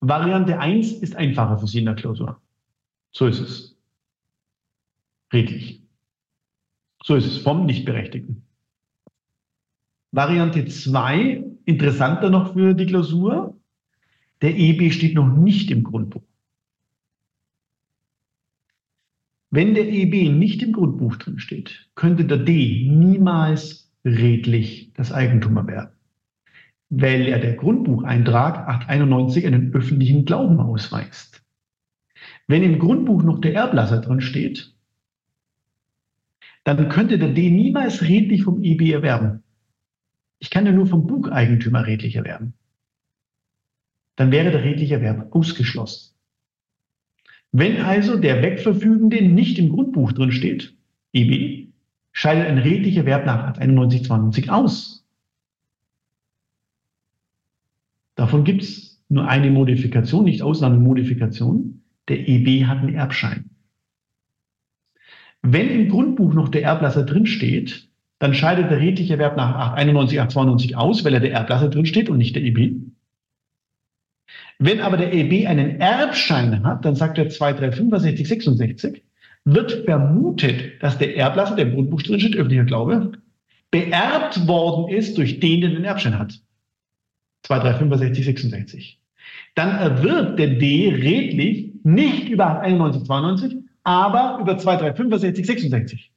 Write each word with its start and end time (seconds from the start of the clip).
Variante 0.00 0.58
1 0.58 0.92
ist 0.92 1.16
einfacher 1.16 1.58
für 1.58 1.66
Sie 1.66 1.80
in 1.80 1.86
der 1.86 1.94
Klausur. 1.94 2.40
So 3.12 3.26
ist 3.26 3.40
es. 3.40 3.76
Redlich. 5.32 5.82
So 7.02 7.16
ist 7.16 7.26
es 7.26 7.38
vom 7.38 7.66
Nichtberechtigten. 7.66 8.42
Variante 10.12 10.64
2, 10.66 11.44
interessanter 11.64 12.30
noch 12.30 12.54
für 12.54 12.74
die 12.74 12.86
Klausur, 12.86 13.58
der 14.40 14.56
EB 14.56 14.90
steht 14.92 15.14
noch 15.14 15.28
nicht 15.36 15.70
im 15.70 15.84
Grundbuch. 15.84 16.22
Wenn 19.50 19.74
der 19.74 19.88
EB 19.88 20.30
nicht 20.30 20.62
im 20.62 20.72
Grundbuch 20.72 21.16
drin 21.16 21.38
steht, 21.38 21.88
könnte 21.94 22.24
der 22.24 22.38
D 22.38 22.86
niemals 22.90 23.90
redlich 24.04 24.92
das 24.94 25.12
Eigentum 25.12 25.56
erwerben, 25.56 25.97
weil 26.90 27.26
er 27.26 27.38
der 27.38 27.54
Grundbucheintrag 27.54 28.66
891 28.68 29.46
einen 29.46 29.74
öffentlichen 29.74 30.24
Glauben 30.24 30.58
ausweist. 30.60 31.42
Wenn 32.46 32.62
im 32.62 32.78
Grundbuch 32.78 33.22
noch 33.22 33.40
der 33.40 33.54
Erblasser 33.54 34.00
drin 34.00 34.20
steht, 34.20 34.74
dann 36.64 36.88
könnte 36.88 37.18
der 37.18 37.30
D 37.30 37.50
niemals 37.50 38.02
redlich 38.02 38.42
vom 38.42 38.62
EB 38.62 38.90
erwerben. 38.90 39.42
Ich 40.38 40.50
kann 40.50 40.66
ja 40.66 40.72
nur 40.72 40.86
vom 40.86 41.06
Bucheigentümer 41.06 41.86
redlich 41.86 42.16
erwerben. 42.16 42.54
Dann 44.16 44.30
wäre 44.32 44.50
der 44.50 44.64
redliche 44.64 44.94
Erwerb 44.94 45.34
ausgeschlossen. 45.34 46.14
Wenn 47.52 47.80
also 47.80 48.18
der 48.18 48.42
Wegverfügende 48.42 49.22
nicht 49.22 49.58
im 49.58 49.70
Grundbuch 49.70 50.12
drin 50.12 50.32
steht, 50.32 50.76
EB, 51.12 51.68
scheidet 52.12 52.46
ein 52.46 52.58
redlicher 52.58 53.00
Erwerb 53.00 53.26
nach 53.26 53.44
891 53.44 54.50
aus. 54.50 54.97
Davon 58.18 58.42
gibt 58.42 58.64
es 58.64 59.00
nur 59.08 59.28
eine 59.28 59.48
Modifikation, 59.48 60.24
nicht 60.24 60.42
Ausnahmemodifikation. 60.42 61.84
Der 62.08 62.28
EB 62.28 62.64
hat 62.64 62.78
einen 62.78 62.96
Erbschein. 62.96 63.50
Wenn 65.42 65.70
im 65.70 65.88
Grundbuch 65.88 66.34
noch 66.34 66.48
der 66.48 66.64
Erblasser 66.64 67.04
drinsteht, 67.04 67.88
dann 68.18 68.34
scheidet 68.34 68.72
der 68.72 68.80
redliche 68.80 69.12
Erwerb 69.12 69.36
nach 69.36 69.54
891, 69.54 70.20
892 70.20 70.76
aus, 70.76 71.04
weil 71.04 71.14
er 71.14 71.20
der 71.20 71.30
Erblasser 71.30 71.68
drinsteht 71.68 72.10
und 72.10 72.18
nicht 72.18 72.34
der 72.34 72.42
EB. 72.42 72.72
Wenn 74.58 74.80
aber 74.80 74.96
der 74.96 75.14
EB 75.14 75.46
einen 75.46 75.80
Erbschein 75.80 76.64
hat, 76.64 76.84
dann 76.84 76.96
sagt 76.96 77.18
er 77.18 77.28
235, 77.28 78.26
66, 78.26 79.04
wird 79.44 79.84
vermutet, 79.84 80.82
dass 80.82 80.98
der 80.98 81.16
Erblasser, 81.16 81.54
der 81.54 81.66
im 81.66 81.74
Grundbuch 81.74 82.02
drinsteht, 82.02 82.34
öffentlicher 82.34 82.64
Glaube, 82.64 83.12
beerbt 83.70 84.48
worden 84.48 84.92
ist 84.92 85.16
durch 85.16 85.38
den, 85.38 85.60
der 85.60 85.70
den 85.70 85.84
Erbschein 85.84 86.18
hat. 86.18 86.40
235, 87.42 88.24
66. 88.24 89.00
Dann 89.54 89.76
erwirbt 89.78 90.38
der 90.38 90.58
D 90.58 90.88
redlich 90.90 91.72
nicht 91.82 92.28
über 92.28 92.46
891, 92.62 93.06
92, 93.06 93.56
aber 93.82 94.38
über 94.40 94.58
2, 94.58 94.76
3, 94.76 94.94
65, 94.94 95.46
66. 95.46 96.12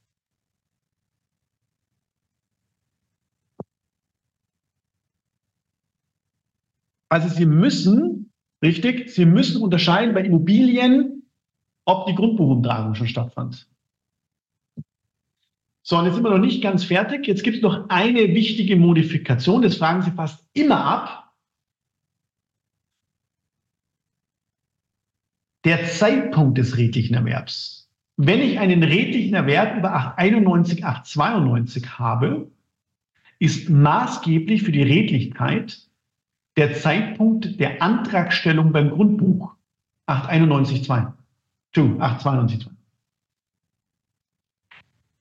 Also 7.09 7.27
Sie 7.27 7.45
müssen, 7.45 8.31
richtig, 8.61 9.09
Sie 9.09 9.25
müssen 9.25 9.61
unterscheiden 9.61 10.13
bei 10.13 10.23
Immobilien, 10.23 11.23
ob 11.85 12.05
die 12.07 12.15
Grundbuchumtragung 12.15 12.95
schon 12.95 13.07
stattfand. 13.07 13.67
So, 15.91 15.97
und 15.97 16.05
jetzt 16.05 16.15
sind 16.15 16.23
wir 16.23 16.29
noch 16.29 16.37
nicht 16.37 16.63
ganz 16.63 16.85
fertig. 16.85 17.27
Jetzt 17.27 17.43
gibt 17.43 17.57
es 17.57 17.61
noch 17.61 17.89
eine 17.89 18.33
wichtige 18.33 18.77
Modifikation, 18.77 19.61
das 19.61 19.75
fragen 19.75 20.01
Sie 20.01 20.11
fast 20.11 20.47
immer 20.53 20.85
ab. 20.85 21.17
der 25.65 25.85
Zeitpunkt 25.85 26.57
des 26.57 26.77
redlichen 26.77 27.15
Erwerbs. 27.15 27.91
Wenn 28.15 28.39
ich 28.39 28.57
einen 28.57 28.81
redlichen 28.83 29.33
Erwerb 29.33 29.77
über 29.77 29.93
891, 29.93 30.85
892 30.85 31.99
habe, 31.99 32.49
ist 33.37 33.69
maßgeblich 33.69 34.63
für 34.63 34.71
die 34.71 34.83
Redlichkeit 34.83 35.87
der 36.55 36.73
Zeitpunkt 36.73 37.59
der 37.59 37.81
Antragstellung 37.81 38.71
beim 38.71 38.91
Grundbuch 38.91 39.55
891.2. 40.07 41.11
892.2. 41.75 42.80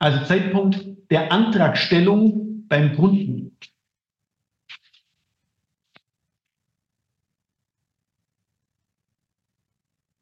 Also 0.00 0.25
Zeitpunkt 0.25 1.11
der 1.11 1.31
Antragstellung 1.31 2.66
beim 2.69 2.97
Grundbuch. 2.97 3.53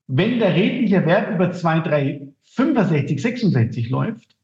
Wenn 0.09 0.41
der 0.41 0.55
redliche 0.55 1.06
Wert 1.06 1.34
über 1.34 1.53
2, 1.53 1.81
3, 1.81 2.33
65, 2.43 3.22
66 3.22 3.89
läuft, 3.91 4.37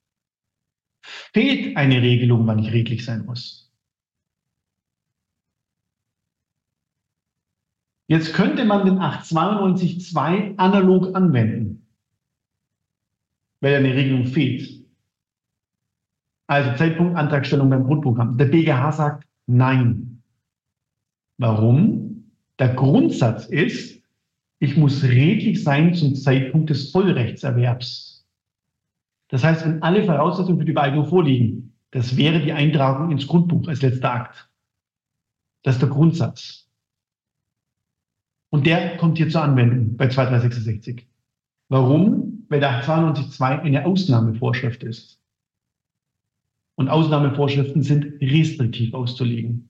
fehlt 1.02 1.76
eine 1.76 2.00
Regelung, 2.00 2.46
wann 2.46 2.60
ich 2.60 2.70
redlich 2.72 3.04
sein 3.04 3.24
muss. 3.24 3.72
Jetzt 8.06 8.34
könnte 8.34 8.64
man 8.66 8.84
den 8.84 8.98
892.2 8.98 10.58
analog 10.58 11.16
anwenden, 11.16 11.88
weil 13.60 13.76
eine 13.76 13.94
Regelung 13.94 14.26
fehlt. 14.26 14.83
Also 16.46 16.76
Zeitpunkt 16.76 17.16
Antragstellung 17.16 17.70
beim 17.70 17.84
Grundprogramm. 17.84 18.36
Der 18.36 18.46
BGH 18.46 18.92
sagt 18.92 19.26
nein. 19.46 20.22
Warum? 21.38 22.30
Der 22.58 22.74
Grundsatz 22.74 23.46
ist, 23.46 24.02
ich 24.60 24.76
muss 24.76 25.02
redlich 25.02 25.64
sein 25.64 25.94
zum 25.94 26.14
Zeitpunkt 26.14 26.70
des 26.70 26.90
Vollrechtserwerbs. 26.90 28.26
Das 29.28 29.42
heißt, 29.42 29.64
wenn 29.64 29.82
alle 29.82 30.04
Voraussetzungen 30.04 30.58
für 30.58 30.64
die 30.64 30.72
Übereignung 30.72 31.06
vorliegen, 31.06 31.74
das 31.90 32.16
wäre 32.16 32.40
die 32.40 32.52
Eintragung 32.52 33.10
ins 33.10 33.26
Grundbuch 33.26 33.66
als 33.68 33.82
letzter 33.82 34.12
Akt. 34.12 34.48
Das 35.62 35.76
ist 35.76 35.80
der 35.82 35.88
Grundsatz. 35.88 36.68
Und 38.50 38.66
der 38.66 38.96
kommt 38.98 39.18
hier 39.18 39.28
zur 39.28 39.42
Anwendung 39.42 39.96
bei 39.96 40.08
2366. 40.08 41.08
Warum? 41.68 42.46
Weil 42.48 42.60
der 42.60 42.84
92.2 42.84 43.60
eine 43.62 43.86
Ausnahmevorschrift 43.86 44.84
ist. 44.84 45.23
Und 46.76 46.88
Ausnahmevorschriften 46.88 47.82
sind 47.82 48.20
restriktiv 48.20 48.94
auszulegen. 48.94 49.68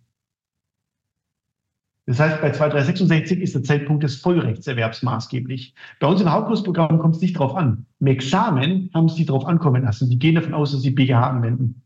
Das 2.07 2.21
heißt, 2.21 2.41
bei 2.43 2.51
2366 2.51 3.41
ist 3.41 3.55
der 3.55 3.63
Zeitpunkt 3.63 4.03
des 4.03 4.17
Vollrechtserwerbs 4.17 5.03
maßgeblich. 5.03 5.75
Bei 6.01 6.07
uns 6.07 6.21
im 6.21 6.31
Hauptkursprogramm 6.31 6.99
kommt 6.99 7.17
es 7.17 7.23
nicht 7.23 7.37
darauf 7.37 7.55
an. 7.55 7.87
Im 8.01 8.07
Examen 8.09 8.91
haben 8.93 9.09
sie 9.09 9.25
darauf 9.25 9.47
ankommen 9.47 9.83
lassen. 9.83 10.11
Die 10.11 10.19
gehen 10.19 10.35
davon 10.35 10.55
aus, 10.55 10.73
dass 10.73 10.83
sie 10.83 10.91
BGH 10.91 11.31
anwenden. 11.31 11.83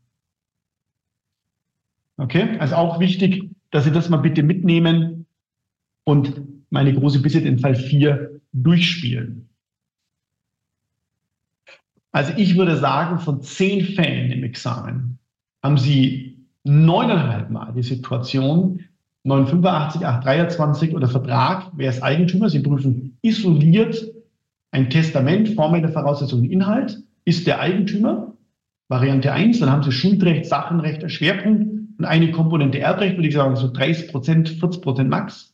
Okay? 2.17 2.57
Also 2.59 2.75
auch 2.75 2.99
wichtig, 2.99 3.49
dass 3.71 3.85
Sie 3.85 3.91
das 3.91 4.09
mal 4.09 4.17
bitte 4.17 4.43
mitnehmen 4.43 5.25
und 6.03 6.41
meine 6.69 6.93
große 6.93 7.21
Bitte, 7.21 7.41
den 7.41 7.59
Fall 7.59 7.75
4 7.75 8.41
durchspielen. 8.51 9.48
Also 12.11 12.33
ich 12.37 12.57
würde 12.57 12.77
sagen, 12.77 13.19
von 13.19 13.41
zehn 13.41 13.85
Fällen 13.85 14.31
im 14.31 14.43
Examen 14.43 15.19
haben 15.63 15.77
Sie 15.77 16.45
neuneinhalb 16.63 17.49
Mal 17.49 17.73
die 17.73 17.83
Situation, 17.83 18.81
985, 19.23 20.05
823 20.05 20.95
oder 20.95 21.07
Vertrag, 21.07 21.71
wer 21.75 21.89
ist 21.89 22.01
Eigentümer? 22.01 22.49
Sie 22.49 22.59
prüfen 22.59 23.17
isoliert 23.21 24.11
ein 24.71 24.89
Testament, 24.89 25.49
formelle 25.49 25.89
Voraussetzungen, 25.89 26.49
Inhalt. 26.49 27.01
Ist 27.25 27.47
der 27.47 27.59
Eigentümer? 27.59 28.33
Variante 28.87 29.31
1, 29.31 29.59
dann 29.59 29.71
haben 29.71 29.83
Sie 29.83 29.91
Schuldrecht, 29.91 30.45
Sachenrecht 30.45 31.09
Schwerpunkt 31.11 31.69
und 31.99 32.05
eine 32.05 32.31
Komponente 32.31 32.79
Erbrecht, 32.79 33.17
würde 33.17 33.27
ich 33.27 33.35
sagen, 33.35 33.55
so 33.55 33.71
30 33.71 34.11
Prozent, 34.11 34.49
40 34.49 34.81
Prozent 34.81 35.09
max. 35.09 35.53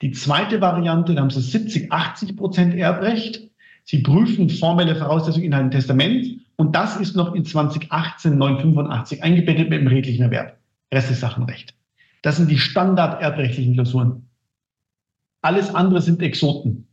Die 0.00 0.12
zweite 0.12 0.60
Variante, 0.60 1.14
dann 1.14 1.24
haben 1.24 1.30
Sie 1.30 1.40
70, 1.40 1.92
80 1.92 2.36
Prozent 2.36 2.74
Erbrecht. 2.74 3.50
Sie 3.86 3.98
prüfen 4.02 4.50
formelle 4.50 4.96
Voraussetzungen, 4.96 5.46
Inhalt, 5.46 5.70
Testament. 5.70 6.26
Und 6.56 6.74
das 6.74 6.96
ist 6.96 7.14
noch 7.14 7.34
in 7.34 7.44
2018, 7.44 8.36
985 8.36 9.22
eingebettet 9.22 9.70
mit 9.70 9.80
dem 9.80 9.86
redlichen 9.86 10.24
Erwerb. 10.24 10.58
Rest 10.92 11.10
ist 11.10 11.20
Sachenrecht. 11.20 11.72
Das 12.22 12.36
sind 12.36 12.50
die 12.50 12.58
standard-erbrechtlichen 12.58 13.74
Klausuren. 13.74 14.28
Alles 15.40 15.72
andere 15.72 16.02
sind 16.02 16.20
Exoten. 16.20 16.88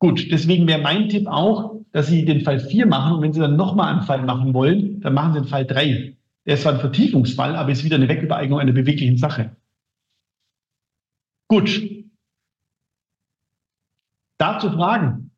Gut, 0.00 0.30
deswegen 0.32 0.66
wäre 0.66 0.82
mein 0.82 1.08
Tipp 1.08 1.28
auch, 1.28 1.76
dass 1.92 2.08
Sie 2.08 2.24
den 2.24 2.40
Fall 2.40 2.58
4 2.58 2.86
machen 2.86 3.14
und 3.16 3.22
wenn 3.22 3.32
Sie 3.32 3.40
dann 3.40 3.54
nochmal 3.56 3.92
einen 3.92 4.02
Fall 4.02 4.24
machen 4.24 4.52
wollen, 4.52 5.00
dann 5.00 5.14
machen 5.14 5.34
Sie 5.34 5.40
den 5.40 5.48
Fall 5.48 5.64
3. 5.64 6.16
Der 6.46 6.54
ist 6.54 6.62
zwar 6.62 6.74
ein 6.74 6.80
Vertiefungsfall, 6.80 7.54
aber 7.54 7.70
ist 7.70 7.84
wieder 7.84 7.96
eine 7.96 8.08
Wegübereignung 8.08 8.58
einer 8.58 8.72
beweglichen 8.72 9.16
Sache. 9.16 9.54
Gut. 11.46 12.03
Dazu 14.44 14.70
Fragen. 14.70 15.30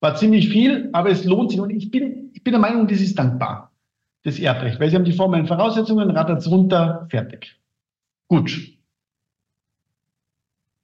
War 0.00 0.14
ziemlich 0.16 0.48
viel, 0.48 0.90
aber 0.92 1.10
es 1.10 1.24
lohnt 1.24 1.50
sich 1.50 1.60
und 1.60 1.70
ich 1.70 1.90
bin, 1.90 2.30
ich 2.32 2.42
bin 2.44 2.52
der 2.52 2.60
Meinung, 2.60 2.86
das 2.86 3.00
ist 3.00 3.18
dankbar 3.18 3.68
das 4.28 4.38
Erbrecht, 4.38 4.80
weil 4.80 4.90
sie 4.90 4.96
haben 4.96 5.04
die 5.04 5.12
formellen 5.12 5.46
Voraussetzungen, 5.46 6.10
rattert 6.10 6.40
es 6.40 6.50
runter, 6.50 7.06
fertig. 7.10 7.56
Gut. 8.28 8.56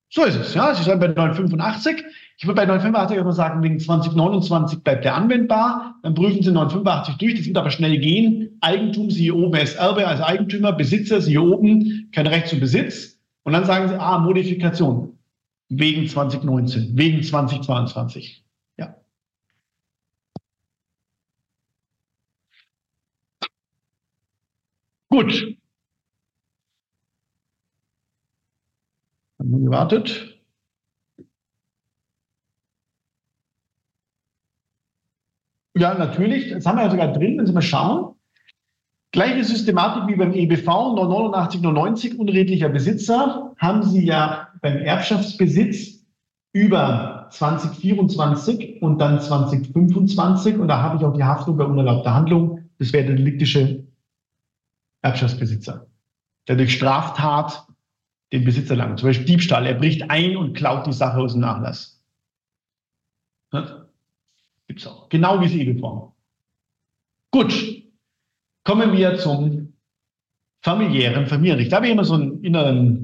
So 0.08 0.25
ist 0.25 0.36
es. 0.36 0.54
Ja, 0.54 0.72
Sie 0.75 0.84
sind 0.84 1.00
bei 1.00 1.08
985. 1.08 2.04
Ich 2.38 2.46
würde 2.46 2.54
bei 2.54 2.66
985 2.66 3.19
aber 3.19 3.32
sagen, 3.32 3.62
wegen 3.62 3.80
2029 3.80 4.84
bleibt 4.84 5.04
der 5.04 5.16
anwendbar. 5.16 5.96
Dann 6.02 6.14
prüfen 6.14 6.42
Sie 6.42 6.52
985 6.52 7.16
durch. 7.16 7.34
Das 7.34 7.46
wird 7.46 7.56
aber 7.56 7.70
schnell 7.70 7.98
gehen. 7.98 8.56
Eigentum, 8.60 9.10
Sie 9.10 9.22
hier 9.22 9.37
oben 9.37 9.54
Erbe, 9.54 10.06
als 10.06 10.20
Eigentümer, 10.20 10.72
Besitzer, 10.72 11.20
Sie 11.20 11.32
hier 11.32 11.42
oben, 11.42 12.10
kein 12.12 12.28
Recht 12.28 12.46
zum 12.46 12.60
Besitz. 12.60 13.19
Und 13.42 13.54
dann 13.54 13.64
sagen 13.64 13.88
Sie, 13.88 14.00
ah, 14.00 14.19
Modifikation. 14.19 15.19
Wegen 15.69 16.08
2019, 16.08 16.96
wegen 16.96 17.22
2022. 17.22 18.44
Ja. 18.76 18.96
Gut. 25.08 25.56
Haben 29.38 29.50
wir 29.52 29.64
gewartet. 29.64 30.34
Ja, 35.76 35.94
natürlich. 35.94 36.50
Das 36.50 36.66
haben 36.66 36.78
wir 36.78 36.84
ja 36.84 36.90
sogar 36.90 37.12
drin, 37.12 37.38
wenn 37.38 37.46
Sie 37.46 37.52
mal 37.52 37.62
schauen. 37.62 38.14
Gleiche 39.11 39.44
Systematik 39.44 40.08
wie 40.08 40.16
beim 40.16 40.32
EBV, 40.32 40.66
989, 40.66 41.61
99 41.62 42.19
unredlicher 42.19 42.69
Besitzer, 42.69 43.55
haben 43.58 43.82
Sie 43.82 44.05
ja 44.05 44.49
beim 44.64 44.78
Erbschaftsbesitz 44.78 46.06
über 46.55 47.28
2024 47.32 48.81
und 48.81 48.99
dann 48.99 49.20
2025. 49.20 50.56
Und 50.56 50.69
da 50.69 50.81
habe 50.81 50.96
ich 50.96 51.05
auch 51.05 51.12
die 51.12 51.22
Haftung 51.22 51.58
bei 51.58 51.64
unerlaubter 51.64 52.14
Handlung. 52.14 52.70
Das 52.78 52.94
wäre 52.94 53.06
der 53.06 53.16
deliktische 53.16 53.87
Erbschaftsbesitzer, 55.02 55.87
der 56.49 56.56
durch 56.56 56.72
Straftat 56.72 57.66
den 58.32 58.44
Besitz 58.44 58.70
erlangt. 58.70 59.00
Zum 59.00 59.11
Beispiel 59.11 59.26
Diebstahl. 59.26 59.66
Er 59.66 59.75
bricht 59.75 60.11
ein 60.11 60.34
und 60.34 60.55
klaut 60.55 60.87
die 60.87 60.94
Sache 60.94 61.19
aus 61.19 61.32
dem 61.32 61.43
Nachlass. 61.43 62.02
Gibt 64.66 64.81
es 64.81 64.87
auch. 64.87 65.11
Genau 65.11 65.43
wie 65.43 65.49
sie 65.49 65.61
Eheform. 65.61 66.14
Gut. 67.31 67.52
Kommen 68.64 68.96
wir 68.96 69.19
zum 69.19 69.75
familiären 70.62 71.26
Familienrecht. 71.26 71.70
Da 71.70 71.76
habe 71.76 71.87
ich 71.87 71.93
immer 71.93 72.06
so 72.06 72.14
einen 72.14 72.43
inneren 72.43 73.03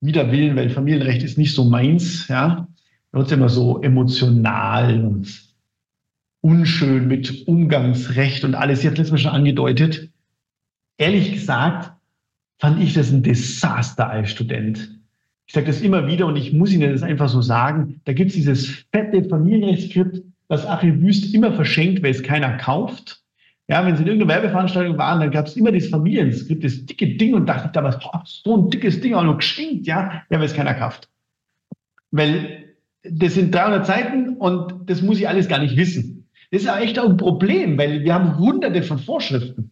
Widerwillen, 0.00 0.56
weil 0.56 0.70
Familienrecht 0.70 1.22
ist 1.22 1.38
nicht 1.38 1.54
so 1.54 1.64
meins. 1.64 2.28
Ja. 2.28 2.68
Da 3.12 3.18
wird 3.18 3.32
immer 3.32 3.48
so 3.48 3.80
emotional 3.82 5.04
und 5.04 5.48
unschön 6.40 7.08
mit 7.08 7.46
Umgangsrecht 7.46 8.44
und 8.44 8.54
alles. 8.54 8.80
Sie 8.80 8.86
hat 8.88 8.98
letztes 8.98 9.12
Mal 9.12 9.18
schon 9.18 9.32
angedeutet. 9.32 10.10
Ehrlich 10.98 11.32
gesagt, 11.32 11.92
fand 12.58 12.82
ich 12.82 12.94
das 12.94 13.10
ein 13.10 13.22
Desaster 13.22 14.08
als 14.08 14.30
Student. 14.30 14.98
Ich 15.46 15.54
sage 15.54 15.66
das 15.66 15.80
immer 15.80 16.06
wieder 16.06 16.26
und 16.26 16.36
ich 16.36 16.52
muss 16.52 16.72
Ihnen 16.72 16.92
das 16.92 17.02
einfach 17.02 17.28
so 17.28 17.40
sagen. 17.40 18.00
Da 18.04 18.12
gibt 18.12 18.30
es 18.30 18.36
dieses 18.36 18.84
fette 18.92 19.24
Familienrechtsskript, 19.24 20.22
was 20.48 20.66
Achim 20.66 21.00
Wüst 21.00 21.34
immer 21.34 21.52
verschenkt, 21.52 22.02
weil 22.02 22.10
es 22.10 22.22
keiner 22.22 22.56
kauft. 22.58 23.22
Ja, 23.68 23.84
wenn 23.84 23.96
Sie 23.96 24.02
in 24.02 24.08
irgendeiner 24.08 24.42
Werbeveranstaltung 24.42 24.96
waren, 24.96 25.20
dann 25.20 25.30
gab 25.30 25.46
es 25.46 25.56
immer 25.56 25.70
dieses 25.70 25.90
Familienskript, 25.90 26.64
das 26.64 26.86
dicke 26.86 27.16
Ding 27.16 27.34
und 27.34 27.46
dachte 27.46 27.66
ich 27.66 27.72
damals, 27.72 27.98
boah, 27.98 28.22
so 28.24 28.56
ein 28.56 28.70
dickes 28.70 29.00
Ding 29.00 29.14
auch 29.14 29.24
noch 29.24 29.36
geschenkt, 29.36 29.86
ja, 29.86 30.22
ja, 30.30 30.38
weil 30.38 30.46
es 30.46 30.54
keiner 30.54 30.74
kauft. 30.74 31.08
Weil 32.10 32.74
das 33.02 33.34
sind 33.34 33.54
300 33.54 33.86
Seiten 33.86 34.36
und 34.36 34.88
das 34.88 35.02
muss 35.02 35.18
ich 35.18 35.28
alles 35.28 35.48
gar 35.48 35.58
nicht 35.58 35.76
wissen. 35.76 36.28
Das 36.50 36.62
ist 36.62 36.68
aber 36.68 36.80
echt 36.80 36.98
auch 36.98 37.08
ein 37.08 37.18
Problem, 37.18 37.76
weil 37.76 38.04
wir 38.04 38.14
haben 38.14 38.38
hunderte 38.38 38.82
von 38.82 38.98
Vorschriften 38.98 39.70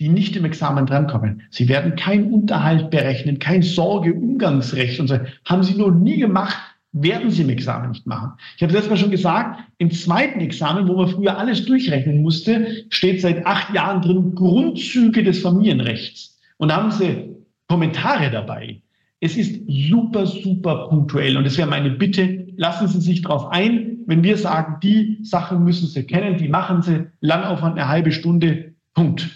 die 0.00 0.08
nicht 0.08 0.36
im 0.36 0.44
Examen 0.44 0.86
drankommen. 0.86 1.42
Sie 1.50 1.68
werden 1.68 1.96
keinen 1.96 2.32
Unterhalt 2.32 2.90
berechnen, 2.90 3.38
kein 3.38 3.62
Sorge-Umgangsrecht 3.62 5.00
und 5.00 5.08
so. 5.08 5.18
Haben 5.44 5.62
Sie 5.64 5.74
noch 5.74 5.90
nie 5.90 6.18
gemacht, 6.18 6.56
werden 6.92 7.30
Sie 7.30 7.42
im 7.42 7.50
Examen 7.50 7.90
nicht 7.90 8.06
machen. 8.06 8.32
Ich 8.56 8.62
habe 8.62 8.72
letztes 8.72 8.90
Mal 8.90 8.96
schon 8.96 9.10
gesagt, 9.10 9.60
im 9.78 9.90
zweiten 9.90 10.40
Examen, 10.40 10.88
wo 10.88 10.96
man 10.96 11.08
früher 11.08 11.36
alles 11.36 11.64
durchrechnen 11.64 12.22
musste, 12.22 12.84
steht 12.90 13.20
seit 13.20 13.46
acht 13.46 13.72
Jahren 13.74 14.02
drin 14.02 14.34
Grundzüge 14.34 15.22
des 15.22 15.40
Familienrechts. 15.40 16.38
Und 16.56 16.68
da 16.68 16.76
haben 16.76 16.90
Sie 16.90 17.36
Kommentare 17.68 18.30
dabei. 18.30 18.80
Es 19.20 19.36
ist 19.36 19.60
super, 19.66 20.26
super 20.26 20.88
punktuell. 20.88 21.36
Und 21.36 21.44
es 21.44 21.58
wäre 21.58 21.68
meine 21.68 21.90
Bitte, 21.90 22.46
lassen 22.56 22.88
Sie 22.88 23.00
sich 23.00 23.22
darauf 23.22 23.50
ein, 23.50 23.98
wenn 24.06 24.22
wir 24.22 24.38
sagen, 24.38 24.76
die 24.82 25.18
Sachen 25.22 25.64
müssen 25.64 25.86
Sie 25.86 26.04
kennen, 26.04 26.38
die 26.38 26.48
machen 26.48 26.82
Sie, 26.82 27.06
Langaufwand 27.20 27.78
eine 27.78 27.88
halbe 27.88 28.12
Stunde, 28.12 28.72
Punkt. 28.94 29.28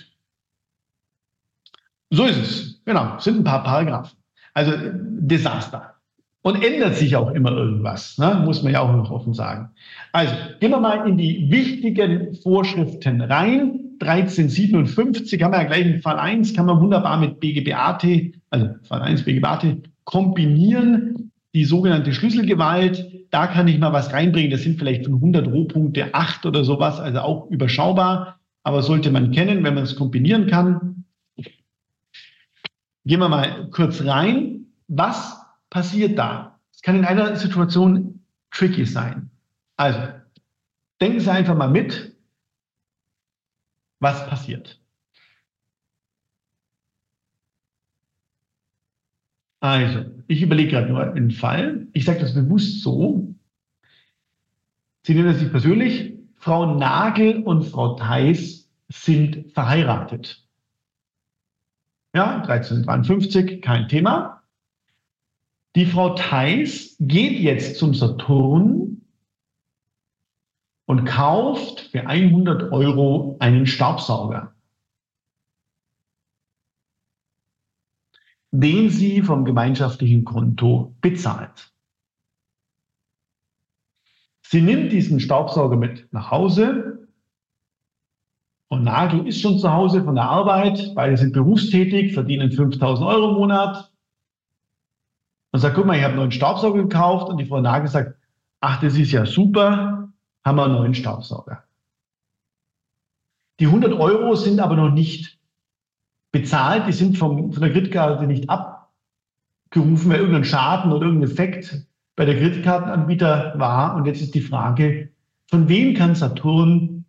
So 2.11 2.25
ist 2.25 2.39
es. 2.39 2.83
Genau. 2.85 3.19
Sind 3.19 3.39
ein 3.39 3.45
paar 3.45 3.63
Paragraphen. 3.63 4.17
Also 4.55 4.73
Desaster. 4.75 5.92
Und 6.45 6.65
ändert 6.65 6.97
sich 6.97 7.15
auch 7.15 7.31
immer 7.31 7.53
irgendwas, 7.53 8.19
ne? 8.19 8.43
muss 8.45 8.65
man 8.65 8.73
ja 8.73 8.81
auch 8.81 8.93
noch 8.93 9.13
offen 9.13 9.33
sagen. 9.33 9.71
Also 10.11 10.35
gehen 10.59 10.73
wir 10.73 10.81
mal 10.81 11.09
in 11.09 11.17
die 11.17 11.49
wichtigen 11.51 12.35
Vorschriften 12.35 13.21
rein. 13.21 13.79
1357 14.01 15.41
haben 15.41 15.53
wir 15.53 15.59
ja 15.59 15.65
gleich 15.65 15.87
in 15.87 16.03
Fall 16.03 16.19
1, 16.19 16.55
kann 16.55 16.67
man 16.67 16.81
wunderbar 16.81 17.21
mit 17.21 17.39
BGBAT, 17.39 18.05
also 18.51 18.71
Fall 18.83 19.03
1 19.03 19.25
BGBAT, 19.25 19.77
kombinieren. 20.05 21.31
Die 21.55 21.65
sogenannte 21.65 22.13
Schlüsselgewalt, 22.13 23.07
da 23.31 23.47
kann 23.47 23.69
ich 23.69 23.79
mal 23.79 23.93
was 23.93 24.13
reinbringen. 24.13 24.51
Das 24.51 24.63
sind 24.63 24.79
vielleicht 24.79 25.05
von 25.05 25.15
100 25.15 25.47
Rohpunkte 25.47 26.15
8 26.15 26.47
oder 26.47 26.65
sowas, 26.65 26.99
also 26.99 27.21
auch 27.21 27.51
überschaubar. 27.51 28.41
Aber 28.65 28.83
sollte 28.83 29.11
man 29.11 29.31
kennen, 29.33 29.63
wenn 29.63 29.75
man 29.75 29.85
es 29.85 29.95
kombinieren 29.95 30.47
kann. 30.47 31.05
Gehen 33.05 33.21
wir 33.21 33.29
mal 33.29 33.69
kurz 33.71 34.05
rein. 34.05 34.67
Was 34.89 35.42
passiert 35.73 36.19
da? 36.19 36.61
Es 36.71 36.83
kann 36.83 36.97
in 36.97 37.05
einer 37.07 37.35
Situation 37.37 38.21
tricky 38.51 38.85
sein. 38.85 39.31
Also, 39.77 40.01
denken 41.01 41.19
Sie 41.19 41.33
einfach 41.33 41.57
mal 41.57 41.71
mit, 41.71 42.15
was 43.99 44.29
passiert. 44.29 44.81
Also, 49.61 50.05
ich 50.27 50.43
überlege 50.43 50.73
gerade 50.73 50.89
nur 50.89 51.03
einen 51.03 51.31
Fall. 51.31 51.87
Ich 51.95 52.05
sage 52.05 52.21
das 52.21 52.35
bewusst 52.35 52.83
so. 52.83 53.35
Sie 55.05 55.15
nennen 55.15 55.29
es 55.29 55.39
sich 55.39 55.51
persönlich. 55.51 56.19
Frau 56.35 56.75
Nagel 56.75 57.43
und 57.45 57.63
Frau 57.63 57.95
Theis 57.95 58.69
sind 58.89 59.53
verheiratet. 59.53 60.47
Ja, 62.15 62.43
1353, 62.43 63.63
kein 63.63 63.89
Thema. 63.89 64.42
Die 65.75 65.87
Frau 65.87 66.15
Theis 66.15 66.97
geht 67.01 67.39
jetzt 67.41 67.77
zum 67.77 67.95
Saturn 67.95 69.03
und 70.87 71.07
kauft 71.07 71.81
für 71.81 72.07
100 72.07 72.73
Euro 72.73 73.37
einen 73.41 73.67
Staubsauger, 73.67 74.55
den 78.51 78.91
sie 78.91 79.23
vom 79.23 79.47
gemeinschaftlichen 79.47 80.25
Konto 80.25 80.95
bezahlt. 81.01 81.73
Sie 84.43 84.61
nimmt 84.61 84.93
diesen 84.93 85.21
Staubsauger 85.21 85.77
mit 85.77 86.13
nach 86.13 86.31
Hause 86.31 87.09
und 88.69 88.85
Nagel 88.85 89.27
ist 89.27 89.41
schon 89.41 89.59
zu 89.59 89.71
Hause 89.71 90.03
von 90.03 90.15
der 90.15 90.25
Arbeit, 90.25 90.93
beide 90.95 91.17
sind 91.17 91.33
berufstätig, 91.33 92.13
verdienen 92.13 92.53
5000 92.53 93.07
Euro 93.07 93.31
im 93.31 93.35
Monat. 93.37 93.92
Und 95.53 95.61
sagt, 95.61 95.77
guck 95.77 95.87
mal, 95.87 95.97
ich 95.97 96.03
habe 96.03 96.13
einen 96.13 96.21
neuen 96.21 96.33
Staubsauger 96.33 96.83
gekauft. 96.83 97.29
Und 97.29 97.37
die 97.39 97.45
Frau 97.45 97.61
Nagel 97.61 97.89
sagt, 97.89 98.17
ach, 98.61 98.81
das 98.81 98.97
ist 98.97 99.13
ja 99.13 99.27
super, 99.27 100.09
haben 100.45 100.57
wir 100.57 100.65
einen 100.65 100.75
neuen 100.75 100.95
Staubsauger. 100.95 101.65
Die 103.61 103.67
100 103.67 103.93
Euro 103.93 104.35
sind 104.35 104.61
aber 104.61 104.77
noch 104.77 104.91
nicht 104.91 105.39
bezahlt, 106.33 106.87
die 106.89 106.93
sind 106.93 107.19
vom, 107.19 107.53
von 107.53 107.63
der 107.63 107.71
Kreditkarte 107.71 108.27
nicht 108.27 108.49
abgerufen, 108.49 110.11
weil 110.11 110.21
irgendein 110.21 110.45
Schaden 110.45 110.91
oder 110.91 111.07
irgendein 111.07 111.31
Effekt 111.31 111.87
bei 112.17 112.25
der 112.25 112.39
Kreditkartenanbieter 112.39 113.55
war. 113.59 113.95
Und 113.95 114.07
jetzt 114.07 114.23
ist 114.23 114.35
die 114.35 114.41
Frage, 114.41 115.11
von 115.49 115.69
wem 115.69 115.95
kann 115.95 116.15
Saturn 116.15 117.05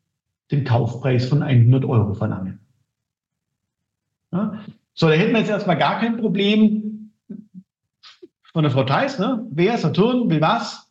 den 0.51 0.65
Kaufpreis 0.65 1.27
von 1.27 1.41
100 1.41 1.85
Euro 1.85 2.13
verlangen. 2.13 2.59
Ja? 4.31 4.59
So, 4.93 5.07
da 5.07 5.13
hätten 5.13 5.31
wir 5.31 5.39
jetzt 5.39 5.49
erstmal 5.49 5.77
gar 5.77 5.99
kein 5.99 6.17
Problem 6.17 6.92
von 8.53 8.63
der 8.63 8.71
Frau 8.71 8.83
Theis. 8.83 9.19
Ne? 9.19 9.45
Wer, 9.51 9.77
Saturn, 9.77 10.29
will 10.29 10.41
was? 10.41 10.89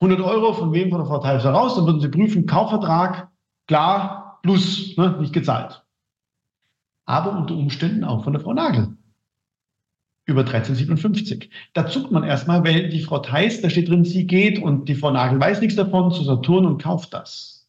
100 0.00 0.20
Euro 0.20 0.52
von 0.52 0.72
wem 0.72 0.90
von 0.90 0.98
der 0.98 1.06
Frau 1.06 1.18
Theis 1.18 1.44
heraus? 1.44 1.76
Dann 1.76 1.86
würden 1.86 2.00
Sie 2.00 2.08
prüfen, 2.08 2.46
Kaufvertrag, 2.46 3.28
klar, 3.66 4.38
plus, 4.42 4.96
ne? 4.96 5.16
nicht 5.20 5.32
gezahlt. 5.32 5.84
Aber 7.04 7.38
unter 7.38 7.54
Umständen 7.54 8.04
auch 8.04 8.24
von 8.24 8.32
der 8.32 8.42
Frau 8.42 8.52
Nagel. 8.52 8.96
Über 10.24 10.40
1357. 10.40 11.50
Da 11.72 11.86
zuckt 11.86 12.10
man 12.10 12.24
erstmal, 12.24 12.64
weil 12.64 12.88
die 12.88 13.00
Frau 13.00 13.20
Theis, 13.20 13.60
da 13.60 13.70
steht 13.70 13.88
drin, 13.88 14.04
sie 14.04 14.26
geht 14.26 14.60
und 14.60 14.88
die 14.88 14.96
Frau 14.96 15.12
Nagel 15.12 15.38
weiß 15.38 15.60
nichts 15.60 15.76
davon, 15.76 16.10
zu 16.10 16.24
Saturn 16.24 16.66
und 16.66 16.82
kauft 16.82 17.14
das. 17.14 17.68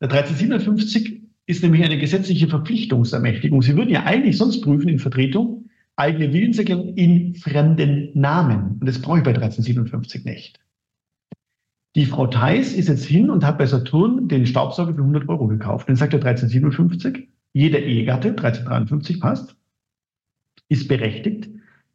Der 0.00 0.10
1357 0.10 1.22
ist 1.46 1.62
nämlich 1.62 1.84
eine 1.84 1.98
gesetzliche 1.98 2.48
Verpflichtungsermächtigung. 2.48 3.60
Sie 3.60 3.76
würden 3.76 3.90
ja 3.90 4.04
eigentlich 4.04 4.38
sonst 4.38 4.62
prüfen 4.62 4.88
in 4.88 4.98
Vertretung, 4.98 5.68
eigene 6.02 6.32
Willenserklärung 6.32 6.94
in 6.94 7.34
fremden 7.36 8.10
Namen. 8.14 8.78
Und 8.80 8.86
das 8.86 9.00
brauche 9.00 9.18
ich 9.18 9.24
bei 9.24 9.30
1357 9.30 10.24
nicht. 10.24 10.60
Die 11.94 12.06
Frau 12.06 12.26
Theis 12.26 12.72
ist 12.72 12.88
jetzt 12.88 13.04
hin 13.04 13.30
und 13.30 13.44
hat 13.44 13.58
bei 13.58 13.66
Saturn 13.66 14.26
den 14.26 14.46
Staubsauger 14.46 14.94
für 14.94 15.00
100 15.00 15.28
Euro 15.28 15.46
gekauft. 15.46 15.88
Dann 15.88 15.96
sagt 15.96 16.14
er 16.14 16.18
1357, 16.18 17.28
jeder 17.52 17.80
Ehegatte, 17.80 18.30
1353 18.30 19.20
passt, 19.20 19.56
ist 20.68 20.88
berechtigt, 20.88 21.50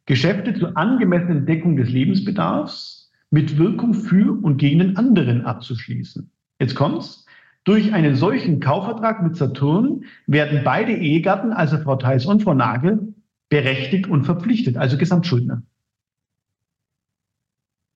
Geschäfte 0.06 0.54
zur 0.54 0.76
angemessenen 0.76 1.44
Deckung 1.46 1.76
des 1.76 1.90
Lebensbedarfs 1.90 3.10
mit 3.30 3.58
Wirkung 3.58 3.92
für 3.92 4.42
und 4.42 4.56
gegen 4.56 4.78
den 4.78 4.96
anderen 4.96 5.44
abzuschließen. 5.44 6.30
Jetzt 6.60 6.74
kommt's. 6.74 7.26
Durch 7.64 7.92
einen 7.92 8.14
solchen 8.14 8.60
Kaufvertrag 8.60 9.22
mit 9.22 9.36
Saturn 9.36 10.04
werden 10.26 10.62
beide 10.64 10.92
Ehegatten, 10.92 11.52
also 11.52 11.76
Frau 11.76 11.96
Theis 11.96 12.24
und 12.24 12.42
Frau 12.42 12.54
Nagel, 12.54 13.12
berechtigt 13.48 14.06
und 14.06 14.24
verpflichtet, 14.24 14.76
also 14.76 14.96
Gesamtschuldner. 14.96 15.62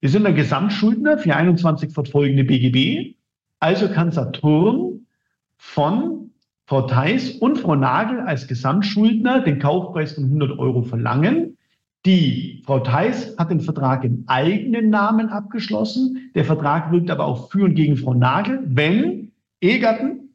Wir 0.00 0.08
sind 0.08 0.24
der 0.24 0.32
Gesamtschuldner 0.32 1.18
für 1.18 1.36
21 1.36 1.92
fortfolgende 1.92 2.44
BGB. 2.44 3.14
Also 3.60 3.88
kann 3.88 4.10
Saturn 4.10 5.06
von 5.56 6.32
Frau 6.66 6.82
Theis 6.82 7.30
und 7.30 7.58
Frau 7.58 7.76
Nagel 7.76 8.18
als 8.20 8.48
Gesamtschuldner 8.48 9.42
den 9.42 9.60
Kaufpreis 9.60 10.14
von 10.14 10.24
100 10.24 10.58
Euro 10.58 10.82
verlangen. 10.82 11.56
Die 12.04 12.62
Frau 12.66 12.80
Theis 12.80 13.36
hat 13.38 13.52
den 13.52 13.60
Vertrag 13.60 14.02
im 14.02 14.24
eigenen 14.26 14.90
Namen 14.90 15.28
abgeschlossen. 15.28 16.32
Der 16.34 16.44
Vertrag 16.44 16.90
wirkt 16.90 17.08
aber 17.08 17.24
auch 17.24 17.52
für 17.52 17.66
und 17.66 17.76
gegen 17.76 17.96
Frau 17.96 18.14
Nagel, 18.14 18.60
wenn 18.64 19.30
Ehegatten 19.60 20.34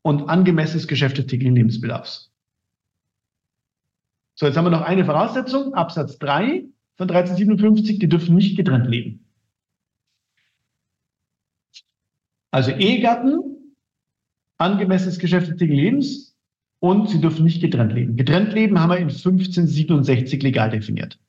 und 0.00 0.30
angemessenes 0.30 0.88
Geschäft 0.88 1.18
des 1.18 1.26
täglichen 1.26 1.56
Lebensbedarfs. 1.56 2.31
So, 4.42 4.48
jetzt 4.48 4.56
haben 4.56 4.64
wir 4.64 4.70
noch 4.70 4.82
eine 4.82 5.04
Voraussetzung, 5.04 5.72
Absatz 5.74 6.18
3 6.18 6.64
von 6.96 7.08
1357, 7.08 8.00
die 8.00 8.08
dürfen 8.08 8.34
nicht 8.34 8.56
getrennt 8.56 8.88
leben. 8.88 9.24
Also 12.50 12.72
Ehegatten, 12.72 13.76
angemessenes 14.58 15.20
Geschäft 15.20 15.46
des 15.46 15.58
täglichen 15.58 15.84
Lebens, 15.84 16.36
und 16.80 17.08
sie 17.08 17.20
dürfen 17.20 17.44
nicht 17.44 17.60
getrennt 17.60 17.92
leben. 17.92 18.16
Getrennt 18.16 18.52
leben 18.52 18.80
haben 18.80 18.90
wir 18.90 18.96
in 18.96 19.10
1567 19.10 20.42
legal 20.42 20.70
definiert. 20.70 21.20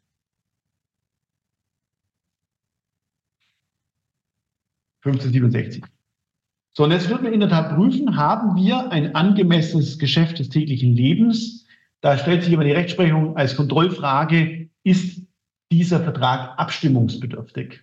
So, 6.72 6.86
und 6.86 6.90
jetzt 6.90 7.10
wird 7.10 7.22
man 7.22 7.32
in 7.32 7.42
der 7.42 7.50
Tat 7.50 7.76
prüfen, 7.76 8.16
haben 8.16 8.56
wir 8.56 8.90
ein 8.90 9.14
angemessenes 9.14 10.00
Geschäft 10.00 10.40
des 10.40 10.50
täglichen 10.50 10.96
Lebens? 10.96 11.63
Da 12.04 12.18
stellt 12.18 12.44
sich 12.44 12.52
immer 12.52 12.66
die 12.66 12.74
Rechtsprechung 12.74 13.38
als 13.38 13.56
Kontrollfrage, 13.56 14.70
ist 14.84 15.22
dieser 15.72 16.02
Vertrag 16.02 16.60
abstimmungsbedürftig? 16.60 17.80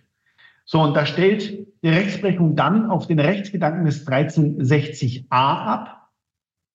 So, 0.63 0.79
und 0.79 0.95
da 0.95 1.07
stellt 1.07 1.67
die 1.81 1.89
Rechtsprechung 1.89 2.55
dann 2.55 2.91
auf 2.91 3.07
den 3.07 3.19
Rechtsgedanken 3.19 3.83
des 3.83 4.07
1360a 4.07 5.25
ab. 5.31 6.11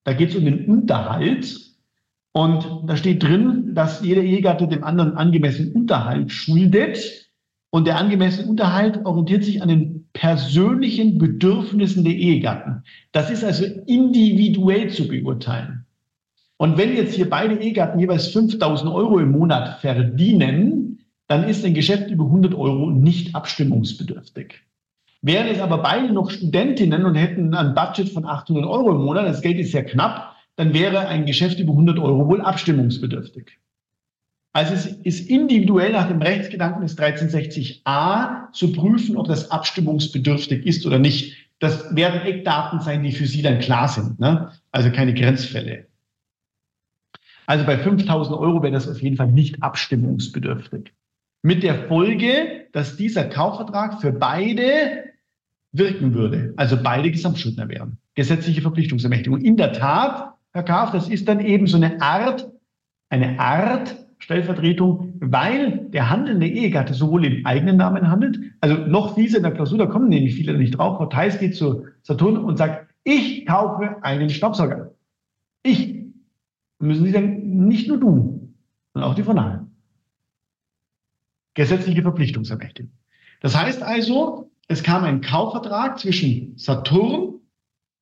Da 0.02 0.12
geht 0.12 0.30
es 0.30 0.34
um 0.34 0.44
den 0.44 0.66
Unterhalt. 0.66 1.56
Und 2.32 2.66
da 2.84 2.96
steht 2.96 3.22
drin, 3.22 3.76
dass 3.76 4.02
jeder 4.04 4.22
Ehegatte 4.22 4.66
dem 4.66 4.82
anderen 4.82 5.16
angemessenen 5.16 5.70
Unterhalt 5.70 6.32
schuldet. 6.32 7.30
Und 7.70 7.86
der 7.86 7.96
angemessene 7.96 8.48
Unterhalt 8.48 9.06
orientiert 9.06 9.44
sich 9.44 9.62
an 9.62 9.68
den 9.68 10.08
persönlichen 10.14 11.18
Bedürfnissen 11.18 12.02
der 12.02 12.14
Ehegatten. 12.14 12.82
Das 13.12 13.30
ist 13.30 13.44
also 13.44 13.64
individuell 13.86 14.90
zu 14.90 15.06
beurteilen. 15.06 15.85
Und 16.58 16.78
wenn 16.78 16.96
jetzt 16.96 17.14
hier 17.14 17.28
beide 17.28 17.56
Ehegatten 17.56 17.98
jeweils 17.98 18.28
5000 18.28 18.90
Euro 18.90 19.18
im 19.18 19.32
Monat 19.32 19.80
verdienen, 19.80 21.04
dann 21.28 21.44
ist 21.44 21.64
ein 21.64 21.74
Geschäft 21.74 22.10
über 22.10 22.24
100 22.24 22.54
Euro 22.54 22.90
nicht 22.90 23.34
abstimmungsbedürftig. 23.34 24.62
Wären 25.22 25.48
es 25.48 25.60
aber 25.60 25.78
beide 25.78 26.12
noch 26.12 26.30
Studentinnen 26.30 27.04
und 27.04 27.16
hätten 27.16 27.52
ein 27.54 27.74
Budget 27.74 28.08
von 28.10 28.24
800 28.24 28.64
Euro 28.64 28.92
im 28.92 29.04
Monat, 29.04 29.26
das 29.26 29.42
Geld 29.42 29.58
ist 29.58 29.72
sehr 29.72 29.84
knapp, 29.84 30.36
dann 30.56 30.72
wäre 30.72 31.08
ein 31.08 31.26
Geschäft 31.26 31.58
über 31.58 31.72
100 31.72 31.98
Euro 31.98 32.28
wohl 32.28 32.40
abstimmungsbedürftig. 32.40 33.58
Also 34.52 34.72
es 34.72 34.86
ist 34.86 35.28
individuell 35.28 35.92
nach 35.92 36.08
dem 36.08 36.22
Rechtsgedanken 36.22 36.80
des 36.80 36.96
1360a 36.96 38.52
zu 38.52 38.72
prüfen, 38.72 39.18
ob 39.18 39.28
das 39.28 39.50
abstimmungsbedürftig 39.50 40.64
ist 40.64 40.86
oder 40.86 40.98
nicht. 40.98 41.36
Das 41.58 41.94
werden 41.94 42.22
Eckdaten 42.22 42.80
sein, 42.80 43.02
die 43.02 43.12
für 43.12 43.26
Sie 43.26 43.42
dann 43.42 43.58
klar 43.58 43.88
sind, 43.88 44.18
ne? 44.18 44.52
also 44.70 44.90
keine 44.90 45.12
Grenzfälle. 45.12 45.88
Also 47.46 47.64
bei 47.64 47.78
5000 47.78 48.36
Euro 48.36 48.62
wäre 48.62 48.72
das 48.72 48.88
auf 48.88 49.00
jeden 49.00 49.16
Fall 49.16 49.30
nicht 49.30 49.62
abstimmungsbedürftig. 49.62 50.92
Mit 51.42 51.62
der 51.62 51.86
Folge, 51.86 52.66
dass 52.72 52.96
dieser 52.96 53.24
Kaufvertrag 53.24 54.00
für 54.00 54.12
beide 54.12 55.04
wirken 55.72 56.14
würde. 56.14 56.54
Also 56.56 56.76
beide 56.82 57.10
Gesamtschuldner 57.10 57.68
wären. 57.68 57.98
Gesetzliche 58.14 58.62
Verpflichtungsermächtigung. 58.62 59.40
In 59.40 59.56
der 59.56 59.72
Tat, 59.72 60.34
Herr 60.52 60.62
Kauf, 60.62 60.90
das 60.90 61.08
ist 61.08 61.28
dann 61.28 61.40
eben 61.40 61.66
so 61.66 61.76
eine 61.76 62.00
Art, 62.00 62.50
eine 63.10 63.38
Art 63.38 63.96
Stellvertretung, 64.18 65.14
weil 65.20 65.88
der 65.90 66.10
handelnde 66.10 66.46
Ehegatte 66.48 66.94
sowohl 66.94 67.26
im 67.26 67.46
eigenen 67.46 67.76
Namen 67.76 68.10
handelt, 68.10 68.38
also 68.60 68.74
noch 68.74 69.14
diese 69.14 69.36
in 69.36 69.42
der 69.42 69.52
Klausur, 69.52 69.78
da 69.78 69.86
kommen 69.86 70.08
nämlich 70.08 70.34
viele 70.34 70.56
nicht 70.56 70.78
drauf. 70.78 70.96
Frau 70.96 71.06
Theis 71.06 71.38
geht 71.38 71.54
zu 71.54 71.84
Saturn 72.02 72.38
und 72.38 72.56
sagt, 72.56 72.92
ich 73.04 73.46
kaufe 73.46 74.02
einen 74.02 74.30
Staubsauger. 74.30 74.94
Ich. 75.62 76.05
Müssen 76.78 77.04
Sie 77.04 77.12
sagen, 77.12 77.66
nicht 77.66 77.88
nur 77.88 77.98
du, 77.98 78.54
sondern 78.92 79.10
auch 79.10 79.14
die 79.14 79.22
Frau 79.22 79.32
Nahe. 79.32 79.66
Gesetzliche 81.54 82.02
Verpflichtungsermächtigung. 82.02 82.92
Das 83.40 83.56
heißt 83.56 83.82
also, 83.82 84.50
es 84.68 84.82
kam 84.82 85.04
ein 85.04 85.20
Kaufvertrag 85.20 85.98
zwischen 85.98 86.56
Saturn, 86.58 87.40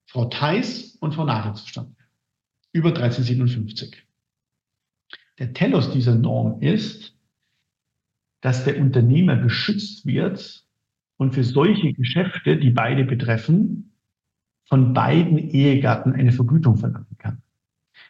Frau 0.07 0.27
Theis 0.27 0.97
und 1.01 1.15
Frau 1.15 1.25
Nagel 1.25 1.55
zustande. 1.55 1.95
Über 2.73 2.89
1357. 2.89 4.05
Der 5.39 5.53
Telos 5.53 5.91
dieser 5.93 6.15
Norm 6.15 6.61
ist, 6.63 7.17
dass 8.41 8.65
der 8.65 8.79
Unternehmer 8.81 9.37
geschützt 9.37 10.07
wird 10.07 10.65
und 11.17 11.35
für 11.35 11.45
solche 11.45 11.93
Geschäfte, 11.93 12.57
die 12.57 12.71
beide 12.71 13.05
betreffen, 13.05 13.93
von 14.67 14.93
beiden 14.95 15.39
Ehegatten 15.39 16.13
eine 16.13 16.33
Vergütung 16.33 16.77
verlangen 16.77 17.07
kann. 17.07 17.14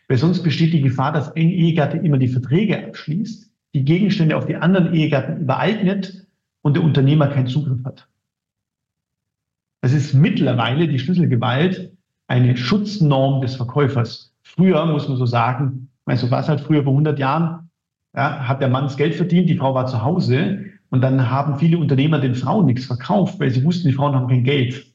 Weil 0.09 0.19
sonst 0.19 0.43
besteht 0.43 0.73
die 0.73 0.83
Gefahr, 0.83 1.13
dass 1.13 1.35
ein 1.35 1.51
Ehegatte 1.51 1.99
immer 1.99 2.19
die 2.19 2.29
Verträge 2.29 2.87
abschließt, 2.87 3.51
die 3.75 3.85
Gegenstände 3.85 4.37
auf 4.37 4.47
die 4.47 4.57
anderen 4.57 4.95
Ehegatten 4.95 5.41
übereignet 5.41 6.27
und 6.63 6.77
der 6.77 6.85
Unternehmer 6.85 7.29
keinen 7.29 7.47
Zugriff 7.47 7.85
hat. 7.85 8.09
Das 9.81 9.93
ist 9.93 10.15
mittlerweile 10.15 10.89
die 10.89 10.99
Schlüsselgewalt 10.99 11.93
eine 12.27 12.57
Schutznorm 12.57 13.43
des 13.43 13.57
Verkäufers. 13.57 14.35
Früher 14.43 14.87
muss 14.87 15.09
man 15.09 15.19
so 15.19 15.27
sagen, 15.27 15.91
du, 16.07 16.31
was 16.31 16.49
halt 16.49 16.61
früher 16.61 16.85
vor 16.85 16.93
100 16.93 17.19
Jahren, 17.19 17.71
ja, 18.15 18.49
hat 18.49 18.61
der 18.61 18.69
Mann 18.69 18.85
das 18.85 18.97
Geld 18.97 19.15
verdient, 19.15 19.51
die 19.51 19.57
Frau 19.57 19.75
war 19.75 19.87
zu 19.87 20.03
Hause 20.03 20.65
und 20.91 21.01
dann 21.01 21.29
haben 21.29 21.59
viele 21.59 21.79
Unternehmer 21.79 22.21
den 22.21 22.35
Frauen 22.35 22.67
nichts 22.67 22.87
verkauft, 22.87 23.41
weil 23.41 23.51
sie 23.51 23.65
wussten, 23.65 23.89
die 23.89 23.95
Frauen 23.95 24.15
haben 24.15 24.29
kein 24.29 24.45
Geld. 24.45 24.87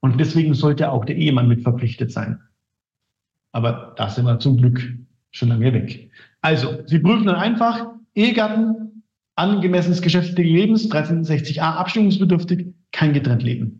Und 0.00 0.18
deswegen 0.20 0.54
sollte 0.54 0.90
auch 0.90 1.04
der 1.04 1.16
Ehemann 1.16 1.48
mit 1.48 1.62
verpflichtet 1.62 2.12
sein. 2.12 2.40
Aber 3.58 3.94
da 3.96 4.08
sind 4.08 4.24
wir 4.24 4.38
zum 4.38 4.56
Glück 4.56 4.96
schon 5.30 5.48
lange 5.48 5.72
weg. 5.72 6.10
Also, 6.40 6.78
Sie 6.86 7.00
prüfen 7.00 7.26
dann 7.26 7.36
einfach 7.36 7.88
Ehegatten, 8.14 9.02
angemessenes 9.34 10.00
geschäftliches 10.00 10.52
Lebens, 10.52 10.90
1360a, 10.90 11.60
abstimmungsbedürftig, 11.60 12.68
kein 12.92 13.12
getrennt 13.12 13.42
Leben 13.42 13.78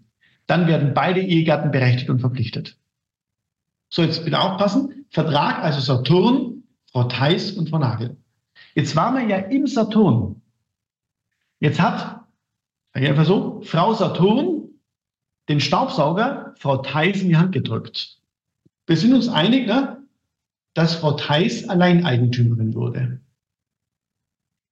dann 0.49 0.67
werden 0.67 0.95
beide 0.95 1.21
Ehegatten 1.21 1.71
berechtigt 1.71 2.11
und 2.11 2.21
verpflichtet. 2.21 2.77
So, 3.91 4.03
jetzt 4.03 4.25
bitte 4.25 4.41
aufpassen. 4.41 5.07
Vertrag, 5.11 5.63
also 5.63 5.81
Saturn, 5.81 6.65
Frau 6.91 7.05
Theis 7.05 7.53
und 7.53 7.69
Frau 7.69 7.79
Nagel. 7.79 8.17
Jetzt 8.75 8.97
waren 8.97 9.15
wir 9.15 9.27
ja 9.29 9.37
im 9.37 9.67
Saturn. 9.67 10.43
Jetzt 11.61 11.81
hat, 11.81 12.25
einfach 12.93 13.27
so, 13.27 13.61
Frau 13.63 13.93
Saturn 13.95 14.69
den 15.49 15.61
Staubsauger 15.61 16.55
Frau 16.59 16.79
Theis 16.79 17.23
in 17.23 17.29
die 17.29 17.37
Hand 17.37 17.53
gedrückt. 17.53 18.18
Wir 18.89 18.97
sind 18.97 19.13
uns 19.13 19.29
einig, 19.29 19.67
ne, 19.67 19.99
dass 20.73 20.97
Frau 20.97 21.13
Theis 21.13 21.69
Alleineigentümerin 21.69 22.75
wurde. 22.75 23.21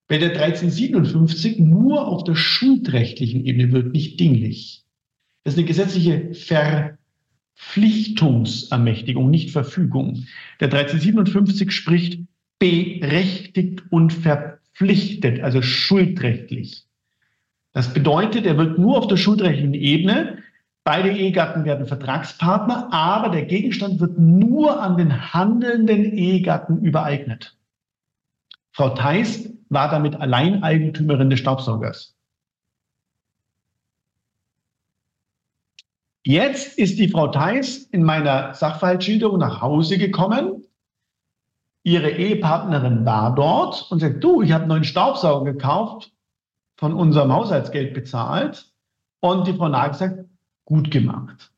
Bei 0.08 0.16
der 0.16 0.30
1357 0.30 1.58
nur 1.58 2.08
auf 2.08 2.24
der 2.24 2.34
schuldrechtlichen 2.34 3.44
Ebene 3.44 3.72
wird, 3.72 3.92
nicht 3.92 4.18
dinglich. 4.18 4.86
Das 5.44 5.52
ist 5.52 5.58
eine 5.58 5.66
gesetzliche 5.66 6.32
Verpflichtungsermächtigung, 7.58 9.28
nicht 9.28 9.50
Verfügung. 9.50 10.24
Der 10.60 10.68
1357 10.68 11.70
spricht 11.70 12.22
berechtigt 12.58 13.82
und 13.90 14.14
verpflichtet, 14.14 15.40
also 15.40 15.60
schuldrechtlich. 15.60 16.86
Das 17.74 17.92
bedeutet, 17.92 18.46
er 18.46 18.56
wird 18.56 18.78
nur 18.78 18.96
auf 18.96 19.08
der 19.08 19.18
schuldrechtlichen 19.18 19.74
Ebene, 19.74 20.38
beide 20.86 21.10
Ehegatten 21.10 21.64
werden 21.64 21.88
Vertragspartner, 21.88 22.92
aber 22.92 23.30
der 23.30 23.44
Gegenstand 23.44 23.98
wird 23.98 24.18
nur 24.18 24.80
an 24.80 24.96
den 24.96 25.34
handelnden 25.34 26.04
Ehegatten 26.04 26.80
übereignet. 26.80 27.58
Frau 28.70 28.90
Theis 28.90 29.52
war 29.68 29.90
damit 29.90 30.14
Alleineigentümerin 30.14 31.28
des 31.28 31.40
Staubsaugers. 31.40 32.16
Jetzt 36.22 36.78
ist 36.78 37.00
die 37.00 37.08
Frau 37.08 37.28
Theis 37.28 37.78
in 37.78 38.04
meiner 38.04 38.54
Sachverhaltsschilderung 38.54 39.40
nach 39.40 39.60
Hause 39.60 39.98
gekommen. 39.98 40.66
Ihre 41.82 42.10
Ehepartnerin 42.10 43.04
war 43.04 43.34
dort 43.34 43.90
und 43.90 43.98
sagt, 43.98 44.22
du, 44.22 44.40
ich 44.40 44.52
habe 44.52 44.62
einen 44.62 44.68
neuen 44.68 44.84
Staubsauger 44.84 45.52
gekauft, 45.52 46.12
von 46.76 46.94
unserem 46.94 47.32
Haushaltsgeld 47.32 47.92
bezahlt. 47.92 48.72
Und 49.18 49.48
die 49.48 49.52
Frau 49.52 49.68
Nagel 49.68 49.94
sagt, 49.94 50.24
gut 50.66 50.90
gemacht. 50.90 51.50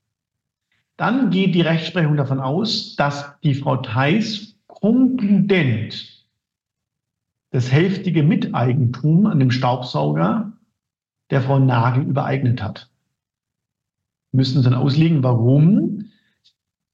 Dann 0.96 1.30
geht 1.30 1.56
die 1.56 1.60
Rechtsprechung 1.60 2.16
davon 2.16 2.38
aus, 2.38 2.94
dass 2.94 3.32
die 3.42 3.54
Frau 3.54 3.78
Theis 3.78 4.56
konkludent 4.68 6.24
das 7.50 7.72
hälftige 7.72 8.22
Miteigentum 8.22 9.26
an 9.26 9.40
dem 9.40 9.50
Staubsauger 9.50 10.52
der 11.30 11.42
Frau 11.42 11.58
Nagel 11.58 12.04
übereignet 12.04 12.62
hat. 12.62 12.90
Müssen 14.32 14.62
Sie 14.62 14.68
dann 14.68 14.78
auslegen, 14.78 15.22
warum? 15.22 16.10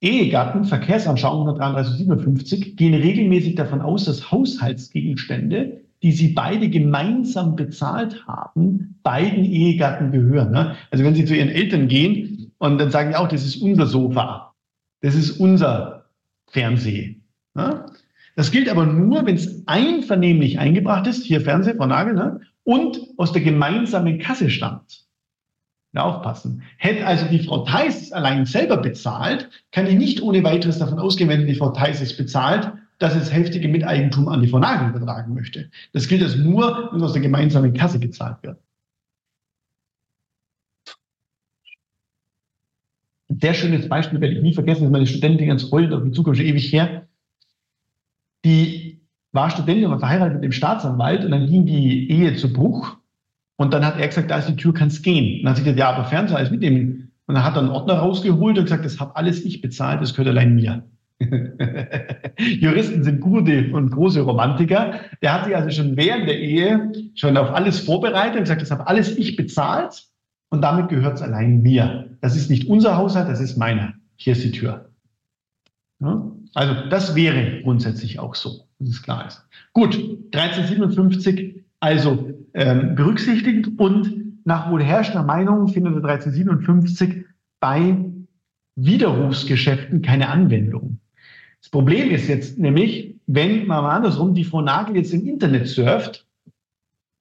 Ehegatten, 0.00 0.64
Verkehrsanschauung 0.64 1.48
133-57, 1.48 2.76
gehen 2.76 2.94
regelmäßig 2.94 3.54
davon 3.54 3.80
aus, 3.80 4.04
dass 4.04 4.30
Haushaltsgegenstände, 4.30 5.83
die 6.04 6.12
sie 6.12 6.34
beide 6.34 6.68
gemeinsam 6.68 7.56
bezahlt 7.56 8.26
haben, 8.26 9.00
beiden 9.02 9.42
Ehegatten 9.42 10.12
gehören. 10.12 10.50
Ne? 10.50 10.76
Also 10.90 11.02
wenn 11.02 11.14
Sie 11.14 11.24
zu 11.24 11.34
Ihren 11.34 11.48
Eltern 11.48 11.88
gehen 11.88 12.52
und 12.58 12.76
dann 12.76 12.90
sagen 12.90 13.08
die 13.08 13.16
auch, 13.16 13.26
das 13.26 13.42
ist 13.42 13.56
unser 13.62 13.86
Sofa, 13.86 14.52
das 15.00 15.14
ist 15.14 15.40
unser 15.40 16.04
Fernseh. 16.46 17.22
Ne? 17.54 17.86
Das 18.36 18.50
gilt 18.50 18.68
aber 18.68 18.84
nur, 18.84 19.24
wenn 19.24 19.36
es 19.36 19.66
einvernehmlich 19.66 20.58
eingebracht 20.58 21.06
ist, 21.06 21.24
hier 21.24 21.40
Fernseher, 21.40 21.76
Frau 21.76 21.86
Nagel, 21.86 22.12
ne? 22.12 22.40
und 22.64 23.00
aus 23.16 23.32
der 23.32 23.40
gemeinsamen 23.40 24.18
Kasse 24.18 24.50
stammt. 24.50 25.06
Ja, 25.94 26.02
aufpassen. 26.02 26.64
Hätte 26.76 27.06
also 27.06 27.24
die 27.28 27.38
Frau 27.38 27.64
Theis 27.64 28.12
allein 28.12 28.44
selber 28.44 28.76
bezahlt, 28.76 29.48
kann 29.72 29.86
ich 29.86 29.94
nicht 29.94 30.20
ohne 30.20 30.44
weiteres 30.44 30.78
davon 30.78 30.98
ausgehen, 30.98 31.30
wenn 31.30 31.46
die 31.46 31.54
Frau 31.54 31.70
Theis 31.70 32.02
es 32.02 32.14
bezahlt, 32.14 32.72
dass 32.98 33.14
es 33.14 33.32
heftige 33.32 33.68
Miteigentum 33.68 34.28
an 34.28 34.42
die 34.42 34.52
Nagel 34.52 34.90
übertragen 34.90 35.34
möchte. 35.34 35.70
Das 35.92 36.08
gilt 36.08 36.22
also 36.22 36.38
nur, 36.38 36.90
wenn 36.90 36.98
es 36.98 37.04
aus 37.04 37.12
der 37.12 37.22
gemeinsamen 37.22 37.74
Kasse 37.74 37.98
gezahlt 37.98 38.38
wird. 38.42 38.58
Ein 43.30 43.40
sehr 43.40 43.54
schönes 43.54 43.88
Beispiel 43.88 44.20
werde 44.20 44.34
ich 44.34 44.42
nie 44.42 44.54
vergessen, 44.54 44.84
ist 44.84 44.90
meine 44.90 45.06
Studentin 45.06 45.48
ganz 45.48 45.70
heult 45.70 45.92
auf 45.92 46.04
die 46.04 46.12
Zukunft 46.12 46.38
schon 46.38 46.46
ewig 46.46 46.72
her 46.72 47.08
die 48.44 49.00
war 49.32 49.50
Studentin 49.50 49.90
und 49.90 49.98
verheiratet 49.98 50.34
mit 50.34 50.44
dem 50.44 50.52
Staatsanwalt 50.52 51.24
und 51.24 51.32
dann 51.32 51.46
ging 51.46 51.66
die 51.66 52.10
Ehe 52.10 52.36
zu 52.36 52.52
Bruch. 52.52 52.96
Und 53.56 53.72
dann 53.72 53.84
hat 53.84 53.98
er 53.98 54.06
gesagt, 54.06 54.30
da 54.30 54.38
ist 54.38 54.48
die 54.48 54.56
Tür, 54.56 54.74
kannst 54.74 55.02
gehen. 55.02 55.38
Und 55.38 55.44
dann 55.44 55.50
hat 55.50 55.56
sie 55.56 55.62
gesagt, 55.62 55.78
ja, 55.78 55.90
aber 55.90 56.04
Fernseher 56.04 56.38
alles 56.38 56.50
mitnehmen. 56.50 57.12
Und 57.26 57.34
dann 57.34 57.44
hat 57.44 57.54
er 57.54 57.60
einen 57.60 57.70
Ordner 57.70 57.94
rausgeholt 57.94 58.58
und 58.58 58.64
gesagt, 58.64 58.84
das 58.84 59.00
habe 59.00 59.16
alles 59.16 59.44
ich 59.44 59.60
bezahlt, 59.60 60.02
das 60.02 60.12
gehört 60.12 60.28
allein 60.28 60.54
mir. 60.54 60.84
Juristen 62.38 63.04
sind 63.04 63.20
gute 63.20 63.72
und 63.72 63.90
große 63.90 64.20
Romantiker. 64.20 65.00
Der 65.22 65.32
hat 65.32 65.44
sich 65.44 65.56
also 65.56 65.70
schon 65.70 65.96
während 65.96 66.28
der 66.28 66.38
Ehe 66.38 66.92
schon 67.14 67.36
auf 67.36 67.50
alles 67.50 67.80
vorbereitet 67.80 68.36
und 68.36 68.42
gesagt, 68.42 68.62
das 68.62 68.70
habe 68.70 68.86
alles 68.86 69.16
ich 69.16 69.36
bezahlt 69.36 70.04
und 70.50 70.62
damit 70.62 70.88
gehört 70.88 71.16
es 71.16 71.22
allein 71.22 71.62
mir. 71.62 72.16
Das 72.20 72.36
ist 72.36 72.50
nicht 72.50 72.68
unser 72.68 72.96
Haushalt, 72.96 73.28
das 73.28 73.40
ist 73.40 73.56
meiner. 73.56 73.94
Hier 74.16 74.32
ist 74.32 74.44
die 74.44 74.52
Tür. 74.52 74.90
Also 76.54 76.74
das 76.88 77.14
wäre 77.14 77.62
grundsätzlich 77.62 78.18
auch 78.18 78.34
so, 78.34 78.66
dass 78.78 78.88
es 78.88 79.02
klar 79.02 79.26
ist. 79.26 79.46
Gut, 79.72 79.94
1357 80.32 81.64
also 81.80 82.30
ähm, 82.54 82.94
berücksichtigt 82.94 83.68
und 83.78 84.44
nach 84.44 84.70
wohl 84.70 84.82
herrschender 84.82 85.22
Meinung 85.22 85.68
findet 85.68 85.94
1357 85.94 87.24
bei 87.60 87.96
Widerrufsgeschäften 88.76 90.02
keine 90.02 90.28
Anwendung. 90.28 90.98
Das 91.64 91.70
Problem 91.70 92.10
ist 92.10 92.28
jetzt 92.28 92.58
nämlich, 92.58 93.14
wenn 93.26 93.66
mal 93.66 93.88
andersrum 93.88 94.34
die 94.34 94.44
Frau 94.44 94.60
Nagel 94.60 94.96
jetzt 94.96 95.14
im 95.14 95.26
Internet 95.26 95.66
surft 95.66 96.26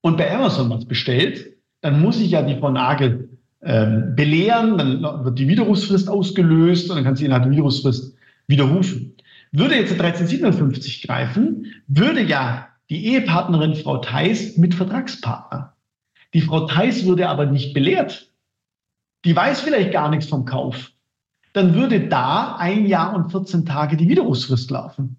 und 0.01 0.17
bei 0.17 0.29
Amazon 0.35 0.69
was 0.69 0.83
bestellt, 0.83 1.55
dann 1.79 2.01
muss 2.01 2.19
ich 2.19 2.31
ja 2.31 2.41
die 2.41 2.57
Frau 2.57 2.69
Nagel 2.69 3.29
ähm, 3.61 4.13
belehren, 4.17 4.77
dann 4.77 5.01
wird 5.23 5.39
die 5.39 5.47
Widerrufsfrist 5.47 6.09
ausgelöst 6.09 6.89
und 6.89 6.97
dann 6.97 7.05
kann 7.05 7.15
sie 7.15 7.23
innerhalb 7.23 7.45
der 7.45 7.53
Widerrufsfrist 7.53 8.17
widerrufen. 8.47 9.15
Würde 9.53 9.75
jetzt 9.75 9.93
1357 9.93 11.07
greifen, 11.07 11.67
würde 11.87 12.21
ja 12.21 12.67
die 12.89 13.13
Ehepartnerin 13.13 13.75
Frau 13.75 13.99
Theis 13.99 14.57
mit 14.57 14.75
Vertragspartner. 14.75 15.73
Die 16.33 16.41
Frau 16.41 16.67
Theis 16.67 17.05
würde 17.05 17.29
aber 17.29 17.45
nicht 17.45 17.73
belehrt. 17.73 18.29
Die 19.23 19.33
weiß 19.33 19.61
vielleicht 19.61 19.93
gar 19.93 20.09
nichts 20.09 20.27
vom 20.27 20.43
Kauf. 20.43 20.91
Dann 21.53 21.75
würde 21.75 22.07
da 22.07 22.55
ein 22.57 22.85
Jahr 22.85 23.15
und 23.15 23.31
14 23.31 23.65
Tage 23.65 23.95
die 23.95 24.09
Widerrufsfrist 24.09 24.69
laufen. 24.71 25.17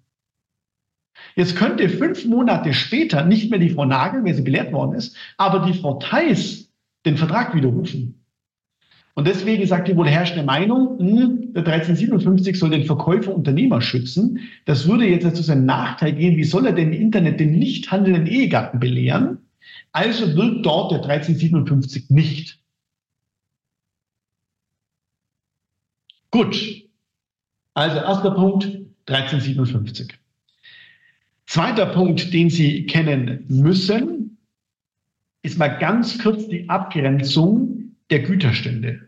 Jetzt 1.35 1.55
könnte 1.55 1.89
fünf 1.89 2.25
Monate 2.25 2.73
später 2.73 3.25
nicht 3.25 3.49
mehr 3.49 3.59
die 3.59 3.69
Frau 3.69 3.85
Nagel, 3.85 4.23
wer 4.23 4.35
sie 4.35 4.41
belehrt 4.41 4.71
worden 4.71 4.93
ist, 4.95 5.15
aber 5.37 5.65
die 5.65 5.73
Frau 5.73 5.95
Theis 5.95 6.69
den 7.05 7.17
Vertrag 7.17 7.55
widerrufen. 7.55 8.21
Und 9.13 9.27
deswegen 9.27 9.65
sagt 9.65 9.87
die 9.87 9.95
wohl 9.95 10.09
herrschende 10.09 10.43
Meinung, 10.43 10.99
hm, 10.99 11.53
der 11.53 11.65
1357 11.65 12.59
soll 12.59 12.71
den 12.71 12.83
Verkäufer 12.83 13.33
Unternehmer 13.33 13.79
schützen. 13.81 14.39
Das 14.65 14.87
würde 14.87 15.07
jetzt 15.07 15.35
zu 15.37 15.41
seinem 15.41 15.65
Nachteil 15.65 16.11
gehen. 16.13 16.35
Wie 16.35 16.43
soll 16.43 16.65
er 16.65 16.73
denn 16.73 16.91
im 16.91 17.01
Internet 17.01 17.39
den 17.39 17.57
nicht 17.57 17.91
handelnden 17.91 18.27
Ehegatten 18.27 18.79
belehren? 18.79 19.37
Also 19.93 20.35
wirkt 20.35 20.65
dort 20.65 20.91
der 20.91 20.97
1357 20.97 22.09
nicht. 22.09 22.59
Gut. 26.35 26.83
Also 27.75 27.95
erster 27.95 28.31
Punkt 28.31 28.65
1357. 29.05 30.19
Zweiter 31.45 31.85
Punkt, 31.85 32.33
den 32.33 32.49
Sie 32.49 32.85
kennen 32.87 33.45
müssen, 33.47 34.37
ist 35.43 35.57
mal 35.57 35.69
ganz 35.69 36.21
kurz 36.21 36.45
die 36.49 36.67
Abgrenzung 36.67 37.95
der 38.09 38.19
Güterstände. 38.23 39.07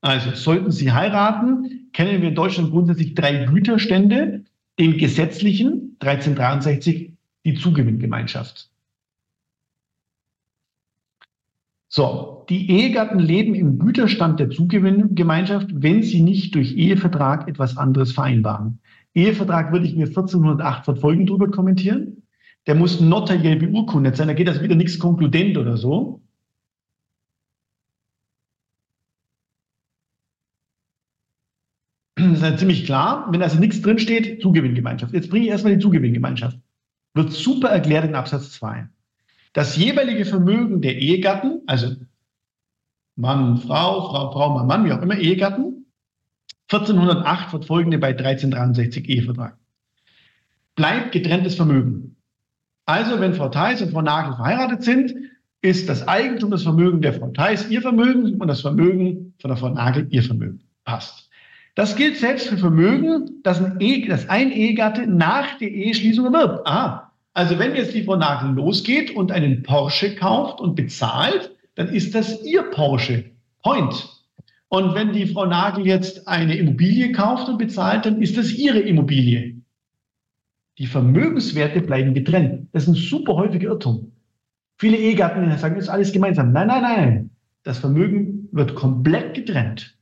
Also 0.00 0.32
sollten 0.34 0.72
Sie 0.72 0.90
heiraten, 0.90 1.90
kennen 1.92 2.20
wir 2.20 2.30
in 2.30 2.34
Deutschland 2.34 2.72
grundsätzlich 2.72 3.14
drei 3.14 3.44
Güterstände, 3.44 4.42
den 4.76 4.98
gesetzlichen 4.98 5.96
1363 6.00 7.12
die 7.44 7.54
Zugewinngemeinschaft. 7.54 8.68
So, 11.96 12.44
die 12.48 12.72
Ehegatten 12.72 13.20
leben 13.20 13.54
im 13.54 13.78
Güterstand 13.78 14.40
der 14.40 14.50
Zugewinngemeinschaft, 14.50 15.68
wenn 15.72 16.02
sie 16.02 16.22
nicht 16.22 16.52
durch 16.56 16.76
Ehevertrag 16.76 17.46
etwas 17.46 17.76
anderes 17.76 18.10
vereinbaren. 18.10 18.80
Ehevertrag 19.14 19.70
würde 19.70 19.86
ich 19.86 19.94
mir 19.94 20.08
1408 20.08 20.84
verfolgend 20.84 21.30
drüber 21.30 21.52
kommentieren. 21.52 22.24
Der 22.66 22.74
muss 22.74 23.00
notariell 23.00 23.54
beurkundet 23.60 24.16
sein, 24.16 24.26
da 24.26 24.34
geht 24.34 24.48
das 24.48 24.60
wieder 24.60 24.74
nichts 24.74 24.98
konkludent 24.98 25.56
oder 25.56 25.76
so. 25.76 26.20
Das 32.16 32.26
ist 32.32 32.42
ja 32.42 32.56
ziemlich 32.56 32.86
klar. 32.86 33.28
Wenn 33.30 33.40
also 33.40 33.60
nichts 33.60 33.80
drinsteht, 33.82 34.42
Zugewinngemeinschaft. 34.42 35.14
Jetzt 35.14 35.30
bringe 35.30 35.44
ich 35.44 35.52
erstmal 35.52 35.76
die 35.76 35.82
Zugewinngemeinschaft. 35.82 36.58
Wird 37.14 37.30
super 37.30 37.68
erklärt 37.68 38.04
in 38.04 38.16
Absatz 38.16 38.50
2. 38.50 38.88
Das 39.54 39.76
jeweilige 39.76 40.24
Vermögen 40.24 40.82
der 40.82 40.98
Ehegatten, 40.98 41.62
also 41.66 41.94
Mann, 43.16 43.58
Frau, 43.58 44.10
Frau, 44.10 44.32
Frau, 44.32 44.54
Mann, 44.54 44.66
Mann, 44.66 44.84
wie 44.84 44.92
auch 44.92 45.00
immer, 45.00 45.16
Ehegatten, 45.16 45.86
1408 46.70 47.52
wird 47.52 47.64
folgende 47.64 47.98
bei 47.98 48.08
1363 48.08 49.08
Ehevertrag. 49.08 49.56
Bleibt 50.74 51.12
getrenntes 51.12 51.54
Vermögen. 51.54 52.16
Also, 52.84 53.20
wenn 53.20 53.34
Frau 53.34 53.48
Theis 53.48 53.80
und 53.80 53.92
Frau 53.92 54.02
Nagel 54.02 54.34
verheiratet 54.34 54.82
sind, 54.82 55.14
ist 55.62 55.88
das 55.88 56.06
Eigentum, 56.08 56.50
das 56.50 56.64
Vermögen 56.64 57.00
der 57.00 57.14
Frau 57.14 57.28
Theis 57.28 57.70
ihr 57.70 57.80
Vermögen 57.80 58.40
und 58.40 58.48
das 58.48 58.60
Vermögen 58.60 59.34
von 59.38 59.48
der 59.50 59.56
Frau 59.56 59.70
Nagel 59.70 60.08
ihr 60.10 60.22
Vermögen. 60.22 60.64
Passt. 60.84 61.30
Das 61.76 61.94
gilt 61.94 62.16
selbst 62.16 62.48
für 62.48 62.58
Vermögen, 62.58 63.40
das 63.42 63.62
ein, 63.62 63.80
e 63.80 64.06
das 64.06 64.28
ein 64.28 64.50
Ehegatte 64.50 65.06
nach 65.06 65.58
der 65.58 65.70
Eheschließung 65.70 66.26
erwirbt. 66.26 66.66
Ah, 66.66 67.03
also 67.34 67.58
wenn 67.58 67.74
jetzt 67.74 67.92
die 67.92 68.04
Frau 68.04 68.14
Nagel 68.14 68.52
losgeht 68.52 69.10
und 69.10 69.32
einen 69.32 69.64
Porsche 69.64 70.14
kauft 70.14 70.60
und 70.60 70.76
bezahlt, 70.76 71.50
dann 71.74 71.88
ist 71.88 72.14
das 72.14 72.44
ihr 72.44 72.62
Porsche. 72.62 73.24
Point. 73.62 74.08
Und 74.68 74.94
wenn 74.94 75.12
die 75.12 75.26
Frau 75.26 75.44
Nagel 75.44 75.84
jetzt 75.84 76.28
eine 76.28 76.56
Immobilie 76.56 77.10
kauft 77.10 77.48
und 77.48 77.58
bezahlt, 77.58 78.06
dann 78.06 78.22
ist 78.22 78.36
das 78.36 78.52
ihre 78.52 78.78
Immobilie. 78.78 79.56
Die 80.78 80.86
Vermögenswerte 80.86 81.80
bleiben 81.80 82.14
getrennt. 82.14 82.68
Das 82.72 82.84
ist 82.84 82.88
ein 82.90 82.94
super 82.94 83.34
häufiger 83.34 83.68
Irrtum. 83.70 84.12
Viele 84.78 84.96
Ehegatten 84.96 85.56
sagen, 85.58 85.74
das 85.74 85.84
ist 85.84 85.90
alles 85.90 86.12
gemeinsam. 86.12 86.52
Nein, 86.52 86.68
nein, 86.68 86.82
nein. 86.82 87.30
Das 87.64 87.78
Vermögen 87.78 88.48
wird 88.52 88.74
komplett 88.74 89.34
getrennt. 89.34 89.96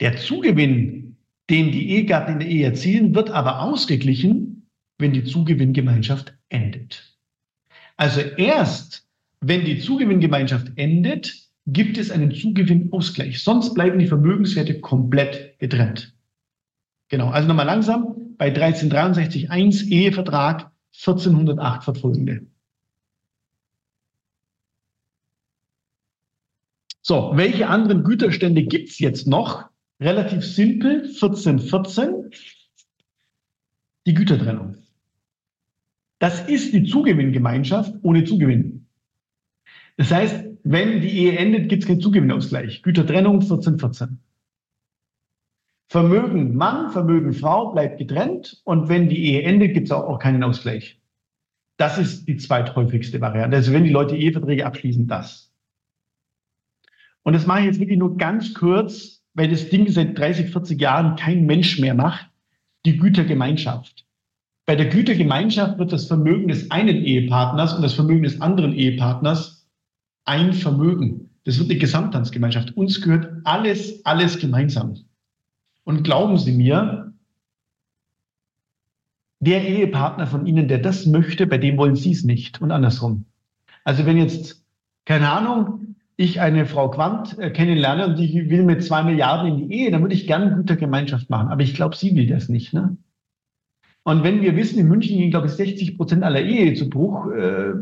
Der 0.00 0.16
Zugewinn, 0.16 1.16
den 1.48 1.72
die 1.72 1.90
Ehegatten 1.90 2.34
in 2.34 2.38
der 2.40 2.48
Ehe 2.48 2.64
erzielen, 2.64 3.14
wird 3.14 3.30
aber 3.30 3.62
ausgeglichen 3.62 4.53
wenn 4.98 5.12
die 5.12 5.24
Zugewinngemeinschaft 5.24 6.34
endet. 6.48 7.16
Also 7.96 8.20
erst, 8.20 9.06
wenn 9.40 9.64
die 9.64 9.78
Zugewinngemeinschaft 9.78 10.72
endet, 10.76 11.34
gibt 11.66 11.98
es 11.98 12.10
einen 12.10 12.32
Zugewinnausgleich. 12.32 13.42
Sonst 13.42 13.74
bleiben 13.74 13.98
die 13.98 14.06
Vermögenswerte 14.06 14.80
komplett 14.80 15.58
getrennt. 15.58 16.14
Genau, 17.08 17.30
also 17.30 17.48
nochmal 17.48 17.66
langsam. 17.66 18.34
Bei 18.36 18.52
1363.1 18.52 19.88
Ehevertrag 19.88 20.70
1408 20.92 21.84
verfolgende. 21.84 22.46
So, 27.06 27.32
welche 27.34 27.68
anderen 27.68 28.02
Güterstände 28.02 28.62
gibt 28.64 28.88
es 28.88 28.98
jetzt 28.98 29.26
noch? 29.26 29.68
Relativ 30.00 30.42
simpel, 30.44 31.02
1414, 31.02 32.30
die 34.06 34.14
Gütertrennung. 34.14 34.73
Das 36.18 36.48
ist 36.48 36.72
die 36.72 36.84
Zugewinngemeinschaft 36.84 37.94
ohne 38.02 38.24
Zugewinn. 38.24 38.86
Das 39.96 40.10
heißt, 40.10 40.44
wenn 40.64 41.00
die 41.00 41.10
Ehe 41.10 41.38
endet, 41.38 41.68
gibt 41.68 41.82
es 41.82 41.88
keinen 41.88 42.00
Zugewinnausgleich. 42.00 42.82
Gütertrennung 42.82 43.34
1414. 43.34 44.18
Vermögen 45.88 46.56
Mann, 46.56 46.90
Vermögen 46.90 47.32
Frau 47.32 47.72
bleibt 47.72 47.98
getrennt 47.98 48.60
und 48.64 48.88
wenn 48.88 49.08
die 49.08 49.24
Ehe 49.24 49.42
endet, 49.42 49.74
gibt 49.74 49.88
es 49.88 49.92
auch, 49.92 50.04
auch 50.04 50.18
keinen 50.18 50.42
Ausgleich. 50.42 51.00
Das 51.76 51.98
ist 51.98 52.26
die 52.26 52.36
zweithäufigste 52.36 53.20
Variante. 53.20 53.56
Also 53.56 53.72
wenn 53.72 53.84
die 53.84 53.90
Leute 53.90 54.16
Eheverträge 54.16 54.66
abschließen, 54.66 55.06
das. 55.06 55.52
Und 57.22 57.32
das 57.32 57.46
mache 57.46 57.60
ich 57.60 57.66
jetzt 57.66 57.80
wirklich 57.80 57.98
nur 57.98 58.16
ganz 58.16 58.54
kurz, 58.54 59.22
weil 59.34 59.48
das 59.48 59.68
Ding 59.68 59.88
seit 59.88 60.16
30, 60.18 60.50
40 60.50 60.80
Jahren 60.80 61.16
kein 61.16 61.46
Mensch 61.46 61.78
mehr 61.80 61.94
macht, 61.94 62.30
die 62.86 62.98
Gütergemeinschaft. 62.98 64.06
Bei 64.66 64.76
der 64.76 64.86
Gütergemeinschaft 64.86 65.78
wird 65.78 65.92
das 65.92 66.06
Vermögen 66.06 66.48
des 66.48 66.70
einen 66.70 67.04
Ehepartners 67.04 67.74
und 67.74 67.82
das 67.82 67.94
Vermögen 67.94 68.22
des 68.22 68.40
anderen 68.40 68.72
Ehepartners 68.72 69.68
ein 70.24 70.54
Vermögen. 70.54 71.30
Das 71.44 71.58
wird 71.58 71.70
eine 71.70 71.78
Gesamthandsgemeinschaft. 71.78 72.74
Uns 72.76 73.02
gehört 73.02 73.30
alles, 73.44 74.04
alles 74.06 74.38
gemeinsam. 74.38 74.96
Und 75.84 76.02
glauben 76.02 76.38
Sie 76.38 76.52
mir, 76.52 77.12
der 79.40 79.62
Ehepartner 79.68 80.26
von 80.26 80.46
Ihnen, 80.46 80.68
der 80.68 80.78
das 80.78 81.04
möchte, 81.04 81.46
bei 81.46 81.58
dem 81.58 81.76
wollen 81.76 81.96
Sie 81.96 82.12
es 82.12 82.24
nicht 82.24 82.62
und 82.62 82.70
andersrum. 82.70 83.26
Also 83.84 84.06
wenn 84.06 84.16
jetzt, 84.16 84.64
keine 85.04 85.30
Ahnung, 85.30 85.96
ich 86.16 86.40
eine 86.40 86.64
Frau 86.64 86.90
Quandt 86.90 87.38
äh, 87.38 87.50
kennenlerne 87.50 88.06
und 88.06 88.18
die 88.18 88.48
will 88.48 88.64
mit 88.64 88.82
zwei 88.82 89.02
Milliarden 89.02 89.48
in 89.48 89.68
die 89.68 89.74
Ehe, 89.74 89.90
dann 89.90 90.00
würde 90.00 90.14
ich 90.14 90.26
gerne 90.26 90.54
gute 90.56 90.76
Gemeinschaft 90.76 91.28
machen. 91.28 91.48
Aber 91.48 91.62
ich 91.62 91.74
glaube, 91.74 91.96
sie 91.96 92.14
will 92.14 92.26
das 92.26 92.48
nicht. 92.48 92.72
Ne? 92.72 92.96
Und 94.06 94.22
wenn 94.22 94.42
wir 94.42 94.54
wissen, 94.54 94.78
in 94.78 94.86
München 94.86 95.16
gehen, 95.16 95.30
glaube 95.30 95.46
ich, 95.46 95.54
60 95.54 95.96
Prozent 95.96 96.22
aller 96.22 96.42
Ehe 96.42 96.74
zu 96.74 96.90
Bruch, 96.90 97.30
äh, 97.30 97.72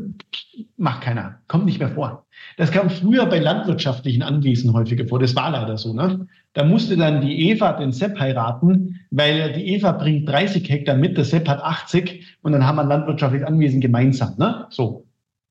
macht 0.77 1.03
keiner, 1.03 1.41
kommt 1.49 1.65
nicht 1.65 1.81
mehr 1.81 1.89
vor. 1.89 2.27
Das 2.57 2.71
kam 2.71 2.91
früher 2.91 3.27
bei 3.27 3.41
landwirtschaftlichen 3.41 4.23
Anwesen 4.23 4.73
häufiger 4.73 5.05
vor. 5.07 5.19
Das 5.19 5.35
war 5.35 5.51
leider 5.51 5.77
so. 5.77 5.93
Ne? 5.93 6.29
Da 6.53 6.65
musste 6.65 6.97
dann 6.97 7.23
die 7.23 7.51
Eva 7.51 7.73
den 7.73 7.91
Sepp 7.91 8.21
heiraten, 8.21 9.01
weil 9.11 9.53
die 9.53 9.75
Eva 9.75 9.93
bringt 9.93 10.29
30 10.29 10.69
Hektar 10.71 10.97
mit, 10.97 11.17
der 11.17 11.25
Sepp 11.25 11.49
hat 11.49 11.61
80 11.61 12.39
und 12.43 12.53
dann 12.53 12.65
haben 12.65 12.77
wir 12.77 12.83
ein 12.83 12.89
landwirtschaftliches 12.89 13.47
Anwesen 13.47 13.81
gemeinsam. 13.81 14.35
Ne? 14.39 14.67
So, 14.71 15.07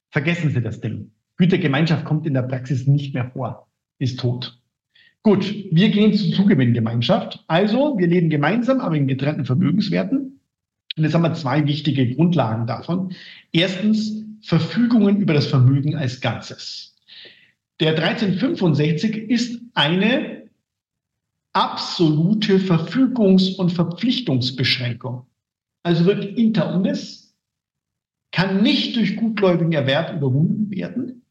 vergessen 0.10 0.52
Sie 0.52 0.62
das 0.62 0.80
Ding. 0.80 1.12
Gütergemeinschaft 1.36 2.06
kommt 2.06 2.26
in 2.26 2.34
der 2.34 2.44
Praxis 2.44 2.88
nicht 2.88 3.14
mehr 3.14 3.30
vor, 3.32 3.68
ist 4.00 4.20
tot. 4.22 4.58
Gut, 5.24 5.54
wir 5.72 5.90
gehen 5.90 6.14
zur 6.14 6.34
Zugewinngemeinschaft. 6.34 7.44
Also, 7.48 7.98
wir 7.98 8.08
leben 8.08 8.30
gemeinsam, 8.30 8.80
aber 8.80 8.96
in 8.96 9.08
getrennten 9.08 9.46
Vermögenswerten. 9.46 10.40
Und 10.98 11.04
jetzt 11.04 11.14
haben 11.14 11.24
wir 11.24 11.34
zwei 11.34 11.66
wichtige 11.66 12.16
Grundlagen 12.16 12.68
davon. 12.68 13.14
Erstens, 13.52 14.24
Verfügungen 14.42 15.18
über 15.18 15.34
das 15.34 15.48
Vermögen 15.48 15.96
als 15.96 16.20
Ganzes. 16.20 16.96
Der 17.80 17.92
1365 17.92 19.30
ist 19.30 19.62
eine 19.74 20.50
absolute 21.54 22.60
Verfügungs- 22.60 23.56
und 23.56 23.72
Verpflichtungsbeschränkung. 23.72 25.26
Also 25.84 26.06
wird 26.06 26.38
inter 26.38 26.76
omnes, 26.76 27.36
kann 28.32 28.62
nicht 28.62 28.96
durch 28.96 29.16
gutgläubigen 29.16 29.74
Erwerb 29.74 30.16
überwunden 30.16 30.70
werden 30.70 31.24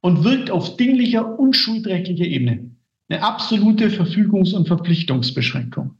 und 0.00 0.24
wirkt 0.24 0.50
auf 0.50 0.76
dinglicher 0.76 1.38
und 1.38 1.54
schuldrechtlicher 1.54 2.24
Ebene. 2.24 2.70
Eine 3.08 3.22
absolute 3.22 3.88
Verfügungs- 3.88 4.54
und 4.54 4.68
Verpflichtungsbeschränkung. 4.68 5.96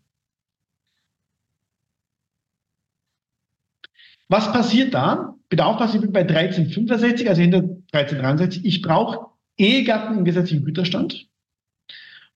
Was 4.30 4.52
passiert 4.52 4.94
da? 4.94 5.34
Bitte 5.48 5.66
aufpassen, 5.66 6.12
bei 6.12 6.20
1365, 6.20 7.28
also 7.28 7.42
hinter 7.42 7.58
1363, 7.92 8.64
ich 8.64 8.80
brauche 8.80 9.26
Ehegatten 9.58 10.18
im 10.18 10.24
gesetzlichen 10.24 10.64
Güterstand. 10.64 11.26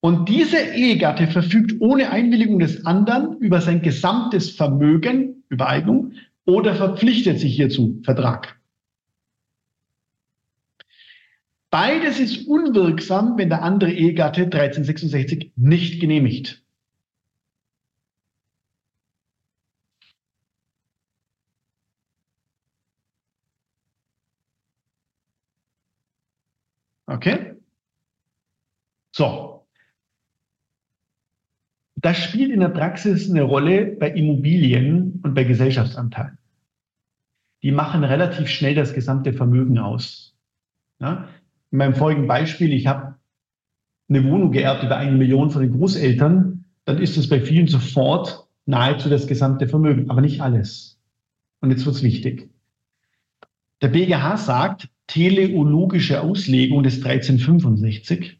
Und 0.00 0.28
dieser 0.28 0.74
Ehegatte 0.74 1.28
verfügt 1.28 1.80
ohne 1.80 2.10
Einwilligung 2.10 2.58
des 2.58 2.84
anderen 2.84 3.38
über 3.38 3.60
sein 3.60 3.80
gesamtes 3.80 4.50
Vermögen, 4.50 5.44
Übereignung, 5.48 6.14
oder 6.46 6.74
verpflichtet 6.74 7.38
sich 7.38 7.54
hierzu, 7.54 8.00
Vertrag. 8.02 8.60
Beides 11.70 12.18
ist 12.18 12.48
unwirksam, 12.48 13.38
wenn 13.38 13.50
der 13.50 13.62
andere 13.62 13.92
Ehegatte 13.92 14.42
1366 14.42 15.52
nicht 15.54 16.00
genehmigt. 16.00 16.63
Okay? 27.14 27.54
So. 29.12 29.66
Das 31.96 32.18
spielt 32.18 32.50
in 32.50 32.60
der 32.60 32.68
Praxis 32.68 33.30
eine 33.30 33.42
Rolle 33.42 33.86
bei 33.86 34.10
Immobilien 34.10 35.20
und 35.22 35.34
bei 35.34 35.44
Gesellschaftsanteilen. 35.44 36.38
Die 37.62 37.70
machen 37.70 38.04
relativ 38.04 38.48
schnell 38.48 38.74
das 38.74 38.92
gesamte 38.92 39.32
Vermögen 39.32 39.78
aus. 39.78 40.36
Ja? 41.00 41.28
in 41.70 41.78
meinem 41.78 41.94
folgenden 41.94 42.28
Beispiel, 42.28 42.72
ich 42.72 42.86
habe 42.86 43.16
eine 44.08 44.22
Wohnung 44.24 44.52
geerbt 44.52 44.84
über 44.84 44.96
eine 44.96 45.10
Million 45.10 45.50
von 45.50 45.60
den 45.60 45.72
Großeltern, 45.72 46.64
dann 46.84 46.98
ist 46.98 47.16
es 47.16 47.28
bei 47.28 47.40
vielen 47.40 47.66
sofort 47.66 48.46
nahezu 48.64 49.08
das 49.08 49.26
gesamte 49.26 49.66
Vermögen, 49.66 50.08
aber 50.08 50.20
nicht 50.20 50.40
alles. 50.40 51.00
Und 51.60 51.70
jetzt 51.70 51.84
wird 51.84 51.96
es 51.96 52.04
wichtig. 52.04 52.48
Der 53.82 53.88
BGH 53.88 54.36
sagt, 54.36 54.88
teleologische 55.06 56.22
Auslegung 56.22 56.82
des 56.82 57.04
1365. 57.04 58.38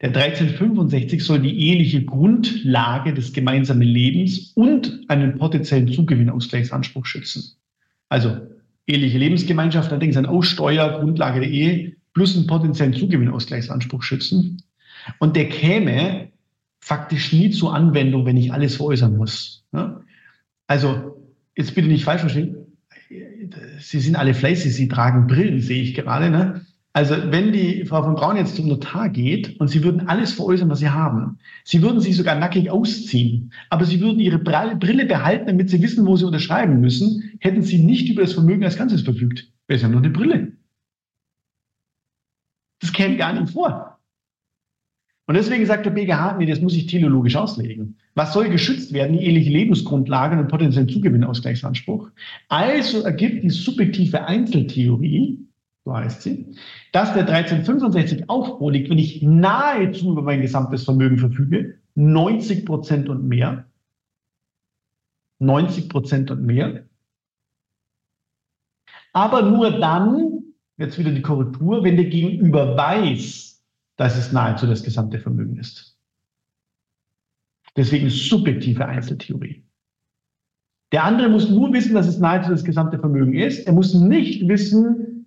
Der 0.00 0.08
1365 0.08 1.24
soll 1.24 1.40
die 1.40 1.58
eheliche 1.58 2.04
Grundlage 2.04 3.14
des 3.14 3.32
gemeinsamen 3.32 3.86
Lebens 3.86 4.52
und 4.54 5.00
einen 5.08 5.38
potenziellen 5.38 5.88
Zugewinnausgleichsanspruch 5.88 7.06
schützen. 7.06 7.56
Also 8.08 8.36
eheliche 8.86 9.18
Lebensgemeinschaft, 9.18 9.90
allerdings 9.90 10.16
ein 10.16 10.26
Aussteuer, 10.26 11.00
Grundlage 11.00 11.40
der 11.40 11.50
Ehe, 11.50 11.96
plus 12.12 12.36
einen 12.36 12.46
potenziellen 12.46 12.94
Zugewinnausgleichsanspruch 12.94 14.02
schützen. 14.02 14.62
Und 15.18 15.36
der 15.36 15.48
käme 15.48 16.28
faktisch 16.80 17.32
nie 17.32 17.50
zur 17.50 17.74
Anwendung, 17.74 18.26
wenn 18.26 18.36
ich 18.36 18.52
alles 18.52 18.76
veräußern 18.76 19.16
muss. 19.16 19.64
Also, 20.66 21.16
jetzt 21.56 21.74
bitte 21.74 21.88
nicht 21.88 22.04
falsch 22.04 22.20
verstehen. 22.20 22.63
Sie 23.78 24.00
sind 24.00 24.16
alle 24.16 24.34
fleißig, 24.34 24.74
Sie 24.74 24.88
tragen 24.88 25.26
Brillen, 25.26 25.60
sehe 25.60 25.82
ich 25.82 25.94
gerade. 25.94 26.30
Ne? 26.30 26.64
Also, 26.92 27.16
wenn 27.30 27.52
die 27.52 27.84
Frau 27.84 28.02
von 28.02 28.14
Braun 28.14 28.36
jetzt 28.36 28.56
zum 28.56 28.68
Notar 28.68 29.08
geht 29.08 29.58
und 29.60 29.68
Sie 29.68 29.82
würden 29.82 30.08
alles 30.08 30.32
veräußern, 30.32 30.70
was 30.70 30.78
Sie 30.78 30.88
haben, 30.88 31.38
Sie 31.64 31.82
würden 31.82 32.00
sich 32.00 32.16
sogar 32.16 32.38
nackig 32.38 32.70
ausziehen, 32.70 33.52
aber 33.68 33.84
Sie 33.84 34.00
würden 34.00 34.20
Ihre 34.20 34.38
Brille 34.38 35.06
behalten, 35.06 35.46
damit 35.46 35.70
Sie 35.70 35.82
wissen, 35.82 36.06
wo 36.06 36.16
Sie 36.16 36.24
unterschreiben 36.24 36.80
müssen, 36.80 37.32
hätten 37.40 37.62
Sie 37.62 37.78
nicht 37.78 38.08
über 38.08 38.22
das 38.22 38.34
Vermögen 38.34 38.64
als 38.64 38.76
Ganzes 38.76 39.02
verfügt. 39.02 39.50
Wäre 39.66 39.76
es 39.76 39.82
ja 39.82 39.88
nur 39.88 40.00
eine 40.00 40.10
Brille. 40.10 40.52
Das 42.80 42.92
käme 42.92 43.16
gar 43.16 43.32
nicht 43.32 43.52
vor. 43.52 43.98
Und 45.26 45.34
deswegen 45.34 45.66
sagt 45.66 45.86
der 45.86 45.90
BGH, 45.90 46.36
nee, 46.38 46.46
das 46.46 46.60
muss 46.60 46.76
ich 46.76 46.86
teleologisch 46.86 47.34
auslegen. 47.34 47.98
Was 48.14 48.32
soll 48.32 48.48
geschützt 48.48 48.92
werden? 48.92 49.18
Die 49.18 49.24
eheliche 49.24 49.50
Lebensgrundlage 49.50 50.38
und 50.38 50.48
potenziellen 50.48 50.88
Zugewinnausgleichsanspruch. 50.88 52.10
Also 52.48 53.02
ergibt 53.02 53.42
die 53.42 53.50
subjektive 53.50 54.24
Einzeltheorie, 54.24 55.44
so 55.84 55.94
heißt 55.94 56.22
sie, 56.22 56.54
dass 56.92 57.12
der 57.12 57.28
1365 57.28 58.30
auch 58.30 58.58
vorliegt, 58.58 58.88
wenn 58.88 58.98
ich 58.98 59.20
nahezu 59.22 60.12
über 60.12 60.22
mein 60.22 60.40
gesamtes 60.40 60.84
Vermögen 60.84 61.18
verfüge, 61.18 61.78
90 61.96 62.64
Prozent 62.64 63.08
und 63.08 63.26
mehr. 63.26 63.66
90 65.40 65.88
Prozent 65.88 66.30
und 66.30 66.44
mehr. 66.44 66.84
Aber 69.12 69.42
nur 69.42 69.78
dann, 69.78 70.42
jetzt 70.76 70.98
wieder 70.98 71.10
die 71.10 71.22
Korrektur, 71.22 71.84
wenn 71.84 71.96
der 71.96 72.06
Gegenüber 72.06 72.76
weiß, 72.76 73.62
dass 73.96 74.16
es 74.16 74.32
nahezu 74.32 74.66
das 74.66 74.82
gesamte 74.82 75.18
Vermögen 75.18 75.56
ist. 75.56 75.93
Deswegen 77.76 78.08
subjektive 78.08 78.86
Einzeltheorie. 78.86 79.64
Der 80.92 81.04
andere 81.04 81.28
muss 81.28 81.50
nur 81.50 81.72
wissen, 81.72 81.94
dass 81.94 82.06
es 82.06 82.18
nahezu 82.18 82.50
das 82.50 82.64
gesamte 82.64 82.98
Vermögen 82.98 83.34
ist. 83.34 83.66
Er 83.66 83.72
muss 83.72 83.94
nicht 83.94 84.46
wissen, 84.48 85.26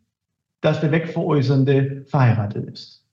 dass 0.62 0.79
der 0.79 0.91
Wegveräußernde 0.91 2.05
verheiratet 2.07 2.69
ist. 2.69 3.05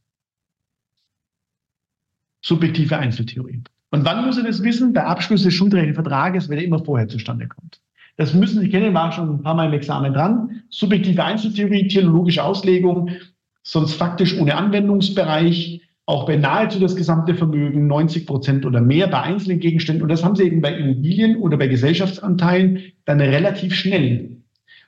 Subjektive 2.42 2.97
Einzeltheorie. 2.97 3.62
Und 3.90 4.05
wann 4.05 4.25
muss 4.25 4.37
er 4.37 4.44
das 4.44 4.62
wissen? 4.62 4.92
Bei 4.92 5.05
Abschluss 5.05 5.42
des 5.42 5.55
schuldrechtlichen 5.55 5.94
Vertrages, 5.94 6.49
wenn 6.49 6.59
er 6.59 6.64
immer 6.64 6.85
vorher 6.85 7.09
zustande 7.09 7.49
kommt. 7.49 7.81
Das 8.16 8.35
müssen 8.35 8.61
Sie 8.61 8.68
kennen, 8.68 8.94
war 8.94 9.11
schon 9.11 9.37
ein 9.37 9.42
paar 9.42 9.55
Mal 9.55 9.66
im 9.66 9.73
Examen 9.73 10.12
dran. 10.12 10.62
Subjektive 10.68 11.25
Einzeltheorie, 11.25 11.88
theologische 11.88 12.44
Auslegung, 12.44 13.11
sonst 13.62 13.94
faktisch 13.94 14.38
ohne 14.38 14.57
Anwendungsbereich, 14.57 15.81
auch 16.07 16.27
bei 16.27 16.37
nahezu 16.37 16.79
das 16.81 16.97
gesamte 16.97 17.35
Vermögen, 17.35 17.87
90 17.87 18.27
Prozent 18.27 18.67
oder 18.67 18.81
mehr 18.81 19.07
bei 19.09 19.23
einzelnen 19.23 19.59
Gegenständen. 19.59 20.03
Und 20.03 20.11
das 20.11 20.23
haben 20.23 20.37
Sie 20.37 20.45
eben 20.45 20.61
bei 20.61 20.77
Immobilien 20.77 21.37
oder 21.37 21.57
bei 21.57 21.67
Gesellschaftsanteilen 21.67 22.93
dann 23.07 23.21
relativ 23.21 23.75
schnell. 23.75 24.37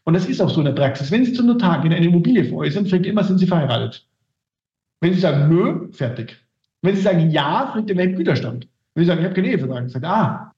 Und 0.05 0.15
das 0.15 0.27
ist 0.27 0.41
auch 0.41 0.51
so 0.51 0.61
in 0.61 0.67
der 0.67 0.73
Praxis. 0.73 1.11
Wenn 1.11 1.25
Sie 1.25 1.33
zum 1.33 1.47
Notar 1.47 1.85
in 1.85 1.93
eine 1.93 2.07
Immobilie 2.07 2.45
veräußern, 2.45 2.87
fragt 2.87 3.07
immer, 3.07 3.25
sind 3.25 3.39
Sie 3.39 3.47
verheiratet? 3.47 4.07
Wenn 5.01 5.15
Sie 5.15 5.21
sagen, 5.21 5.49
nö, 5.49 5.89
fertig. 5.93 6.37
Wenn 6.83 6.95
Sie 6.95 7.03
sagen, 7.03 7.31
ja, 7.31 7.71
fragt 7.73 7.91
er, 7.91 7.97
welchen 7.97 8.17
Güterstand? 8.17 8.69
Wenn 8.95 9.05
Sie 9.05 9.09
sagen, 9.09 9.21
ich 9.21 9.25
habe 9.25 9.35
keinen 9.35 9.51
Ehevertrag, 9.51 9.91
sagt 9.91 10.05
ah, 10.05 10.53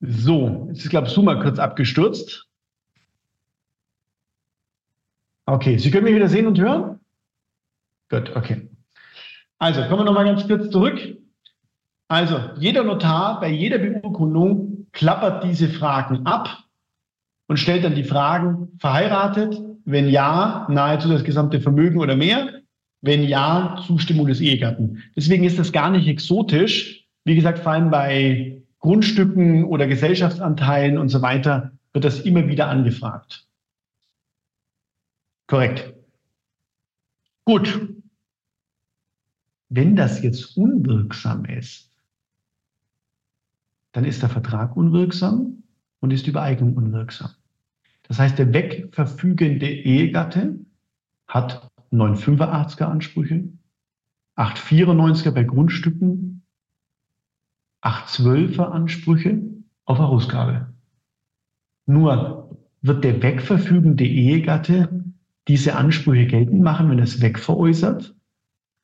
So, 0.00 0.66
jetzt 0.68 0.84
ist, 0.84 0.90
glaube 0.90 1.06
ich, 1.06 1.12
Zoom 1.12 1.24
mal 1.24 1.40
kurz 1.40 1.58
abgestürzt. 1.58 2.46
Okay, 5.46 5.78
Sie 5.78 5.90
können 5.90 6.04
mich 6.04 6.14
wieder 6.14 6.28
sehen 6.28 6.46
und 6.46 6.58
hören? 6.58 7.00
Gut, 8.10 8.34
okay. 8.36 8.68
Also, 9.58 9.82
kommen 9.82 10.00
wir 10.00 10.04
nochmal 10.04 10.24
ganz 10.24 10.46
kurz 10.46 10.70
zurück. 10.70 11.00
Also, 12.08 12.38
jeder 12.58 12.84
Notar 12.84 13.40
bei 13.40 13.48
jeder 13.48 13.78
Beurkundung 13.78 14.86
klappert 14.92 15.44
diese 15.44 15.68
Fragen 15.68 16.26
ab 16.26 16.64
und 17.46 17.58
stellt 17.58 17.84
dann 17.84 17.94
die 17.94 18.04
Fragen, 18.04 18.68
verheiratet? 18.78 19.60
Wenn 19.84 20.08
ja, 20.08 20.66
nahezu 20.68 21.08
das 21.08 21.24
gesamte 21.24 21.60
Vermögen 21.60 21.98
oder 22.00 22.16
mehr? 22.16 22.62
Wenn 23.02 23.22
ja, 23.22 23.80
Zustimmung 23.86 24.26
des 24.26 24.40
Ehegatten. 24.40 25.02
Deswegen 25.14 25.44
ist 25.44 25.58
das 25.58 25.72
gar 25.72 25.90
nicht 25.90 26.08
exotisch. 26.08 27.06
Wie 27.24 27.36
gesagt, 27.36 27.60
vor 27.60 27.72
allem 27.72 27.90
bei 27.90 28.62
Grundstücken 28.86 29.64
oder 29.64 29.88
Gesellschaftsanteilen 29.88 30.96
und 30.96 31.08
so 31.08 31.20
weiter 31.20 31.72
wird 31.92 32.04
das 32.04 32.20
immer 32.20 32.46
wieder 32.46 32.68
angefragt. 32.68 33.44
Korrekt. 35.48 35.92
Gut. 37.44 37.88
Wenn 39.70 39.96
das 39.96 40.22
jetzt 40.22 40.56
unwirksam 40.56 41.46
ist, 41.46 41.90
dann 43.90 44.04
ist 44.04 44.22
der 44.22 44.28
Vertrag 44.28 44.76
unwirksam 44.76 45.64
und 45.98 46.12
ist 46.12 46.26
die 46.26 46.30
Übereignung 46.30 46.76
unwirksam. 46.76 47.30
Das 48.04 48.20
heißt, 48.20 48.38
der 48.38 48.52
wegverfügende 48.52 49.68
Ehegatte 49.68 50.60
hat 51.26 51.68
985er 51.90 52.84
Ansprüche, 52.84 53.48
894er 54.36 55.32
bei 55.32 55.42
Grundstücken 55.42 56.35
812er 57.86 58.64
Ansprüche 58.64 59.40
auf 59.84 59.98
Herausgabe. 59.98 60.74
Nur 61.86 62.58
wird 62.82 63.04
der 63.04 63.22
wegverfügende 63.22 64.04
Ehegatte 64.04 65.04
diese 65.46 65.76
Ansprüche 65.76 66.26
geltend 66.26 66.62
machen, 66.62 66.90
wenn 66.90 66.98
er 66.98 67.04
es 67.04 67.20
wegveräußert? 67.20 68.14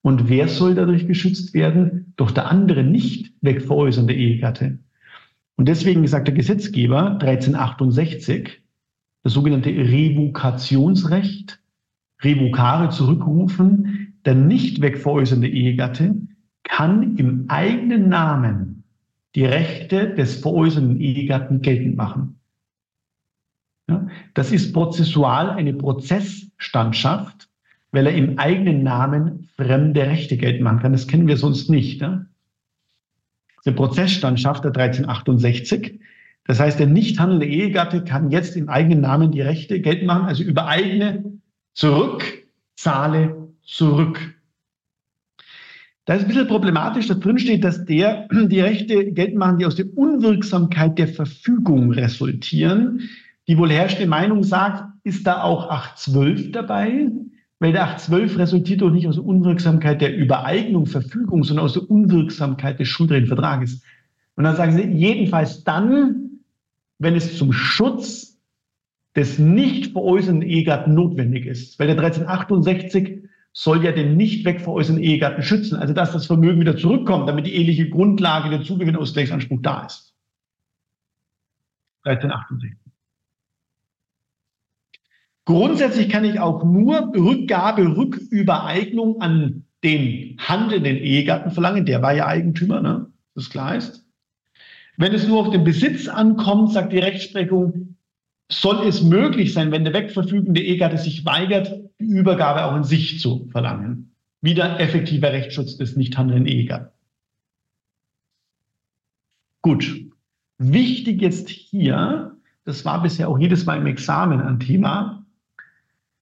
Und 0.02 0.28
wer 0.28 0.46
soll 0.48 0.76
dadurch 0.76 1.08
geschützt 1.08 1.52
werden? 1.52 2.12
Doch 2.16 2.30
der 2.30 2.48
andere 2.48 2.84
nicht 2.84 3.34
wegveräußernde 3.40 4.14
Ehegatte. 4.14 4.78
Und 5.56 5.68
deswegen 5.68 6.06
sagt 6.06 6.28
der 6.28 6.34
Gesetzgeber 6.34 7.18
1368, 7.20 8.62
das 9.24 9.32
sogenannte 9.32 9.70
Revokationsrecht, 9.70 11.60
revokare 12.22 12.90
zurückrufen, 12.90 14.14
der 14.24 14.36
nicht 14.36 14.80
wegveräußernde 14.80 15.48
Ehegatte 15.48 16.14
kann 16.62 17.16
im 17.16 17.46
eigenen 17.48 18.08
Namen 18.08 18.71
die 19.34 19.44
Rechte 19.44 20.14
des 20.14 20.36
veräußernden 20.36 21.00
Ehegatten 21.00 21.62
geltend 21.62 21.96
machen. 21.96 22.38
Ja, 23.88 24.06
das 24.34 24.52
ist 24.52 24.72
prozessual 24.72 25.50
eine 25.50 25.74
Prozessstandschaft, 25.74 27.48
weil 27.90 28.06
er 28.06 28.14
im 28.14 28.38
eigenen 28.38 28.82
Namen 28.82 29.48
fremde 29.56 30.02
Rechte 30.02 30.36
geltend 30.36 30.62
machen 30.62 30.80
kann. 30.80 30.92
Das 30.92 31.08
kennen 31.08 31.26
wir 31.26 31.36
sonst 31.36 31.68
nicht. 31.68 32.00
Ja? 32.00 32.26
eine 33.64 33.74
Prozessstandschaft 33.74 34.64
der 34.64 34.70
1368. 34.70 36.00
Das 36.44 36.58
heißt, 36.58 36.80
der 36.80 36.88
nicht 36.88 37.18
handelnde 37.20 37.46
Ehegatte 37.46 38.02
kann 38.02 38.30
jetzt 38.30 38.56
im 38.56 38.68
eigenen 38.68 39.00
Namen 39.00 39.30
die 39.30 39.42
Rechte 39.42 39.80
geltend 39.80 40.06
machen, 40.06 40.24
also 40.24 40.42
über 40.42 40.66
eigene 40.66 41.24
zurück, 41.74 42.24
zahle 42.74 43.48
zurück. 43.62 44.34
Da 46.04 46.14
ist 46.14 46.22
ein 46.22 46.28
bisschen 46.28 46.48
problematisch, 46.48 47.06
da 47.06 47.14
drin 47.14 47.38
steht, 47.38 47.62
dass 47.62 47.84
der 47.84 48.26
die 48.32 48.60
Rechte 48.60 49.12
geltend 49.12 49.38
machen, 49.38 49.58
die 49.58 49.66
aus 49.66 49.76
der 49.76 49.86
Unwirksamkeit 49.96 50.98
der 50.98 51.08
Verfügung 51.08 51.92
resultieren. 51.92 53.08
Die 53.48 53.58
wohl 53.58 53.70
herrschende 53.70 54.08
Meinung 54.08 54.42
sagt, 54.42 54.84
ist 55.04 55.26
da 55.26 55.42
auch 55.42 55.68
812 55.68 56.52
dabei? 56.52 57.10
Weil 57.60 57.72
der 57.72 57.84
812 57.84 58.38
resultiert 58.38 58.82
doch 58.82 58.90
nicht 58.90 59.06
aus 59.06 59.14
der 59.14 59.24
Unwirksamkeit 59.24 60.00
der 60.00 60.16
Übereignung, 60.16 60.86
Verfügung, 60.86 61.44
sondern 61.44 61.64
aus 61.64 61.74
der 61.74 61.88
Unwirksamkeit 61.88 62.80
des 62.80 62.88
Schuldrechtvertrages. 62.88 63.82
Und 64.34 64.44
dann 64.44 64.56
sagen 64.56 64.72
sie, 64.72 64.82
jedenfalls 64.82 65.62
dann, 65.62 66.40
wenn 66.98 67.14
es 67.14 67.36
zum 67.36 67.52
Schutz 67.52 68.40
des 69.14 69.38
nicht 69.38 69.92
veräußernden 69.92 70.48
Ehegatten 70.48 70.94
notwendig 70.94 71.46
ist. 71.46 71.78
Weil 71.78 71.88
der 71.88 71.98
1368 71.98 73.22
soll 73.52 73.84
ja 73.84 73.92
den 73.92 74.16
nicht 74.16 74.44
wegveräußernden 74.44 75.04
Ehegatten 75.04 75.42
schützen, 75.42 75.76
also 75.76 75.92
dass 75.92 76.12
das 76.12 76.26
Vermögen 76.26 76.60
wieder 76.60 76.76
zurückkommt, 76.76 77.28
damit 77.28 77.46
die 77.46 77.54
eheliche 77.54 77.88
Grundlage 77.88 78.50
der 78.50 78.62
Zugewinnausgleichsanspruch 78.62 79.60
da 79.62 79.86
ist. 79.86 80.14
1368. 82.04 82.78
Grundsätzlich 85.44 86.08
kann 86.08 86.24
ich 86.24 86.38
auch 86.38 86.64
nur 86.64 87.12
Rückgabe, 87.14 87.96
Rückübereignung 87.96 89.20
an 89.20 89.64
den 89.82 90.38
handelnden 90.38 90.96
Ehegatten 90.96 91.50
verlangen. 91.50 91.84
Der 91.84 92.00
war 92.00 92.14
ja 92.14 92.26
Eigentümer, 92.26 92.80
ne? 92.80 93.12
Das 93.34 93.50
klar 93.50 93.74
ist. 93.76 94.06
Wenn 94.96 95.14
es 95.14 95.26
nur 95.26 95.40
auf 95.40 95.50
den 95.50 95.64
Besitz 95.64 96.06
ankommt, 96.06 96.72
sagt 96.72 96.92
die 96.92 96.98
Rechtsprechung, 96.98 97.96
soll 98.52 98.86
es 98.86 99.02
möglich 99.02 99.52
sein, 99.52 99.72
wenn 99.72 99.84
der 99.84 99.94
wegverfügende 99.94 100.60
Ehegatte 100.60 100.98
sich 100.98 101.24
weigert, 101.24 101.72
die 101.98 102.04
Übergabe 102.04 102.64
auch 102.64 102.76
in 102.76 102.84
sich 102.84 103.20
zu 103.20 103.48
verlangen. 103.50 104.14
Wieder 104.40 104.80
effektiver 104.80 105.32
Rechtsschutz 105.32 105.76
des 105.76 105.96
nicht 105.96 106.16
handelnden 106.16 106.46
Ehegatten. 106.46 106.90
Gut. 109.62 110.06
Wichtig 110.58 111.20
jetzt 111.20 111.48
hier, 111.48 112.36
das 112.64 112.84
war 112.84 113.02
bisher 113.02 113.28
auch 113.28 113.38
jedes 113.38 113.64
Mal 113.64 113.78
im 113.78 113.86
Examen 113.86 114.40
ein 114.40 114.60
Thema, 114.60 115.24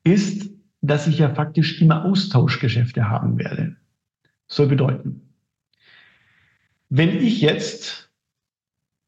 ist, 0.05 0.51
dass 0.83 1.07
ich 1.07 1.19
ja 1.19 1.35
faktisch 1.35 1.81
immer 1.81 2.05
Austauschgeschäfte 2.05 3.09
haben 3.09 3.39
werde. 3.39 3.77
soll 4.47 4.67
bedeuten, 4.67 5.23
Wenn 6.89 7.19
ich 7.19 7.41
jetzt 7.41 8.10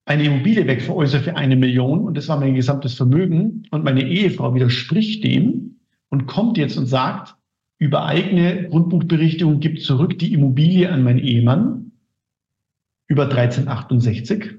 eine 0.05 0.25
Immobilie 0.25 0.67
wegveräußere 0.67 1.23
für 1.23 1.37
eine 1.37 1.57
Million 1.57 2.01
und 2.01 2.17
das 2.17 2.29
war 2.29 2.39
mein 2.39 2.55
gesamtes 2.55 2.95
Vermögen 2.95 3.65
und 3.71 3.85
meine 3.85 4.07
Ehefrau 4.07 4.55
widerspricht 4.55 5.23
dem 5.25 5.81
und 6.09 6.27
kommt 6.27 6.59
jetzt 6.59 6.77
und 6.77 6.87
sagt, 6.87 7.37
über 7.79 8.07
eigene 8.07 8.69
Grundbuchberichtigung 8.69 9.61
gibt 9.61 9.81
zurück 9.81 10.19
die 10.19 10.33
Immobilie 10.33 10.91
an 10.91 11.03
meinen 11.03 11.19
Ehemann 11.19 11.93
über 13.07 13.25
1368, 13.25 14.55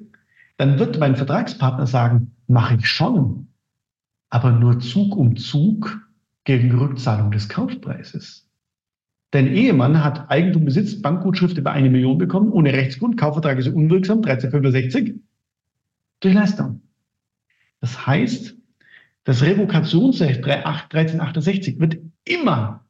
dann 0.57 0.79
wird 0.79 0.99
mein 0.99 1.15
Vertragspartner 1.15 1.87
sagen, 1.87 2.35
mache 2.47 2.75
ich 2.75 2.87
schon, 2.87 3.47
aber 4.29 4.51
nur 4.51 4.79
Zug 4.79 5.15
um 5.15 5.35
Zug 5.35 5.99
gegen 6.43 6.77
Rückzahlung 6.77 7.31
des 7.31 7.49
Kaufpreises. 7.49 8.47
Dein 9.31 9.47
Ehemann 9.47 10.03
hat 10.03 10.29
Eigentum 10.29 10.65
besitzt, 10.65 11.01
Bankgutschrift 11.01 11.57
über 11.57 11.71
eine 11.71 11.89
Million 11.89 12.17
bekommen, 12.17 12.51
ohne 12.51 12.71
Rechtsgrund, 12.71 13.17
Kaufvertrag 13.17 13.57
ist 13.57 13.67
unwirksam, 13.67 14.17
1365, 14.17 15.15
durch 16.23 16.33
Leistung. 16.33 16.81
Das 17.79 18.05
heißt, 18.07 18.55
das 19.25 19.41
Revokationsrecht 19.41 20.43
1368 20.43 21.79
wird 21.79 21.97
immer 22.25 22.85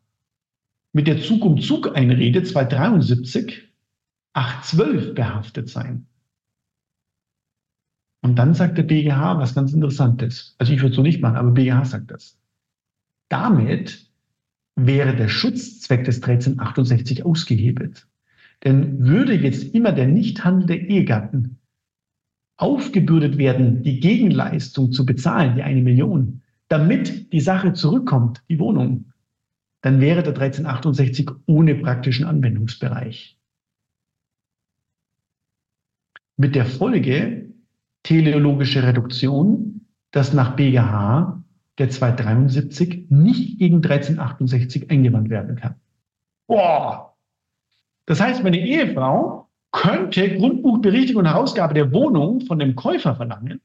mit 0.92 1.08
der 1.08 1.22
Zug 1.22 1.44
um 1.44 1.60
Zug 1.60 1.96
Einrede 1.96 2.44
273 2.44 3.70
812 4.34 5.16
behaftet 5.16 5.70
sein. 5.70 6.08
Und 8.22 8.38
dann 8.38 8.54
sagt 8.54 8.78
der 8.78 8.84
BGH 8.84 9.38
was 9.38 9.54
ganz 9.54 9.74
Interessantes. 9.74 10.56
Also 10.58 10.72
ich 10.74 10.80
würde 10.80 10.92
es 10.92 10.96
so 10.96 11.02
nicht 11.02 11.22
machen, 11.22 11.36
aber 11.36 11.52
BGH 11.52 11.86
sagt 11.86 12.12
das. 12.12 12.40
Damit 13.30 14.10
wäre 14.76 15.16
der 15.16 15.28
Schutzzweck 15.28 16.04
des 16.06 16.18
1368 16.18 17.26
ausgehebelt. 17.26 18.08
Denn 18.64 19.06
würde 19.06 19.34
jetzt 19.34 19.76
immer 19.76 19.92
der 19.92 20.08
nicht 20.08 20.44
handelnde 20.46 20.76
Ehegatten 20.76 21.60
aufgebürdet 22.58 23.38
werden, 23.38 23.84
die 23.84 24.00
Gegenleistung 24.00 24.92
zu 24.92 25.06
bezahlen, 25.06 25.56
die 25.56 25.64
eine 25.64 25.82
Million, 25.82 26.42
damit 26.68 27.32
die 27.34 27.42
Sache 27.42 27.74
zurückkommt, 27.74 28.44
die 28.50 28.60
Wohnung, 28.60 29.12
dann 29.82 30.00
wäre 30.00 30.24
der 30.24 30.34
1368 30.34 31.30
ohne 31.46 31.76
praktischen 31.76 32.26
Anwendungsbereich. 32.26 33.38
Mit 36.38 36.56
der 36.56 36.66
Folge 36.66 37.54
teleologische 38.04 38.84
Reduktion, 38.84 39.88
dass 40.12 40.34
nach 40.34 40.56
BGH 40.56 41.44
der 41.78 41.90
273 41.90 43.08
nicht 43.10 43.60
gegen 43.60 43.78
1368 43.78 44.90
eingewandt 44.90 45.30
werden 45.30 45.56
kann. 45.56 45.76
Boah! 46.48 47.16
Das 48.06 48.20
heißt, 48.20 48.44
meine 48.44 48.60
Ehefrau 48.60 49.50
könnte 49.74 50.38
Grundbuchberichtigung 50.38 51.22
und 51.22 51.30
Herausgabe 51.30 51.74
der 51.74 51.92
Wohnung 51.92 52.42
von 52.42 52.60
dem 52.60 52.76
Käufer 52.76 53.16
verlangen. 53.16 53.60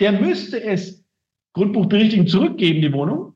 Der 0.00 0.12
müsste 0.12 0.62
es 0.62 1.04
Grundbuchberichtigung 1.52 2.28
zurückgeben, 2.28 2.80
die 2.80 2.92
Wohnung, 2.92 3.34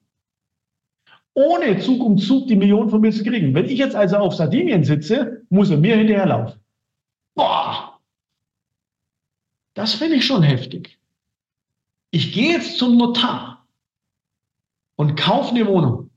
ohne 1.35 1.79
Zug 1.81 2.01
um 2.03 2.17
Zug 2.17 2.47
die 2.47 2.57
Million 2.57 2.89
von 2.89 3.01
mir 3.01 3.11
zu 3.11 3.25
kriegen. 3.25 3.55
Wenn 3.55 3.67
ich 3.67 3.79
jetzt 3.79 3.97
also 3.97 4.17
auf 4.17 4.35
Sardinien 4.35 4.85
sitze, 4.85 5.43
muss 5.51 5.71
er 5.71 5.79
mir 5.79 5.97
hinterherlaufen. 5.97 6.61
Boah! 7.35 7.99
Das 9.75 9.95
finde 9.95 10.17
ich 10.17 10.27
schon 10.27 10.43
heftig. 10.43 10.99
Ich 12.11 12.33
gehe 12.33 12.53
jetzt 12.53 12.79
zum 12.79 12.99
Notar 12.99 13.67
und 14.97 15.17
kaufe 15.17 15.55
eine 15.55 15.67
Wohnung. 15.67 16.11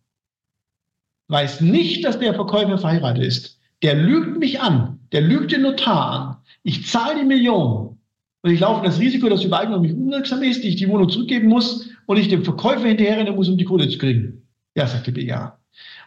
Weiß 1.30 1.62
nicht, 1.62 2.06
dass 2.06 2.20
der 2.20 2.36
Verkäufer 2.36 2.78
verheiratet 2.78 3.24
ist. 3.24 3.60
Der 3.82 3.96
lügt 3.96 4.38
mich 4.38 4.60
an. 4.62 4.95
Der 5.16 5.22
lügt 5.22 5.54
den 5.54 5.62
Notar 5.62 6.12
an. 6.12 6.36
Ich 6.64 6.86
zahle 6.88 7.22
die 7.22 7.26
Million. 7.26 7.98
Und 8.42 8.52
ich 8.52 8.60
laufe 8.60 8.86
das 8.86 9.00
Risiko, 9.00 9.30
dass 9.30 9.40
die 9.40 9.48
Übereignung 9.48 9.82
mich 9.82 9.94
unwirksam 9.94 10.44
ist, 10.44 10.62
die 10.62 10.68
ich 10.68 10.76
die 10.76 10.90
Wohnung 10.90 11.08
zurückgeben 11.08 11.48
muss 11.48 11.90
und 12.06 12.18
ich 12.18 12.28
dem 12.28 12.44
Verkäufer 12.44 12.86
hinterherrennen 12.86 13.34
muss, 13.34 13.48
um 13.48 13.58
die 13.58 13.64
Kohle 13.64 13.88
zu 13.88 13.98
kriegen. 13.98 14.42
Ja, 14.76 14.86
sagt 14.86 15.08
die 15.08 15.12
BGA. 15.12 15.58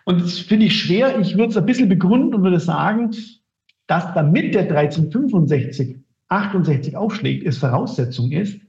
Und 0.04 0.20
das 0.20 0.38
finde 0.38 0.66
ich 0.66 0.78
schwer. 0.78 1.18
Ich 1.20 1.38
würde 1.38 1.48
es 1.48 1.56
ein 1.56 1.64
bisschen 1.64 1.88
begründen 1.88 2.34
und 2.34 2.42
würde 2.42 2.60
sagen, 2.60 3.16
dass 3.86 4.12
damit 4.12 4.54
der 4.54 4.64
1365 4.64 5.96
68 6.28 6.94
aufschlägt, 6.94 7.44
ist 7.44 7.56
Voraussetzung 7.56 8.30
ist, 8.30 8.60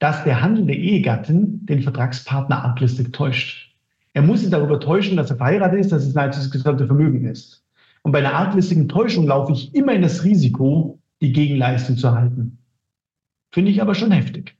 dass 0.00 0.24
der 0.24 0.42
handelnde 0.42 0.74
Ehegatten 0.74 1.64
den 1.66 1.82
Vertragspartner 1.82 2.64
ablistig 2.64 3.12
täuscht. 3.12 3.76
Er 4.12 4.22
muss 4.22 4.42
ihn 4.42 4.50
darüber 4.50 4.80
täuschen, 4.80 5.16
dass 5.16 5.30
er 5.30 5.36
verheiratet 5.36 5.78
ist, 5.78 5.92
dass 5.92 6.04
es 6.04 6.14
nahezu 6.14 6.40
das 6.40 6.50
gesamte 6.50 6.86
Vermögen 6.86 7.24
ist. 7.26 7.62
Und 8.06 8.12
bei 8.12 8.20
einer 8.20 8.34
arglistigen 8.34 8.88
Täuschung 8.88 9.26
laufe 9.26 9.50
ich 9.50 9.74
immer 9.74 9.92
in 9.92 10.02
das 10.02 10.22
Risiko, 10.22 11.02
die 11.20 11.32
Gegenleistung 11.32 11.96
zu 11.96 12.06
erhalten. 12.06 12.58
Finde 13.50 13.72
ich 13.72 13.82
aber 13.82 13.96
schon 13.96 14.12
heftig. 14.12 14.56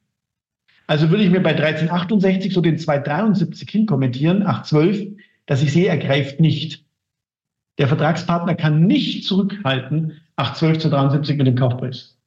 Also 0.88 1.10
würde 1.10 1.22
ich 1.22 1.30
mir 1.30 1.40
bei 1.40 1.50
1368 1.50 2.52
so 2.52 2.60
den 2.60 2.76
273 2.76 3.70
hinkommentieren, 3.70 4.44
812, 4.44 5.16
dass 5.46 5.62
ich 5.62 5.72
sehe, 5.72 5.86
er 5.86 5.96
greift 5.96 6.40
nicht. 6.40 6.84
Der 7.78 7.86
Vertragspartner 7.86 8.56
kann 8.56 8.84
nicht 8.84 9.24
zurückhalten, 9.24 10.20
812 10.34 10.78
zu 10.78 10.90
73 10.90 11.36
mit 11.36 11.46
dem 11.46 11.54
Kaufpreis. 11.54 12.18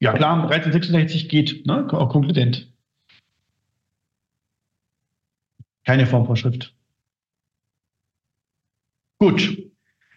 Ja 0.00 0.12
klar, 0.12 0.34
1366 0.34 1.30
geht, 1.30 1.64
ne, 1.64 1.88
auch 1.90 2.10
konkludent. 2.10 2.70
Keine 5.86 6.06
Formvorschrift. 6.06 6.74
Gut. 9.18 9.58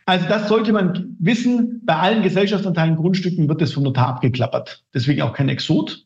Also 0.06 0.28
das 0.28 0.48
sollte 0.48 0.74
man 0.74 1.16
wissen. 1.20 1.82
Bei 1.86 1.96
allen 1.96 2.24
Gesellschaftsanteilen, 2.24 2.96
Grundstücken 2.96 3.48
wird 3.48 3.62
das 3.62 3.74
vom 3.74 3.84
Notar 3.84 4.08
abgeklappert. 4.08 4.84
Deswegen 4.94 5.22
auch 5.22 5.34
kein 5.34 5.50
Exot. 5.50 6.06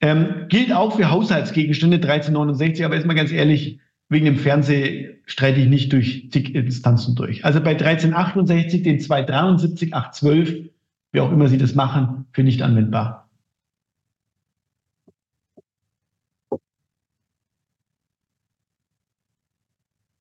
Ähm, 0.00 0.46
gilt 0.48 0.72
auch 0.72 0.96
für 0.96 1.10
Haushaltsgegenstände 1.10 1.96
1369, 1.96 2.84
aber 2.84 2.96
ist 2.96 3.06
mal 3.06 3.14
ganz 3.14 3.30
ehrlich, 3.30 3.78
wegen 4.08 4.24
dem 4.24 4.36
Fernseh 4.36 5.20
streite 5.26 5.60
ich 5.60 5.68
nicht 5.68 5.92
durch 5.92 6.28
zig 6.32 6.54
Instanzen 6.54 7.14
durch. 7.14 7.44
Also 7.44 7.60
bei 7.60 7.70
1368, 7.70 8.82
den 8.82 9.00
273, 9.00 9.94
812, 9.94 10.70
wie 11.12 11.20
auch 11.20 11.30
immer 11.30 11.48
Sie 11.48 11.58
das 11.58 11.74
machen, 11.74 12.26
für 12.32 12.42
nicht 12.42 12.62
anwendbar. 12.62 13.21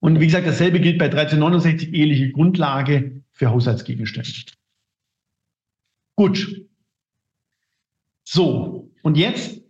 Und 0.01 0.19
wie 0.19 0.25
gesagt, 0.25 0.47
dasselbe 0.47 0.79
gilt 0.79 0.97
bei 0.97 1.05
1369 1.05 1.93
eheliche 1.93 2.31
Grundlage 2.31 3.21
für 3.31 3.51
Haushaltsgegenstände. 3.51 4.51
Gut. 6.15 6.65
So, 8.23 8.91
und 9.03 9.15
jetzt 9.17 9.61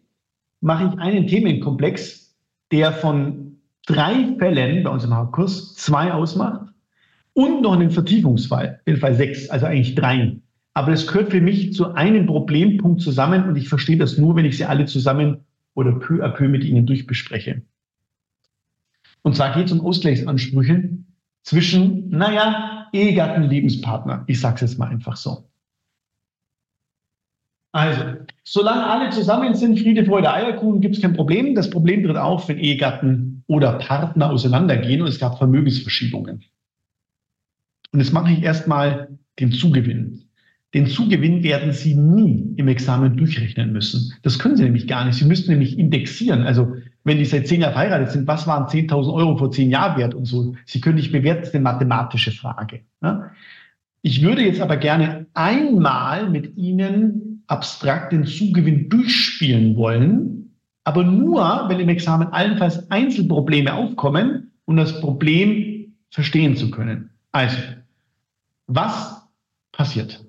mache 0.62 0.86
ich 0.86 1.00
einen 1.00 1.28
Themenkomplex, 1.28 2.36
der 2.72 2.94
von 2.94 3.58
drei 3.86 4.36
Fällen 4.38 4.84
bei 4.84 4.90
uns 4.90 5.04
im 5.04 5.14
Hauptkurs 5.14 5.76
zwei 5.76 6.14
ausmacht 6.14 6.72
und 7.34 7.62
noch 7.62 7.74
einen 7.74 7.92
Vertiefungsfall, 7.92 8.82
den 8.88 8.98
Fall 8.98 9.16
sechs, 9.16 9.50
also 9.50 9.66
eigentlich 9.66 9.96
drei. 9.96 10.38
Aber 10.74 10.92
das 10.92 11.08
gehört 11.08 11.32
für 11.32 11.42
mich 11.42 11.74
zu 11.74 11.94
einem 11.94 12.26
Problempunkt 12.26 13.02
zusammen 13.02 13.50
und 13.50 13.58
ich 13.58 13.68
verstehe 13.68 13.98
das 13.98 14.18
nur, 14.18 14.36
wenn 14.38 14.46
ich 14.46 14.58
sie 14.58 14.66
alle 14.66 14.86
zusammen 14.86 15.44
oder 15.74 15.92
peu 15.94 16.24
à 16.24 16.30
peu 16.30 16.48
mit 16.48 16.64
Ihnen 16.64 16.86
durchbespreche. 16.86 17.64
Und 19.24 19.36
zwar 19.36 19.54
geht 19.54 19.68
es 19.68 19.72
um 19.72 19.82
Ausgleichsansprüche 19.82 20.90
zwischen, 21.44 22.10
naja, 22.10 22.90
Ehegatten, 22.94 23.44
Lebenspartner. 23.44 24.24
Ich 24.28 24.40
sage 24.40 24.56
es 24.56 24.62
jetzt 24.62 24.80
mal 24.80 24.90
einfach 24.90 25.16
so. 25.16 25.50
Also, 27.74 28.02
solange 28.44 28.86
alle 28.86 29.10
zusammen 29.12 29.56
sind, 29.56 29.80
Friede, 29.80 30.06
Freude, 30.06 30.34
Eierkuchen, 30.34 30.82
gibt 30.82 30.96
es 30.96 31.02
kein 31.02 31.14
Problem. 31.14 31.56
Das 31.56 31.70
Problem 31.70 32.04
tritt 32.04 32.18
auf, 32.18 32.50
wenn 32.50 32.58
Ehegatten 32.58 33.44
oder 33.48 33.74
Partner 33.74 34.30
auseinandergehen 34.30 35.02
und 35.02 35.08
es 35.08 35.20
gab 35.20 35.38
Vermögensverschiebungen. 35.38 36.44
Und 37.94 38.00
jetzt 38.00 38.12
mache 38.12 38.34
ich 38.34 38.44
erstmal 38.44 39.18
den 39.40 39.52
Zugewinn. 39.52 40.31
Den 40.74 40.88
Zugewinn 40.88 41.44
werden 41.44 41.74
Sie 41.74 41.96
nie 41.96 42.54
im 42.56 42.68
Examen 42.70 43.18
durchrechnen 43.18 43.74
müssen. 43.74 44.14
Das 44.22 44.40
können 44.40 44.56
Sie 44.56 44.64
nämlich 44.64 44.88
gar 44.88 45.04
nicht. 45.04 45.16
Sie 45.16 45.26
müssten 45.26 45.52
nämlich 45.52 45.78
indexieren. 45.78 46.44
Also 46.44 46.76
wenn 47.04 47.18
die 47.18 47.26
seit 47.26 47.48
zehn 47.48 47.62
Jahren 47.62 47.74
verheiratet 47.74 48.12
sind, 48.12 48.28
was 48.28 48.48
waren 48.48 48.68
10.000 48.68 49.14
Euro 49.14 49.38
vor 49.38 49.52
zehn 49.52 49.70
Jahren 49.70 49.98
wert 49.98 50.14
und 50.14 50.26
so. 50.26 50.56
Sie 50.66 50.80
können 50.80 50.96
nicht 50.96 51.12
bewerten, 51.12 51.42
das 51.42 51.50
ist 51.50 51.56
eine 51.56 51.64
mathematische 51.64 52.32
Frage. 52.32 52.82
Ich 54.02 54.22
würde 54.22 54.44
jetzt 54.44 54.62
aber 54.62 54.78
gerne 54.78 55.26
einmal 55.34 56.30
mit 56.30 56.56
Ihnen 56.56 57.44
abstrakt 57.48 58.14
den 58.14 58.26
Zugewinn 58.26 58.88
durchspielen 58.88 59.76
wollen, 59.76 60.56
aber 60.86 61.04
nur, 61.04 61.66
wenn 61.68 61.80
im 61.80 61.90
Examen 61.90 62.28
allenfalls 62.30 62.90
Einzelprobleme 62.90 63.74
aufkommen, 63.74 64.52
um 64.66 64.78
das 64.78 65.02
Problem 65.02 65.94
verstehen 66.10 66.56
zu 66.56 66.72
können. 66.72 67.10
Also, 67.32 67.58
was 68.68 69.28
passiert? 69.72 70.24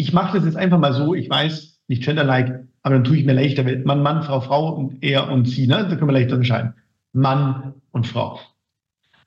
Ich 0.00 0.14
mache 0.14 0.38
das 0.38 0.46
jetzt 0.46 0.56
einfach 0.56 0.78
mal 0.78 0.94
so, 0.94 1.14
ich 1.14 1.28
weiß, 1.28 1.78
nicht 1.88 2.02
genderlike, 2.02 2.66
aber 2.82 2.94
dann 2.94 3.04
tue 3.04 3.18
ich 3.18 3.26
mir 3.26 3.34
leichter, 3.34 3.64
Mann, 3.84 4.02
Mann, 4.02 4.22
Frau, 4.22 4.40
Frau 4.40 4.74
und 4.74 5.04
er 5.04 5.30
und 5.30 5.44
sie, 5.44 5.66
ne? 5.66 5.86
Da 5.90 5.94
können 5.96 6.08
wir 6.08 6.14
leichter 6.14 6.36
unterscheiden. 6.36 6.72
Mann 7.12 7.74
und 7.90 8.06
Frau. 8.06 8.40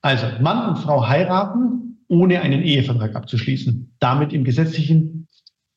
Also, 0.01 0.25
Mann 0.41 0.69
und 0.69 0.77
Frau 0.79 1.07
heiraten, 1.07 1.99
ohne 2.07 2.41
einen 2.41 2.63
Ehevertrag 2.63 3.15
abzuschließen. 3.15 3.93
Damit 3.99 4.33
im 4.33 4.43
gesetzlichen 4.43 5.27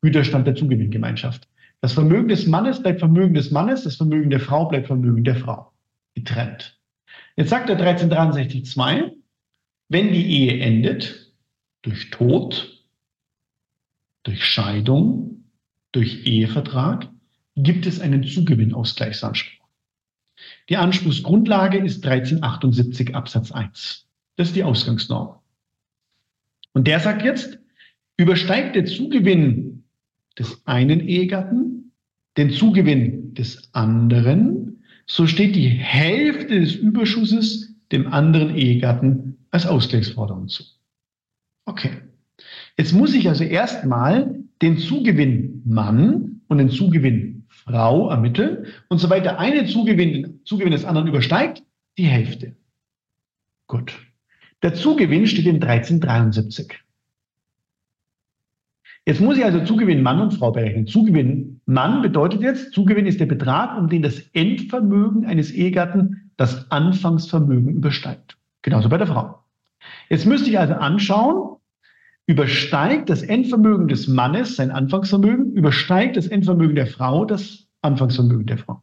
Güterstand 0.01 0.47
der 0.47 0.55
Zugewinngemeinschaft. 0.55 1.47
Das 1.83 1.93
Vermögen 1.93 2.29
des 2.29 2.47
Mannes 2.47 2.83
bleibt 2.83 3.01
Vermögen 3.01 3.35
des 3.35 3.51
Mannes, 3.51 3.85
das 3.85 3.97
Vermögen 3.97 4.31
der 4.31 4.41
Frau 4.41 4.65
bleibt 4.65 4.87
Vermögen 4.87 5.25
der 5.25 5.37
Frau. 5.37 5.73
Getrennt. 6.15 6.81
Jetzt 7.37 7.51
sagt 7.51 7.69
der 7.69 7.79
1363.2, 7.79 9.13
wenn 9.91 10.13
die 10.15 10.27
Ehe 10.27 10.59
endet, 10.59 11.35
durch 11.83 12.11
Tod, 12.11 12.76
durch 14.27 14.45
Scheidung, 14.45 15.45
durch 15.93 16.27
Ehevertrag, 16.27 17.09
gibt 17.55 17.87
es 17.87 18.01
einen 18.01 18.25
Zugewinnausgleichsanspruch. 18.25 19.67
Die 20.69 20.77
Anspruchsgrundlage 20.77 21.79
ist 21.79 22.05
1378 22.05 23.15
Absatz 23.15 23.53
1. 23.53 24.07
Das 24.35 24.49
ist 24.49 24.57
die 24.57 24.65
Ausgangsnorm. 24.65 25.39
Und 26.73 26.87
der 26.89 27.01
sagt 27.01 27.23
jetzt, 27.23 27.59
übersteigt 28.17 28.75
der 28.75 28.85
Zugewinn 28.85 29.85
des 30.39 30.67
einen 30.67 31.01
Ehegatten 31.01 31.93
den 32.37 32.51
Zugewinn 32.51 33.33
des 33.35 33.73
anderen, 33.73 34.83
so 35.07 35.27
steht 35.27 35.57
die 35.57 35.69
Hälfte 35.69 36.61
des 36.61 36.75
Überschusses 36.75 37.75
dem 37.93 38.13
anderen 38.13 38.55
Ehegatten 38.55 39.47
als 39.51 39.67
Ausgleichsforderung 39.67 40.49
zu. 40.49 40.65
Okay. 41.65 42.03
Jetzt 42.77 42.93
muss 42.93 43.15
ich 43.15 43.29
also 43.29 43.45
erstmal 43.45 44.35
den 44.63 44.79
Zugewinn 44.79 45.63
Mann 45.65 46.41
und 46.49 46.59
den 46.59 46.71
Zugewinn 46.71 47.45
Frau 47.49 48.11
ermitteln. 48.11 48.67
Und 48.89 48.99
soweit 48.99 49.25
der 49.25 49.39
eine 49.39 49.67
Zugewinn 49.67 50.41
Zugewinn 50.45 50.73
des 50.73 50.85
anderen 50.85 51.09
übersteigt, 51.09 51.63
die 51.99 52.05
Hälfte. 52.05 52.55
Gut. 53.67 53.99
Der 54.63 54.75
Zugewinn 54.75 55.27
steht 55.27 55.47
in 55.47 55.63
1373. 55.63 56.81
Jetzt 59.05 59.21
muss 59.21 59.39
ich 59.39 59.45
also 59.45 59.65
Zugewinn 59.65 60.03
Mann 60.03 60.21
und 60.21 60.33
Frau 60.33 60.51
berechnen. 60.51 60.87
Zugewinn 60.87 61.61
Mann 61.65 62.03
bedeutet 62.03 62.43
jetzt, 62.43 62.73
Zugewinn 62.73 63.07
ist 63.07 63.21
der 63.21 63.27
Betrag, 63.27 63.79
um 63.79 63.89
den 63.89 64.03
das 64.03 64.19
Endvermögen 64.33 65.27
eines 65.27 65.53
Ehegatten 65.53 66.31
das 66.37 66.71
Anfangsvermögen 66.71 67.75
übersteigt. 67.75 68.37
Genauso 68.63 68.89
bei 68.89 68.99
der 68.99 69.07
Frau. 69.07 69.39
Jetzt 70.09 70.27
müsste 70.27 70.51
ich 70.51 70.59
also 70.59 70.75
anschauen, 70.75 71.56
übersteigt 72.27 73.09
das 73.09 73.23
Endvermögen 73.23 73.89
des 73.89 74.09
Mannes 74.09 74.57
sein 74.57 74.71
Anfangsvermögen, 74.71 75.53
übersteigt 75.53 76.17
das 76.17 76.27
Endvermögen 76.27 76.75
der 76.75 76.87
Frau 76.87 77.25
das 77.25 77.67
Anfangsvermögen 77.83 78.47
der 78.47 78.59
Frau. 78.59 78.83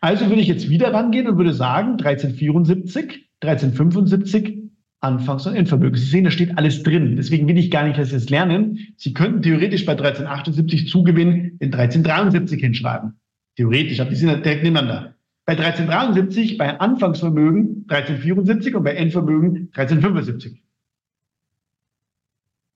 Also 0.00 0.28
würde 0.28 0.42
ich 0.42 0.48
jetzt 0.48 0.68
wieder 0.68 0.92
rangehen 0.92 1.28
und 1.28 1.38
würde 1.38 1.54
sagen, 1.54 1.92
1374, 1.92 3.28
1375 3.40 4.58
Anfangs- 5.00 5.46
und 5.46 5.56
Endvermögen. 5.56 5.98
Sie 5.98 6.06
sehen, 6.06 6.24
da 6.24 6.30
steht 6.30 6.56
alles 6.58 6.82
drin. 6.82 7.16
Deswegen 7.16 7.48
will 7.48 7.58
ich 7.58 7.70
gar 7.70 7.84
nicht, 7.84 7.98
dass 7.98 8.10
Sie 8.10 8.16
es 8.16 8.30
lernen. 8.30 8.78
Sie 8.96 9.14
könnten 9.14 9.42
theoretisch 9.42 9.84
bei 9.84 9.92
1378 9.92 10.88
Zugewinn 10.88 11.56
in 11.58 11.74
1373 11.74 12.60
hinschreiben. 12.60 13.14
Theoretisch, 13.56 13.98
aber 14.00 14.10
die 14.10 14.16
sind 14.16 14.44
direkt 14.44 14.62
nebeneinander. 14.62 15.14
Bei 15.44 15.54
1373 15.54 16.56
bei 16.56 16.78
Anfangsvermögen 16.78 17.86
1374 17.88 18.74
und 18.76 18.84
bei 18.84 18.94
Endvermögen 18.94 19.70
1375. 19.72 20.62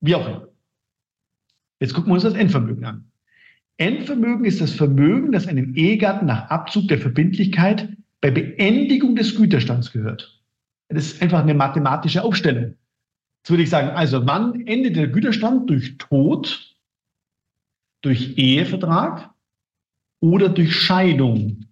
Wie 0.01 0.15
auch 0.15 0.27
immer. 0.27 0.49
Jetzt 1.81 1.95
gucken 1.95 2.11
wir 2.11 2.15
uns 2.15 2.23
das 2.23 2.35
Endvermögen 2.35 2.85
an. 2.85 3.11
Endvermögen 3.79 4.45
ist 4.45 4.61
das 4.61 4.73
Vermögen, 4.73 5.33
das 5.33 5.47
einem 5.47 5.75
Ehegatten 5.75 6.27
nach 6.27 6.49
Abzug 6.49 6.89
der 6.89 6.99
Verbindlichkeit 6.99 7.89
bei 8.21 8.31
Beendigung 8.31 9.17
des 9.17 9.37
Güterstands 9.37 9.93
gehört. 9.93 10.43
Das 10.89 11.07
ist 11.07 11.23
einfach 11.23 11.41
eine 11.43 11.55
mathematische 11.55 12.23
Aufstellung. 12.23 12.75
Jetzt 13.43 13.51
würde 13.51 13.63
ich 13.63 13.71
sagen, 13.71 13.91
also 13.91 14.27
wann 14.27 14.67
endet 14.67 14.97
der 14.97 15.09
Güterstand? 15.09 15.69
Durch 15.69 15.99
Tod, 15.99 16.75
durch 18.01 18.39
Ehevertrag 18.39 19.31
oder 20.21 20.49
durch 20.49 20.75
Scheidung. 20.75 21.67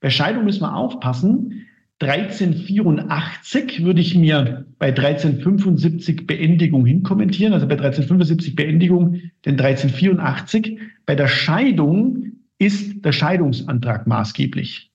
Bei 0.00 0.10
Scheidung 0.10 0.44
müssen 0.44 0.62
wir 0.62 0.74
aufpassen. 0.74 1.66
1384 2.00 3.84
würde 3.84 4.00
ich 4.00 4.16
mir 4.16 4.64
bei 4.78 4.88
1375 4.88 6.26
Beendigung 6.26 6.86
hinkommentieren, 6.86 7.52
also 7.52 7.66
bei 7.66 7.74
1375 7.74 8.56
Beendigung, 8.56 9.20
denn 9.44 9.60
1384 9.60 10.78
bei 11.04 11.14
der 11.14 11.28
Scheidung 11.28 12.32
ist 12.58 13.04
der 13.04 13.12
Scheidungsantrag 13.12 14.06
maßgeblich. 14.06 14.90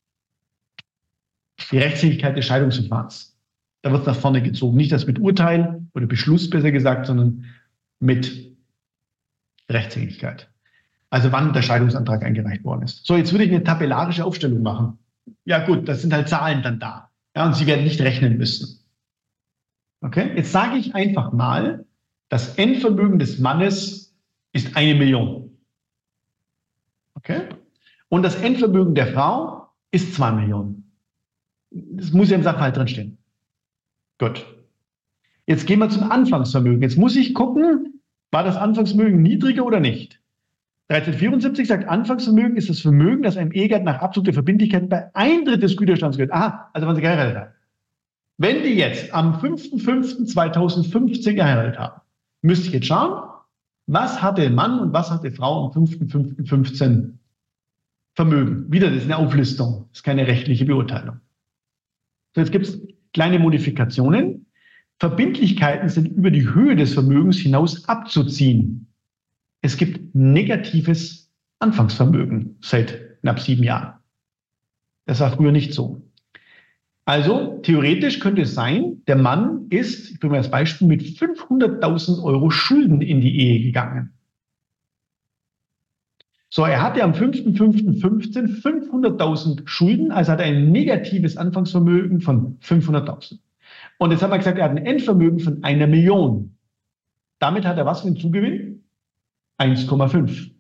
Die 1.72 1.78
Rechtssicherheit 1.78 2.38
des 2.38 2.46
Scheidungsverfahrens. 2.46 3.38
Da 3.84 3.92
wird 3.92 4.08
nach 4.08 4.16
vorne 4.16 4.42
gezogen. 4.42 4.76
Nicht 4.76 4.92
das 4.92 5.06
mit 5.06 5.20
Urteil 5.20 5.86
oder 5.94 6.08
Beschluss 6.08 6.50
besser 6.50 6.72
gesagt, 6.72 7.06
sondern 7.06 7.46
mit 8.00 8.56
Rechtssicherheit. 9.70 10.50
Also 11.12 11.32
wann 11.32 11.54
der 11.54 11.62
Scheidungsantrag 11.62 12.24
eingereicht 12.24 12.64
worden 12.64 12.82
ist. 12.82 13.06
So, 13.06 13.16
jetzt 13.16 13.32
würde 13.32 13.46
ich 13.46 13.52
eine 13.52 13.64
tabellarische 13.64 14.26
Aufstellung 14.26 14.64
machen. 14.64 14.98
Ja 15.44 15.66
gut, 15.66 15.88
das 15.88 16.02
sind 16.02 16.14
halt 16.14 16.30
Zahlen 16.30 16.64
dann 16.64 16.80
da. 16.80 17.12
Ja, 17.36 17.46
und 17.46 17.56
Sie 17.56 17.68
werden 17.68 17.84
nicht 17.84 18.02
rechnen 18.02 18.38
müssen. 18.38 18.80
Okay, 20.02 20.34
jetzt 20.36 20.52
sage 20.52 20.78
ich 20.78 20.94
einfach 20.94 21.34
mal, 21.34 21.86
das 22.30 22.56
Endvermögen 22.56 23.20
des 23.20 23.40
Mannes 23.40 24.16
ist 24.54 24.76
eine 24.78 24.96
Million. 24.96 25.58
Okay? 27.16 27.50
Und 28.10 28.24
das 28.24 28.36
Endvermögen 28.36 28.96
der 28.96 29.08
Frau 29.08 29.70
ist 29.92 30.14
zwei 30.14 30.32
Millionen. 30.32 30.92
Das 31.72 32.12
muss 32.12 32.30
ja 32.30 32.38
im 32.38 32.44
Sachverhalt 32.44 32.78
drinstehen. 32.78 33.18
Gut. 34.18 34.46
Jetzt 35.48 35.68
gehen 35.68 35.80
wir 35.80 35.90
zum 35.90 36.12
Anfangsvermögen. 36.12 36.82
Jetzt 36.82 36.98
muss 36.98 37.16
ich 37.16 37.34
gucken, 37.34 38.02
war 38.32 38.44
das 38.44 38.58
Anfangsvermögen 38.58 39.22
niedriger 39.22 39.66
oder 39.66 39.80
nicht? 39.80 40.22
1374 40.90 41.68
sagt, 41.68 41.88
Anfangsvermögen 41.88 42.58
ist 42.58 42.70
das 42.70 42.80
Vermögen, 42.80 43.24
das 43.24 43.38
einem 43.38 43.52
Ehegatten 43.52 43.86
nach 43.86 44.02
Abzug 44.02 44.26
der 44.26 44.36
Verbindlichkeiten 44.36 44.88
bei 44.88 45.10
Eintritt 45.16 45.64
des 45.64 45.78
Güterstands 45.78 46.18
gehört. 46.18 46.32
Aha, 46.34 46.70
also 46.74 46.88
wenn 46.88 46.96
sie 46.96 47.02
geheiratet 47.02 47.38
haben. 47.38 47.52
Wenn 48.38 48.64
die 48.64 48.76
jetzt 48.76 49.14
am 49.14 49.36
5.5.2015 49.40 51.34
geheiratet 51.34 51.80
haben, 51.80 52.02
müsste 52.42 52.68
ich 52.68 52.74
jetzt 52.74 52.88
schauen, 52.88 53.30
was 53.88 54.22
hatte 54.22 54.50
Mann 54.50 54.80
und 54.80 54.94
was 54.94 55.10
hatte 55.10 55.32
Frau 55.32 55.66
am 55.66 55.72
5.5.15 55.72 57.14
Vermögen. 58.14 58.72
Wieder, 58.72 58.90
das 58.90 59.00
ist 59.00 59.06
eine 59.06 59.18
Auflistung, 59.18 59.88
das 59.90 60.00
ist 60.00 60.04
keine 60.04 60.28
rechtliche 60.28 60.66
Beurteilung. 60.66 61.20
So, 62.34 62.42
jetzt 62.42 62.52
gibt 62.52 62.68
es 62.68 62.80
kleine 63.14 63.40
Modifikationen. 63.40 64.46
Verbindlichkeiten 65.00 65.90
sind 65.90 66.08
über 66.08 66.32
die 66.32 66.54
Höhe 66.54 66.76
des 66.76 66.94
Vermögens 66.94 67.38
hinaus 67.38 67.88
abzuziehen. 67.88 68.85
Es 69.66 69.78
gibt 69.78 70.14
negatives 70.14 71.32
Anfangsvermögen 71.58 72.60
seit 72.62 73.20
knapp 73.22 73.40
sieben 73.40 73.64
Jahren. 73.64 73.96
Das 75.08 75.22
war 75.22 75.32
früher 75.32 75.52
nicht 75.52 75.74
so. 75.74 76.04
Also 77.06 77.62
theoretisch 77.64 78.20
könnte 78.20 78.44
es 78.44 78.54
sein, 78.54 79.02
der 79.08 79.16
Mann 79.16 79.66
ist, 79.72 80.12
ich 80.12 80.20
bringe 80.20 80.34
mal 80.34 80.38
das 80.38 80.52
Beispiel, 80.52 80.88
mit 80.88 81.02
500.000 81.02 82.22
Euro 82.22 82.52
Schulden 82.52 83.02
in 83.02 83.22
die 83.22 83.40
Ehe 83.40 83.64
gegangen. 83.64 84.14
So, 86.50 86.64
er 86.64 86.84
hatte 86.84 87.04
am 87.04 87.14
5.5.15 87.14 88.62
500.000 88.62 89.68
Schulden, 89.68 90.12
also 90.12 90.32
hat 90.32 90.42
er 90.42 90.46
ein 90.46 90.72
negatives 90.72 91.38
Anfangsvermögen 91.38 92.22
von 92.22 92.60
500.000. 92.60 93.40
Und 93.98 94.12
jetzt 94.12 94.22
haben 94.22 94.30
wir 94.30 94.38
gesagt, 94.38 94.60
er 94.60 94.66
hat 94.66 94.78
ein 94.78 94.86
Endvermögen 94.86 95.40
von 95.40 95.64
einer 95.64 95.88
Million. 95.88 96.56
Damit 97.40 97.66
hat 97.66 97.80
er 97.80 97.88
was 97.88 98.02
für 98.02 98.08
einen 98.10 98.18
Zugewinn? 98.18 98.75
1,5. 99.60 100.52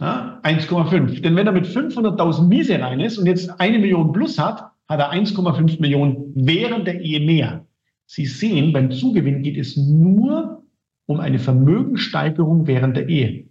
Ja, 0.00 0.40
1,5. 0.42 1.22
Denn 1.22 1.36
wenn 1.36 1.46
er 1.46 1.52
mit 1.52 1.66
500.000 1.66 2.46
Miese 2.48 2.80
rein 2.80 3.00
ist 3.00 3.18
und 3.18 3.26
jetzt 3.26 3.60
eine 3.60 3.78
Million 3.78 4.12
plus 4.12 4.38
hat, 4.38 4.70
hat 4.88 5.00
er 5.00 5.12
1,5 5.12 5.80
Millionen 5.80 6.32
während 6.34 6.86
der 6.86 7.00
Ehe 7.00 7.20
mehr. 7.20 7.66
Sie 8.06 8.26
sehen, 8.26 8.72
beim 8.72 8.90
Zugewinn 8.90 9.42
geht 9.42 9.56
es 9.56 9.76
nur 9.76 10.62
um 11.06 11.20
eine 11.20 11.38
Vermögenssteigerung 11.38 12.66
während 12.66 12.96
der 12.96 13.08
Ehe 13.08 13.46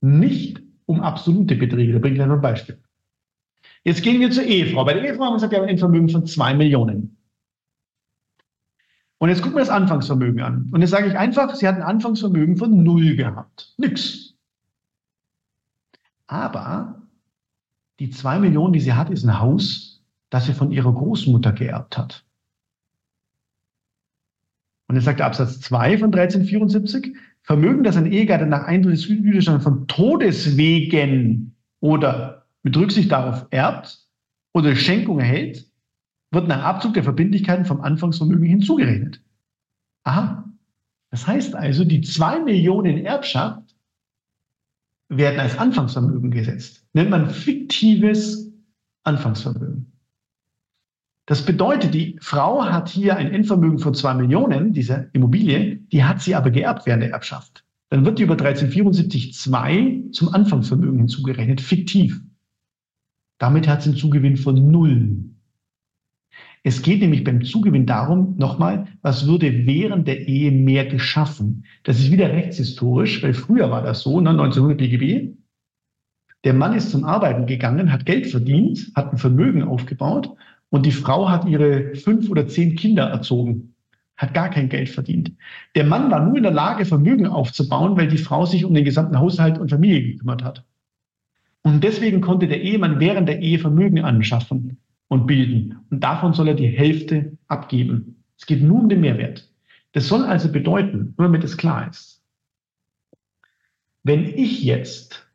nicht 0.00 0.62
um 0.86 1.00
absolute 1.00 1.56
Beträge. 1.56 1.92
Da 1.92 1.98
bringe 1.98 2.14
ich 2.14 2.18
gleich 2.18 2.28
noch 2.28 2.36
ein 2.36 2.40
Beispiel. 2.40 2.78
Jetzt 3.84 4.02
gehen 4.02 4.20
wir 4.20 4.30
zur 4.30 4.44
Ehefrau. 4.44 4.84
Bei 4.84 4.94
der 4.94 5.04
Ehefrau 5.04 5.24
haben 5.24 5.32
wir 5.32 5.36
gesagt, 5.36 5.52
wir 5.52 5.60
haben 5.60 5.68
ein 5.68 5.78
Vermögen 5.78 6.08
von 6.08 6.26
zwei 6.26 6.54
Millionen. 6.54 7.17
Und 9.18 9.28
jetzt 9.28 9.42
gucken 9.42 9.56
wir 9.56 9.60
das 9.60 9.68
Anfangsvermögen 9.68 10.40
an. 10.40 10.68
Und 10.72 10.80
jetzt 10.80 10.90
sage 10.90 11.08
ich 11.08 11.18
einfach, 11.18 11.54
sie 11.54 11.66
hat 11.66 11.76
ein 11.76 11.82
Anfangsvermögen 11.82 12.56
von 12.56 12.82
null 12.82 13.16
gehabt. 13.16 13.74
Nix. 13.76 14.34
Aber 16.28 17.02
die 17.98 18.10
zwei 18.10 18.38
Millionen, 18.38 18.72
die 18.72 18.80
sie 18.80 18.92
hat, 18.92 19.10
ist 19.10 19.24
ein 19.24 19.40
Haus, 19.40 20.04
das 20.30 20.46
sie 20.46 20.52
von 20.52 20.70
ihrer 20.70 20.92
Großmutter 20.92 21.52
geerbt 21.52 21.98
hat. 21.98 22.24
Und 24.86 24.94
jetzt 24.94 25.04
sagt 25.04 25.18
der 25.18 25.26
Absatz 25.26 25.60
2 25.60 25.98
von 25.98 26.14
1374, 26.14 27.14
Vermögen, 27.42 27.82
das 27.82 27.96
ein 27.96 28.10
Ehegatte 28.10 28.46
nach 28.46 28.64
Eintritt 28.64 28.94
des 28.94 29.06
Güterstands 29.06 29.64
von 29.64 29.86
Todeswegen 29.86 31.54
oder 31.80 32.46
mit 32.62 32.76
Rücksicht 32.76 33.10
darauf 33.10 33.46
erbt 33.50 34.06
oder 34.52 34.74
Schenkung 34.76 35.20
erhält, 35.20 35.67
wird 36.30 36.48
nach 36.48 36.62
Abzug 36.62 36.94
der 36.94 37.04
Verbindlichkeiten 37.04 37.64
vom 37.64 37.80
Anfangsvermögen 37.80 38.46
hinzugerechnet. 38.46 39.22
Aha. 40.04 40.44
Das 41.10 41.26
heißt 41.26 41.54
also, 41.54 41.84
die 41.84 42.02
zwei 42.02 42.38
Millionen 42.38 43.04
Erbschaft 43.04 43.74
werden 45.08 45.40
als 45.40 45.56
Anfangsvermögen 45.56 46.30
gesetzt. 46.30 46.86
Nennt 46.92 47.10
man 47.10 47.30
fiktives 47.30 48.52
Anfangsvermögen. 49.04 49.92
Das 51.24 51.44
bedeutet, 51.44 51.92
die 51.92 52.16
Frau 52.20 52.64
hat 52.64 52.88
hier 52.88 53.16
ein 53.16 53.30
Endvermögen 53.30 53.78
von 53.78 53.94
zwei 53.94 54.14
Millionen, 54.14 54.72
diese 54.72 55.10
Immobilie, 55.12 55.76
die 55.76 56.04
hat 56.04 56.22
sie 56.22 56.34
aber 56.34 56.50
geerbt 56.50 56.86
während 56.86 57.02
der 57.02 57.10
Erbschaft. 57.10 57.64
Dann 57.90 58.04
wird 58.04 58.18
die 58.18 58.22
über 58.22 58.34
1374 58.34 59.34
2 59.34 60.04
zum 60.12 60.34
Anfangsvermögen 60.34 60.98
hinzugerechnet, 60.98 61.60
fiktiv. 61.60 62.20
Damit 63.38 63.68
hat 63.68 63.82
sie 63.82 63.90
einen 63.90 63.98
Zugewinn 63.98 64.36
von 64.36 64.70
null. 64.70 65.30
Es 66.64 66.82
geht 66.82 67.00
nämlich 67.00 67.24
beim 67.24 67.44
Zugewinn 67.44 67.86
darum, 67.86 68.36
nochmal, 68.36 68.86
was 69.02 69.26
würde 69.26 69.66
während 69.66 70.08
der 70.08 70.26
Ehe 70.26 70.50
mehr 70.50 70.86
geschaffen? 70.86 71.64
Das 71.84 71.98
ist 71.98 72.10
wieder 72.10 72.32
rechtshistorisch, 72.32 73.22
weil 73.22 73.34
früher 73.34 73.70
war 73.70 73.82
das 73.82 74.00
so, 74.02 74.20
ne, 74.20 74.30
1900 74.30 74.78
BGB. 74.78 75.34
Der 76.44 76.54
Mann 76.54 76.74
ist 76.74 76.90
zum 76.90 77.04
Arbeiten 77.04 77.46
gegangen, 77.46 77.92
hat 77.92 78.06
Geld 78.06 78.26
verdient, 78.26 78.92
hat 78.94 79.12
ein 79.12 79.18
Vermögen 79.18 79.62
aufgebaut 79.62 80.30
und 80.70 80.86
die 80.86 80.92
Frau 80.92 81.28
hat 81.28 81.46
ihre 81.46 81.94
fünf 81.94 82.30
oder 82.30 82.46
zehn 82.46 82.76
Kinder 82.76 83.04
erzogen, 83.04 83.74
hat 84.16 84.34
gar 84.34 84.50
kein 84.50 84.68
Geld 84.68 84.88
verdient. 84.88 85.32
Der 85.74 85.84
Mann 85.84 86.10
war 86.10 86.24
nur 86.24 86.36
in 86.36 86.42
der 86.42 86.52
Lage, 86.52 86.84
Vermögen 86.84 87.26
aufzubauen, 87.26 87.96
weil 87.96 88.08
die 88.08 88.18
Frau 88.18 88.46
sich 88.46 88.64
um 88.64 88.74
den 88.74 88.84
gesamten 88.84 89.18
Haushalt 89.18 89.58
und 89.58 89.70
Familie 89.70 90.02
gekümmert 90.02 90.44
hat. 90.44 90.64
Und 91.62 91.82
deswegen 91.82 92.20
konnte 92.20 92.46
der 92.46 92.62
Ehemann 92.62 93.00
während 93.00 93.28
der 93.28 93.40
Ehe 93.40 93.58
Vermögen 93.58 94.04
anschaffen 94.04 94.78
und 95.08 95.26
bilden. 95.26 95.78
Und 95.90 96.04
davon 96.04 96.32
soll 96.32 96.48
er 96.48 96.54
die 96.54 96.68
Hälfte 96.68 97.36
abgeben. 97.48 98.22
Es 98.38 98.46
geht 98.46 98.62
nur 98.62 98.80
um 98.80 98.88
den 98.88 99.00
Mehrwert. 99.00 99.50
Das 99.92 100.06
soll 100.06 100.24
also 100.24 100.52
bedeuten, 100.52 101.14
nur 101.16 101.26
damit 101.26 101.44
es 101.44 101.56
klar 101.56 101.88
ist, 101.88 102.22
wenn 104.04 104.26
ich 104.26 104.62
jetzt 104.62 105.26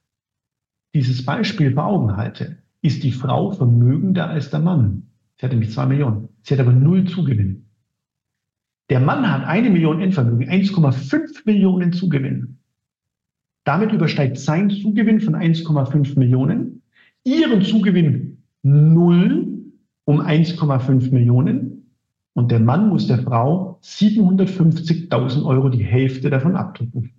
dieses 0.93 1.25
Beispiel 1.25 1.73
vor 1.73 1.85
Augen 1.85 2.15
halte, 2.15 2.57
ist 2.81 3.03
die 3.03 3.11
Frau 3.11 3.51
vermögender 3.51 4.29
als 4.29 4.49
der 4.49 4.59
Mann. 4.59 5.07
Sie 5.37 5.45
hat 5.45 5.51
nämlich 5.51 5.71
zwei 5.71 5.85
Millionen. 5.85 6.29
Sie 6.43 6.53
hat 6.53 6.61
aber 6.61 6.71
null 6.71 7.05
Zugewinn. 7.05 7.65
Der 8.89 8.99
Mann 8.99 9.31
hat 9.31 9.45
eine 9.45 9.69
Million 9.69 10.01
Endvermögen, 10.01 10.49
1,5 10.49 11.41
Millionen 11.45 11.93
Zugewinn. 11.93 12.57
Damit 13.63 13.91
übersteigt 13.91 14.37
sein 14.37 14.69
Zugewinn 14.69 15.21
von 15.21 15.35
1,5 15.35 16.19
Millionen 16.19 16.81
ihren 17.23 17.61
Zugewinn 17.61 18.43
null 18.61 19.52
um 20.05 20.21
1,5 20.21 21.11
Millionen 21.11 21.91
und 22.33 22.51
der 22.51 22.59
Mann 22.59 22.89
muss 22.89 23.07
der 23.07 23.19
Frau 23.19 23.79
750.000 23.83 25.45
Euro 25.45 25.69
die 25.69 25.83
Hälfte 25.83 26.29
davon 26.29 26.55
abdrücken. 26.55 27.13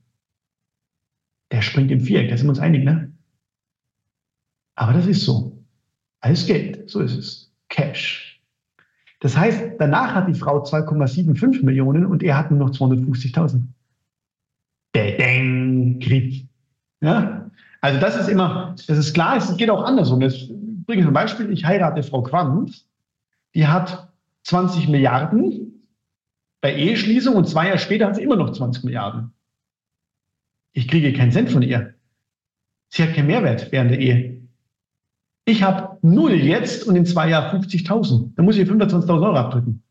Der 1.51 1.62
springt 1.62 1.91
im 1.91 2.01
Viereck, 2.01 2.30
da 2.30 2.37
sind 2.37 2.47
wir 2.47 2.51
uns 2.51 2.59
einig, 2.59 2.85
ne? 2.85 3.12
Aber 4.74 4.93
das 4.93 5.07
ist 5.07 5.24
so. 5.24 5.64
Alles 6.20 6.47
Geld, 6.47 6.91
so 6.91 7.01
ist 7.01 7.16
es. 7.16 7.53
Cash. 7.68 8.43
Das 9.20 9.37
heißt, 9.37 9.76
danach 9.78 10.14
hat 10.14 10.28
die 10.28 10.35
Frau 10.35 10.62
2,75 10.62 11.64
Millionen 11.64 12.07
und 12.07 12.22
er 12.22 12.37
hat 12.37 12.51
nur 12.51 12.61
noch 12.61 12.70
250.000. 12.70 13.62
Bedeng, 14.93 15.99
Krieg. 16.01 16.47
Ja? 17.01 17.51
Also 17.80 18.01
das 18.01 18.16
ist 18.16 18.28
immer, 18.28 18.74
das 18.87 18.99
ist 18.99 19.14
klar, 19.14 19.37
es 19.37 19.57
geht 19.57 19.70
auch 19.70 19.82
andersrum. 19.82 20.20
Das 20.20 20.49
bringe 20.87 21.07
ein 21.07 21.12
Beispiel. 21.12 21.51
Ich 21.51 21.64
heirate 21.64 22.03
Frau 22.03 22.22
Quanz. 22.22 22.87
Die 23.55 23.66
hat 23.66 24.12
20 24.45 24.89
Milliarden 24.89 25.87
bei 26.61 26.74
Eheschließung 26.74 27.37
und 27.37 27.49
zwei 27.49 27.66
Jahre 27.66 27.78
später 27.78 28.07
hat 28.07 28.16
sie 28.16 28.22
immer 28.22 28.37
noch 28.37 28.53
20 28.53 28.85
Milliarden. 28.85 29.32
Ich 30.72 30.89
kriege 30.89 31.12
keinen 31.12 31.30
Cent 31.30 31.51
von 31.51 31.62
ihr. 31.62 31.95
Sie 32.89 33.03
hat 33.03 33.14
keinen 33.14 33.26
Mehrwert 33.26 33.70
während 33.70 33.91
der 33.91 34.01
Ehe. 34.01 34.43
Ich 35.45 35.62
habe 35.62 35.99
null 36.03 36.32
jetzt 36.32 36.87
und 36.87 36.97
in 36.97 37.07
zwei 37.07 37.28
Jahren 37.28 37.61
50.000. 37.62 38.32
Da 38.35 38.43
muss 38.43 38.57
ich 38.57 38.68
25.000 38.68 39.11
Euro 39.11 39.37
abdrücken. 39.37 39.82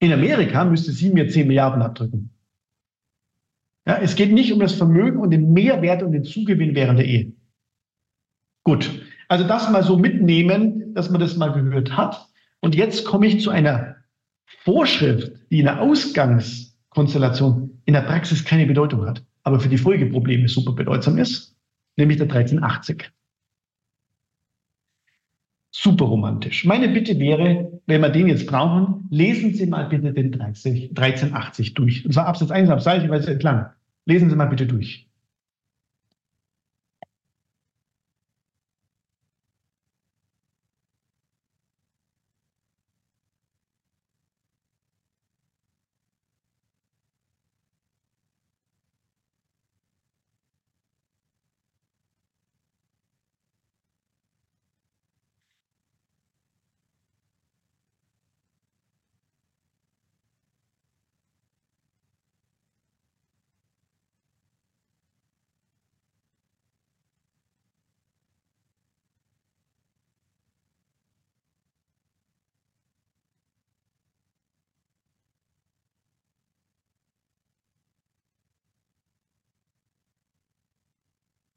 In 0.00 0.12
Amerika 0.12 0.64
müsste 0.64 0.92
sie 0.92 1.10
mir 1.10 1.28
10 1.28 1.46
Milliarden 1.46 1.80
abdrücken. 1.80 2.30
Ja, 3.86 3.98
es 3.98 4.16
geht 4.16 4.32
nicht 4.32 4.52
um 4.52 4.60
das 4.60 4.74
Vermögen 4.74 5.18
und 5.18 5.30
den 5.30 5.52
Mehrwert 5.52 6.02
und 6.02 6.12
den 6.12 6.24
Zugewinn 6.24 6.74
während 6.74 6.98
der 6.98 7.06
Ehe. 7.06 7.32
Gut, 8.64 9.03
also 9.28 9.44
das 9.44 9.70
mal 9.70 9.82
so 9.82 9.96
mitnehmen, 9.96 10.94
dass 10.94 11.10
man 11.10 11.20
das 11.20 11.36
mal 11.36 11.52
gehört 11.52 11.96
hat. 11.96 12.28
Und 12.60 12.74
jetzt 12.74 13.04
komme 13.04 13.26
ich 13.26 13.40
zu 13.40 13.50
einer 13.50 13.96
Vorschrift, 14.64 15.32
die 15.50 15.60
in 15.60 15.66
der 15.66 15.80
Ausgangskonstellation 15.80 17.82
in 17.84 17.94
der 17.94 18.02
Praxis 18.02 18.44
keine 18.44 18.66
Bedeutung 18.66 19.06
hat, 19.06 19.24
aber 19.42 19.60
für 19.60 19.68
die 19.68 19.78
Folgeprobleme 19.78 20.48
super 20.48 20.72
bedeutsam 20.72 21.18
ist, 21.18 21.56
nämlich 21.96 22.18
der 22.18 22.26
1380. 22.26 23.10
Super 25.70 26.04
romantisch. 26.04 26.64
Meine 26.64 26.88
Bitte 26.88 27.18
wäre, 27.18 27.80
wenn 27.86 28.00
wir 28.00 28.08
den 28.08 28.28
jetzt 28.28 28.46
brauchen, 28.46 29.08
lesen 29.10 29.54
Sie 29.54 29.66
mal 29.66 29.88
bitte 29.88 30.12
den 30.12 30.32
30, 30.32 30.90
1380 30.90 31.74
durch. 31.74 32.04
Und 32.04 32.12
zwar 32.12 32.26
Absatz 32.26 32.50
1, 32.50 32.70
Absatz 32.70 33.00
2, 33.00 33.04
ich 33.04 33.10
weiß 33.10 33.26
nicht 33.26 33.42
lang. 33.42 33.70
Lesen 34.06 34.30
Sie 34.30 34.36
mal 34.36 34.46
bitte 34.46 34.66
durch. 34.66 35.08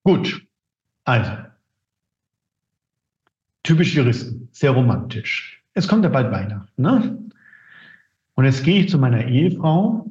Gut, 0.08 0.42
also, 1.04 1.34
typisch 3.64 3.94
Juristen, 3.94 4.48
sehr 4.54 4.72
romantisch. 4.72 5.62
Es 5.74 5.86
kommt 5.86 6.06
ja 6.06 6.10
bald 6.10 6.32
Weihnachten, 6.32 6.82
ne? 6.82 7.20
Und 8.36 8.46
jetzt 8.46 8.64
gehe 8.64 8.84
ich 8.84 8.90
zu 8.90 9.00
meiner 9.00 9.26
Ehefrau 9.26 10.10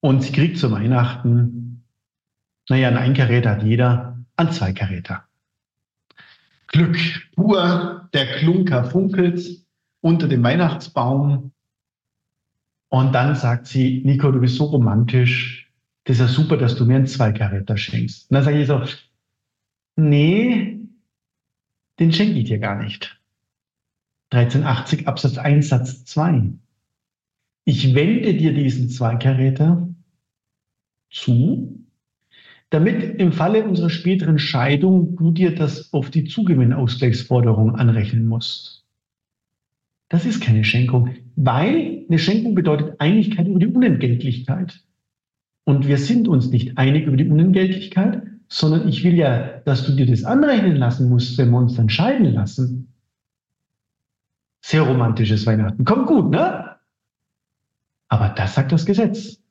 und 0.00 0.22
sie 0.22 0.32
kriegt 0.32 0.56
zu 0.56 0.70
Weihnachten, 0.70 1.84
naja, 2.70 2.88
ein 2.88 2.96
Einkaräter 2.96 3.50
hat 3.50 3.62
jeder, 3.62 4.24
an 4.36 4.52
zwei 4.52 4.72
Karäter. 4.72 5.24
Glück 6.68 6.96
pur, 7.34 8.08
der 8.14 8.38
Klunker 8.38 8.84
funkelt 8.84 9.66
unter 10.00 10.28
dem 10.28 10.42
Weihnachtsbaum. 10.42 11.52
Und 12.88 13.12
dann 13.12 13.36
sagt 13.36 13.66
sie, 13.66 14.00
Nico, 14.02 14.32
du 14.32 14.40
bist 14.40 14.56
so 14.56 14.64
romantisch, 14.64 15.65
das 16.06 16.16
ist 16.16 16.20
ja 16.20 16.28
super, 16.28 16.56
dass 16.56 16.76
du 16.76 16.84
mir 16.84 16.96
einen 16.96 17.08
Zweikaräter 17.08 17.76
schenkst. 17.76 18.30
Und 18.30 18.36
dann 18.36 18.44
sage 18.44 18.60
ich 18.60 18.68
so, 18.68 18.80
nee, 19.96 20.78
den 21.98 22.12
schenke 22.12 22.38
ich 22.38 22.44
dir 22.44 22.58
gar 22.58 22.80
nicht. 22.80 23.20
1380 24.30 25.08
Absatz 25.08 25.36
1 25.36 25.68
Satz 25.68 26.04
2. 26.04 26.52
Ich 27.64 27.94
wende 27.96 28.34
dir 28.34 28.54
diesen 28.54 28.88
Zweikaräter 28.88 29.88
zu, 31.10 31.84
damit 32.70 33.18
im 33.18 33.32
Falle 33.32 33.64
unserer 33.64 33.90
späteren 33.90 34.38
Scheidung 34.38 35.16
du 35.16 35.32
dir 35.32 35.56
das 35.56 35.92
auf 35.92 36.10
die 36.10 36.24
Zugewinnausgleichsforderung 36.24 37.74
anrechnen 37.74 38.28
musst. 38.28 38.84
Das 40.08 40.24
ist 40.24 40.40
keine 40.40 40.62
Schenkung, 40.62 41.16
weil 41.34 42.04
eine 42.08 42.18
Schenkung 42.20 42.54
bedeutet 42.54 43.00
Einigkeit 43.00 43.48
über 43.48 43.58
die 43.58 43.66
Unentgeltlichkeit. 43.66 44.85
Und 45.68 45.88
wir 45.88 45.98
sind 45.98 46.28
uns 46.28 46.48
nicht 46.50 46.78
einig 46.78 47.06
über 47.06 47.16
die 47.16 47.28
Unentgeltlichkeit, 47.28 48.22
sondern 48.48 48.86
ich 48.86 49.02
will 49.02 49.14
ja, 49.14 49.58
dass 49.64 49.84
du 49.84 49.92
dir 49.92 50.06
das 50.06 50.22
anrechnen 50.22 50.76
lassen 50.76 51.08
musst, 51.08 51.36
wenn 51.38 51.50
wir 51.50 51.58
uns 51.58 51.74
dann 51.74 51.88
scheiden 51.88 52.32
lassen. 52.32 52.94
Sehr 54.60 54.82
romantisches 54.82 55.44
Weihnachten. 55.44 55.84
Kommt 55.84 56.06
gut, 56.06 56.30
ne? 56.30 56.76
Aber 58.08 58.28
das 58.28 58.54
sagt 58.54 58.70
das 58.70 58.86
Gesetz. 58.86 59.42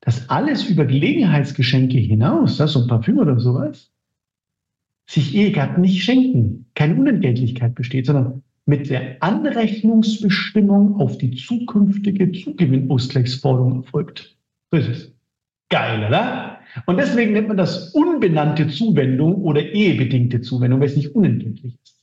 Dass 0.00 0.28
alles 0.30 0.68
über 0.70 0.84
Gelegenheitsgeschenke 0.84 1.98
hinaus, 1.98 2.56
das 2.56 2.74
so 2.74 2.82
ein 2.82 2.86
Parfüm 2.86 3.18
oder 3.18 3.40
sowas, 3.40 3.90
sich 5.06 5.34
Ehegatten 5.34 5.80
nicht 5.80 6.04
schenken. 6.04 6.66
Keine 6.76 6.94
Unentgeltlichkeit 6.94 7.74
besteht, 7.74 8.06
sondern 8.06 8.44
mit 8.64 8.90
der 8.90 9.20
Anrechnungsbestimmung 9.24 11.00
auf 11.00 11.18
die 11.18 11.34
zukünftige 11.34 12.30
Zugewinnausgleichsforderung 12.30 13.82
erfolgt. 13.82 14.36
So 14.70 14.78
ist 14.78 14.88
es. 14.88 15.17
Geil, 15.70 16.06
oder? 16.06 16.60
Und 16.86 16.96
deswegen 16.96 17.32
nennt 17.32 17.48
man 17.48 17.56
das 17.56 17.90
unbenannte 17.90 18.68
Zuwendung 18.68 19.36
oder 19.42 19.62
ehebedingte 19.62 20.40
Zuwendung, 20.40 20.80
weil 20.80 20.88
es 20.88 20.96
nicht 20.96 21.14
unentgeltlich 21.14 21.76
ist. 21.82 21.96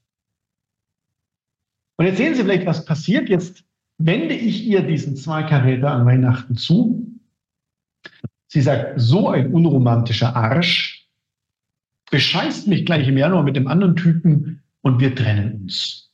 Und 1.98 2.06
jetzt 2.06 2.18
sehen 2.18 2.36
Sie 2.36 2.44
vielleicht, 2.44 2.66
was 2.66 2.86
passiert. 2.86 3.30
Jetzt 3.30 3.64
wende 3.98 4.36
ich 4.36 4.66
ihr 4.66 4.82
diesen 4.82 5.16
Zweikaräter 5.16 5.92
an 5.92 6.06
Weihnachten 6.06 6.56
zu. 6.56 7.08
Sie 8.48 8.62
sagt, 8.62 9.00
so 9.00 9.30
ein 9.30 9.54
unromantischer 9.54 10.36
Arsch 10.36 11.08
bescheißt 12.12 12.68
mich 12.68 12.86
gleich 12.86 13.08
im 13.08 13.18
Januar 13.18 13.44
mit 13.44 13.56
dem 13.56 13.68
anderen 13.68 13.96
Typen 13.96 14.62
und 14.82 15.00
wir 15.00 15.16
trennen 15.16 15.62
uns. 15.62 16.12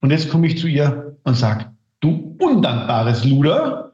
Und 0.00 0.10
jetzt 0.10 0.28
komme 0.28 0.46
ich 0.46 0.58
zu 0.58 0.66
ihr 0.66 1.16
und 1.22 1.34
sage, 1.34 1.72
du 2.00 2.36
undankbares 2.38 3.24
Luder, 3.24 3.85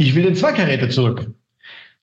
ich 0.00 0.14
will 0.14 0.22
den 0.22 0.34
Zweikaräter 0.34 0.88
zurück. 0.88 1.30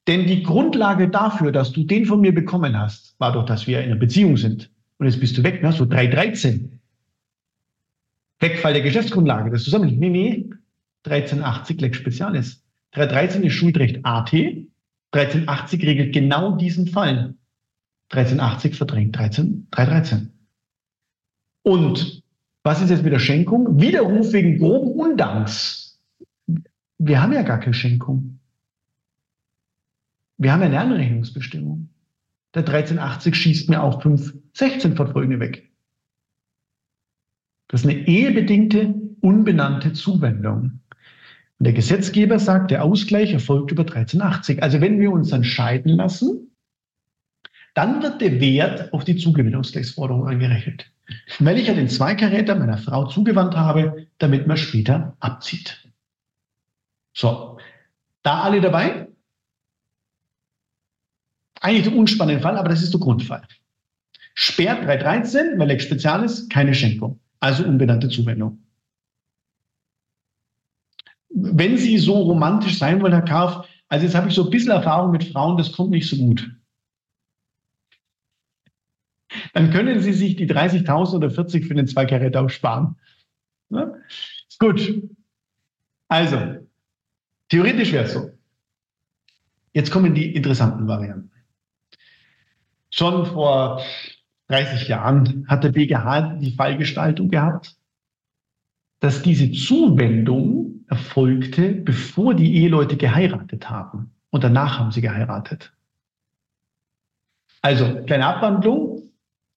Denn 0.05 0.27
die 0.27 0.43
Grundlage 0.43 1.09
dafür, 1.09 1.51
dass 1.51 1.71
du 1.71 1.83
den 1.83 2.05
von 2.05 2.21
mir 2.21 2.33
bekommen 2.33 2.77
hast, 2.77 3.15
war 3.19 3.33
doch, 3.33 3.45
dass 3.45 3.65
wir 3.65 3.79
in 3.79 3.85
einer 3.91 3.99
Beziehung 3.99 4.37
sind. 4.37 4.69
Und 4.99 5.07
jetzt 5.07 5.19
bist 5.19 5.37
du 5.37 5.43
weg, 5.43 5.63
ne? 5.63 5.73
so 5.73 5.85
313. 5.85 6.79
Wegfall 8.39 8.73
der 8.73 8.83
Geschäftsgrundlage, 8.83 9.49
das 9.49 9.63
zusammen. 9.63 9.97
Nee, 9.97 10.09
nee, 10.09 10.49
1380 11.05 11.81
Lex 11.81 11.97
Spezialis. 11.97 12.63
313 12.91 13.43
ist 13.43 13.53
Schuldrecht 13.53 13.99
AT. 14.03 14.31
1380 15.11 15.83
regelt 15.83 16.13
genau 16.13 16.55
diesen 16.55 16.87
Fall. 16.87 17.33
1380 18.11 18.75
verdrängt 18.75 19.17
13, 19.17 19.67
313. 19.71 20.31
Und 21.63 22.21
was 22.63 22.81
ist 22.81 22.91
jetzt 22.91 23.03
mit 23.03 23.11
der 23.11 23.19
Schenkung? 23.19 23.79
Widerruf 23.81 24.31
wegen 24.33 24.59
groben 24.59 24.91
Undanks. 24.91 25.86
Wir 26.97 27.21
haben 27.21 27.33
ja 27.33 27.43
gar 27.43 27.59
keine 27.59 27.73
Schenkung. 27.73 28.39
Wir 30.37 30.53
haben 30.53 30.61
eine 30.61 30.79
Anrechnungsbestimmung. 30.79 31.89
Der 32.53 32.61
1380 32.61 33.35
schießt 33.35 33.69
mir 33.69 33.83
auch 33.83 34.01
516 34.01 34.95
Verfolgende 34.95 35.39
weg. 35.39 35.69
Das 37.67 37.81
ist 37.81 37.89
eine 37.89 38.07
ehebedingte, 38.07 38.95
unbenannte 39.21 39.93
Zuwendung. 39.93 40.79
Und 41.59 41.63
der 41.65 41.73
Gesetzgeber 41.73 42.39
sagt, 42.39 42.71
der 42.71 42.83
Ausgleich 42.83 43.33
erfolgt 43.33 43.71
über 43.71 43.81
1380. 43.81 44.61
Also 44.63 44.79
wenn 44.79 44.99
wir 44.99 45.11
uns 45.11 45.29
dann 45.29 45.43
scheiden 45.43 45.95
lassen, 45.95 46.51
dann 47.73 48.01
wird 48.01 48.21
der 48.21 48.39
Wert 48.39 48.93
auf 48.93 49.03
die 49.03 49.17
Zugewinnungsgleichsforderung 49.17 50.27
angerechnet. 50.27 50.91
Weil 51.39 51.57
ich 51.57 51.67
ja 51.67 51.73
den 51.73 51.89
Zweikaräter 51.89 52.55
meiner 52.55 52.77
Frau 52.77 53.05
zugewandt 53.05 53.55
habe, 53.55 54.07
damit 54.17 54.47
man 54.47 54.57
später 54.57 55.15
abzieht. 55.19 55.86
So, 57.17 57.57
da 58.21 58.41
alle 58.41 58.61
dabei? 58.61 59.07
Eigentlich 61.61 61.87
der 61.87 61.95
unspannende 61.97 62.41
Fall, 62.41 62.57
aber 62.57 62.69
das 62.69 62.83
ist 62.83 62.93
der 62.93 62.99
Grundfall. 62.99 63.47
Sperrt 64.35 64.85
313, 64.85 65.57
weil 65.57 65.67
Lex 65.67 65.85
Spezialis, 65.85 66.47
keine 66.49 66.75
Schenkung 66.75 67.19
also 67.39 67.63
unbenannte 67.63 68.09
Zuwendung. 68.09 68.63
Wenn 71.29 71.77
Sie 71.77 71.97
so 71.97 72.13
romantisch 72.13 72.77
sein 72.77 73.01
wollen, 73.01 73.13
Herr 73.13 73.21
Karf, 73.21 73.67
also 73.89 74.05
jetzt 74.05 74.15
habe 74.15 74.29
ich 74.29 74.35
so 74.35 74.45
ein 74.45 74.49
bisschen 74.49 74.71
Erfahrung 74.71 75.11
mit 75.11 75.23
Frauen, 75.23 75.57
das 75.57 75.71
kommt 75.71 75.91
nicht 75.91 76.09
so 76.09 76.17
gut. 76.17 76.49
Dann 79.53 79.71
können 79.71 79.99
Sie 80.01 80.13
sich 80.13 80.35
die 80.35 80.49
30.000 80.49 81.15
oder 81.15 81.29
40 81.29 81.65
für 81.65 81.75
den 81.75 81.87
Zweikaräter 81.87 82.49
sparen. 82.49 82.95
Ja? 83.69 83.93
Ist 84.47 84.59
gut. 84.59 85.03
Also, 86.07 86.66
theoretisch 87.49 87.91
wäre 87.91 88.05
es 88.05 88.13
so. 88.13 88.31
Jetzt 89.73 89.91
kommen 89.91 90.15
die 90.15 90.35
interessanten 90.35 90.87
Varianten. 90.87 91.31
Schon 92.89 93.25
vor 93.25 93.81
30 94.47 94.87
Jahren 94.87 95.45
hat 95.47 95.63
der 95.63 95.69
BGH 95.69 96.37
die 96.39 96.55
Fallgestaltung 96.55 97.29
gehabt, 97.29 97.75
dass 98.99 99.21
diese 99.21 99.51
Zuwendung 99.51 100.85
erfolgte, 100.87 101.73
bevor 101.73 102.33
die 102.33 102.55
Eheleute 102.55 102.97
geheiratet 102.97 103.69
haben. 103.69 104.15
Und 104.29 104.43
danach 104.43 104.79
haben 104.79 104.91
sie 104.91 105.01
geheiratet. 105.01 105.73
Also, 107.61 108.03
kleine 108.05 108.25
Abwandlung, 108.27 109.11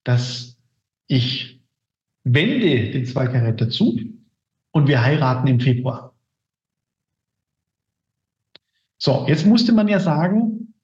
dass 0.04 0.58
ich 1.06 1.60
wende 2.24 2.90
den 2.90 3.06
Zweikaräter 3.06 3.70
zu 3.70 3.98
und 4.72 4.88
wir 4.88 5.02
heiraten 5.02 5.46
im 5.46 5.60
Februar. 5.60 6.09
So, 9.02 9.24
jetzt 9.26 9.46
musste 9.46 9.72
man 9.72 9.88
ja 9.88 9.98
sagen, 9.98 10.74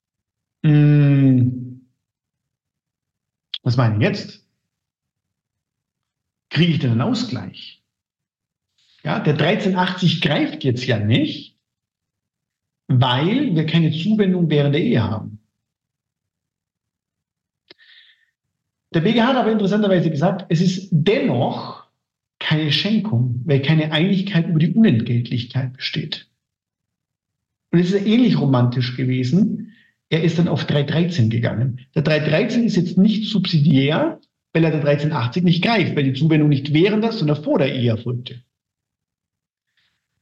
mh, 0.63 0.71
hm, 0.71 1.91
was 3.63 3.77
meine 3.77 3.97
ich 3.97 4.03
jetzt? 4.03 4.47
Kriege 6.49 6.73
ich 6.73 6.79
denn 6.79 6.93
einen 6.93 7.03
Ausgleich? 7.03 7.85
Ja, 9.05 9.21
der 9.21 9.35
1380 9.35 10.23
greift 10.23 10.65
jetzt 10.65 10.87
ja 10.87 10.99
nicht, 10.99 11.59
weil 12.89 13.55
wir 13.55 13.67
keine 13.67 13.93
Zuwendung 13.93 14.49
während 14.49 14.75
der 14.75 14.83
Ehe 14.83 15.03
haben. 15.03 15.41
Der 18.95 19.03
BGH 19.03 19.27
hat 19.27 19.37
aber 19.37 19.53
interessanterweise 19.53 20.11
gesagt, 20.11 20.47
es 20.49 20.63
ist 20.63 20.89
dennoch 20.91 21.87
keine 22.39 22.73
Schenkung, 22.73 23.43
weil 23.45 23.61
keine 23.61 23.93
Einigkeit 23.93 24.49
über 24.49 24.59
die 24.59 24.73
Unentgeltlichkeit 24.73 25.75
besteht. 25.75 26.31
Und 27.77 27.83
es 27.83 27.93
ist 27.93 28.07
ähnlich 28.07 28.41
romantisch 28.41 28.97
gewesen, 28.97 29.75
er 30.09 30.25
ist 30.25 30.39
dann 30.39 30.49
auf 30.49 30.65
313 30.65 31.29
gegangen. 31.29 31.83
Der 31.95 32.01
313 32.01 32.65
ist 32.65 32.77
jetzt 32.77 32.97
nicht 32.97 33.31
subsidiär, 33.31 34.19
weil 34.55 34.65
er 34.65 34.71
der 34.71 34.81
1380 34.81 35.43
nicht 35.43 35.63
greift, 35.63 35.95
weil 35.95 36.05
die 36.05 36.15
Zuwendung 36.15 36.49
nicht 36.49 36.73
während 36.73 37.05
der, 37.05 37.13
sondern 37.13 37.45
vor 37.45 37.59
der 37.59 37.75
Ehe 37.75 37.91
erfolgte. 37.91 38.41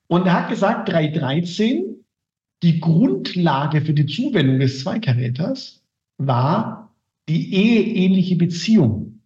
Und 0.08 0.26
er 0.26 0.32
hat 0.32 0.48
gesagt, 0.48 0.88
313, 0.88 2.04
die 2.64 2.80
Grundlage 2.80 3.82
für 3.82 3.94
die 3.94 4.06
Zuwendung 4.06 4.58
des 4.58 4.80
Zweikaräters 4.80 5.80
war 6.18 6.92
die 7.28 7.54
eheähnliche 7.54 8.34
Beziehung. 8.34 9.20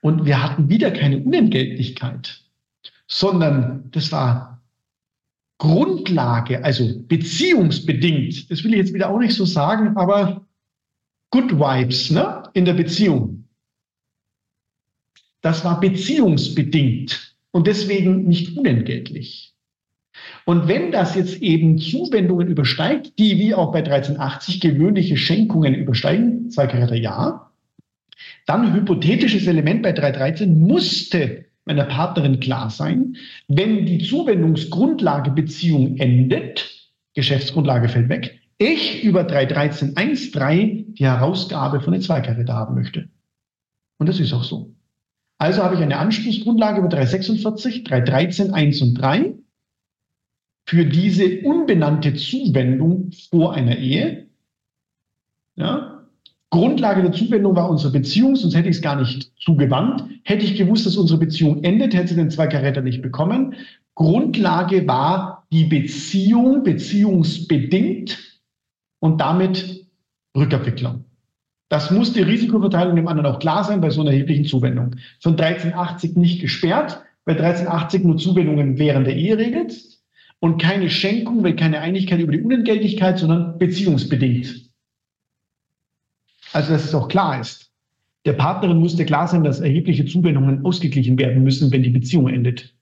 Und 0.00 0.24
wir 0.24 0.42
hatten 0.42 0.70
wieder 0.70 0.90
keine 0.90 1.18
Unentgeltlichkeit, 1.18 2.40
sondern 3.06 3.90
das 3.90 4.10
war 4.10 4.53
Grundlage, 5.58 6.64
also 6.64 7.00
beziehungsbedingt, 7.06 8.50
das 8.50 8.64
will 8.64 8.72
ich 8.72 8.78
jetzt 8.78 8.94
wieder 8.94 9.10
auch 9.10 9.18
nicht 9.18 9.34
so 9.34 9.44
sagen, 9.44 9.96
aber 9.96 10.46
Good 11.30 11.52
Vibes 11.52 12.10
ne, 12.10 12.42
in 12.54 12.64
der 12.64 12.74
Beziehung. 12.74 13.48
Das 15.40 15.64
war 15.64 15.80
beziehungsbedingt 15.80 17.36
und 17.50 17.66
deswegen 17.66 18.24
nicht 18.24 18.56
unentgeltlich. 18.56 19.54
Und 20.44 20.68
wenn 20.68 20.92
das 20.92 21.14
jetzt 21.14 21.40
eben 21.42 21.78
Zuwendungen 21.78 22.48
übersteigt, 22.48 23.18
die 23.18 23.38
wie 23.38 23.54
auch 23.54 23.72
bei 23.72 23.78
1380 23.78 24.60
gewöhnliche 24.60 25.16
Schenkungen 25.16 25.74
übersteigen, 25.74 26.50
zwei 26.50 26.66
Charakter 26.66 26.96
ja, 26.96 27.50
dann 28.46 28.74
hypothetisches 28.74 29.46
Element 29.46 29.82
bei 29.82 29.92
313 29.92 30.58
musste 30.58 31.46
meiner 31.64 31.84
Partnerin 31.84 32.40
klar 32.40 32.70
sein, 32.70 33.16
wenn 33.48 33.86
die 33.86 33.98
Zuwendungsgrundlage 33.98 35.30
Beziehung 35.30 35.96
endet, 35.98 36.90
Geschäftsgrundlage 37.14 37.88
fällt 37.88 38.08
weg, 38.08 38.40
ich 38.58 39.02
über 39.02 39.22
313.1.3 39.22 40.94
die 40.94 41.04
Herausgabe 41.04 41.80
von 41.80 41.92
den 41.92 42.02
Zweikaräter 42.02 42.54
haben 42.54 42.74
möchte. 42.74 43.08
Und 43.98 44.08
das 44.08 44.20
ist 44.20 44.32
auch 44.32 44.44
so. 44.44 44.74
Also 45.38 45.62
habe 45.62 45.74
ich 45.74 45.80
eine 45.80 45.98
Anspruchsgrundlage 45.98 46.78
über 46.78 46.88
346, 46.88 47.84
313, 47.84 48.52
1 48.52 48.82
und 48.82 48.94
3 48.94 49.34
für 50.66 50.84
diese 50.84 51.40
unbenannte 51.42 52.14
Zuwendung 52.14 53.10
vor 53.30 53.54
einer 53.54 53.76
Ehe. 53.76 54.28
Ja, 55.56 55.93
Grundlage 56.54 57.02
der 57.02 57.10
Zuwendung 57.10 57.56
war 57.56 57.68
unsere 57.68 57.92
Beziehung, 57.92 58.36
sonst 58.36 58.54
hätte 58.54 58.68
ich 58.68 58.76
es 58.76 58.82
gar 58.82 58.94
nicht 58.94 59.32
zugewandt. 59.40 60.04
Hätte 60.22 60.44
ich 60.44 60.54
gewusst, 60.54 60.86
dass 60.86 60.96
unsere 60.96 61.18
Beziehung 61.18 61.64
endet, 61.64 61.94
hätte 61.94 62.10
sie 62.10 62.14
den 62.14 62.30
zwei 62.30 62.46
Karäter 62.46 62.80
nicht 62.80 63.02
bekommen. 63.02 63.54
Grundlage 63.96 64.86
war 64.86 65.48
die 65.50 65.64
Beziehung, 65.64 66.62
beziehungsbedingt 66.62 68.38
und 69.00 69.20
damit 69.20 69.84
Rückabwicklung. 70.36 71.04
Das 71.70 71.90
muss 71.90 72.12
die 72.12 72.22
Risikoverteilung 72.22 72.94
dem 72.94 73.08
anderen 73.08 73.34
auch 73.34 73.40
klar 73.40 73.64
sein 73.64 73.80
bei 73.80 73.90
so 73.90 74.02
einer 74.02 74.12
erheblichen 74.12 74.44
Zuwendung. 74.44 74.94
Von 75.20 75.32
1380 75.32 76.14
nicht 76.14 76.40
gesperrt, 76.40 77.02
weil 77.24 77.34
1380 77.34 78.04
nur 78.04 78.16
Zuwendungen 78.16 78.78
während 78.78 79.08
der 79.08 79.16
Ehe 79.16 79.36
regelt 79.38 79.74
und 80.38 80.62
keine 80.62 80.88
Schenkung, 80.88 81.42
weil 81.42 81.56
keine 81.56 81.80
Einigkeit 81.80 82.20
über 82.20 82.30
die 82.30 82.42
Unentgeltlichkeit, 82.42 83.18
sondern 83.18 83.58
beziehungsbedingt. 83.58 84.63
Also, 86.54 86.72
dass 86.72 86.84
es 86.84 86.94
auch 86.94 87.08
klar 87.08 87.40
ist. 87.40 87.72
Der 88.24 88.32
Partnerin 88.32 88.78
musste 88.78 89.04
klar 89.04 89.26
sein, 89.26 89.42
dass 89.42 89.58
erhebliche 89.58 90.06
Zuwendungen 90.06 90.64
ausgeglichen 90.64 91.18
werden 91.18 91.42
müssen, 91.42 91.72
wenn 91.72 91.82
die 91.82 91.90
Beziehung 91.90 92.28
endet. 92.28 92.74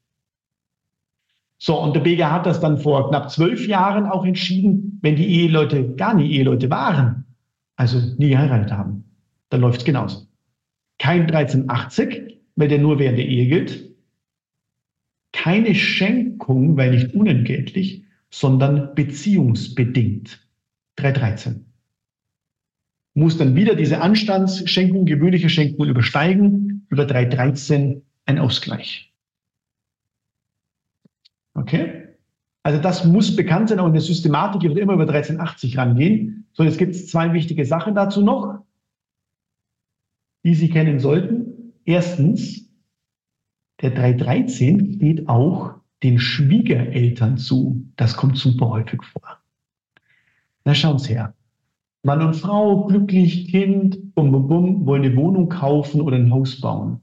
So, 1.56 1.80
und 1.80 1.94
der 1.96 2.00
BGH 2.00 2.30
hat 2.30 2.44
das 2.44 2.60
dann 2.60 2.76
vor 2.76 3.08
knapp 3.08 3.30
zwölf 3.30 3.66
Jahren 3.66 4.04
auch 4.04 4.26
entschieden, 4.26 4.98
wenn 5.00 5.16
die 5.16 5.26
Eheleute 5.26 5.94
gar 5.94 6.12
nie 6.12 6.30
Eheleute 6.30 6.68
waren, 6.68 7.24
also 7.76 7.98
nie 8.18 8.28
geheiratet 8.28 8.72
haben, 8.72 9.04
dann 9.48 9.62
läuft 9.62 9.80
es 9.80 9.84
genauso. 9.86 10.26
Kein 10.98 11.22
1380, 11.22 12.40
weil 12.56 12.68
der 12.68 12.78
nur 12.78 12.98
während 12.98 13.16
der 13.16 13.26
Ehe 13.26 13.46
gilt. 13.46 13.90
Keine 15.32 15.74
Schenkung, 15.74 16.76
weil 16.76 16.90
nicht 16.90 17.14
unentgeltlich, 17.14 18.04
sondern 18.30 18.94
beziehungsbedingt. 18.94 20.46
313 20.96 21.71
muss 23.14 23.36
dann 23.36 23.54
wieder 23.54 23.74
diese 23.74 24.00
Anstandsschenkung, 24.00 25.04
gewöhnliche 25.04 25.48
Schenkung 25.48 25.86
übersteigen, 25.86 26.86
über 26.88 27.06
313 27.06 28.02
ein 28.26 28.38
Ausgleich. 28.38 29.12
Okay? 31.54 32.08
Also 32.62 32.80
das 32.80 33.04
muss 33.04 33.34
bekannt 33.34 33.68
sein, 33.68 33.80
auch 33.80 33.86
in 33.86 33.92
der 33.92 34.02
Systematik 34.02 34.62
wird 34.62 34.78
immer 34.78 34.94
über 34.94 35.02
1380 35.02 35.76
rangehen. 35.76 36.46
So, 36.52 36.62
jetzt 36.62 36.78
gibt 36.78 36.94
es 36.94 37.08
zwei 37.08 37.32
wichtige 37.32 37.66
Sachen 37.66 37.94
dazu 37.94 38.22
noch, 38.22 38.64
die 40.44 40.54
Sie 40.54 40.70
kennen 40.70 41.00
sollten. 41.00 41.74
Erstens, 41.84 42.70
der 43.80 43.90
313 43.90 44.94
steht 44.96 45.28
auch 45.28 45.74
den 46.02 46.18
Schwiegereltern 46.18 47.36
zu. 47.36 47.84
Das 47.96 48.16
kommt 48.16 48.38
super 48.38 48.68
häufig 48.68 49.02
vor. 49.02 49.40
Na, 50.64 50.74
schauen 50.74 50.98
Sie 50.98 51.14
her. 51.14 51.34
Mann 52.04 52.20
und 52.20 52.34
Frau, 52.34 52.86
glücklich, 52.86 53.48
Kind, 53.48 54.14
bum, 54.14 54.32
bum, 54.32 54.48
bum, 54.48 54.86
wollen 54.86 55.04
eine 55.04 55.16
Wohnung 55.16 55.48
kaufen 55.48 56.00
oder 56.00 56.16
ein 56.16 56.32
Haus 56.32 56.60
bauen. 56.60 57.00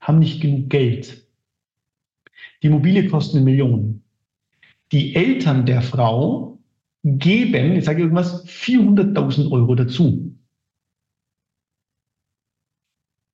Haben 0.00 0.18
nicht 0.18 0.40
genug 0.40 0.68
Geld. 0.68 1.28
Die 2.62 2.66
Immobilie 2.66 3.08
kostet 3.08 3.36
eine 3.36 3.44
Million. 3.44 4.02
Die 4.90 5.14
Eltern 5.14 5.64
der 5.64 5.82
Frau 5.82 6.58
geben, 7.04 7.76
ich 7.76 7.84
sage 7.84 8.02
irgendwas, 8.02 8.44
400.000 8.46 9.50
Euro 9.52 9.76
dazu. 9.76 10.36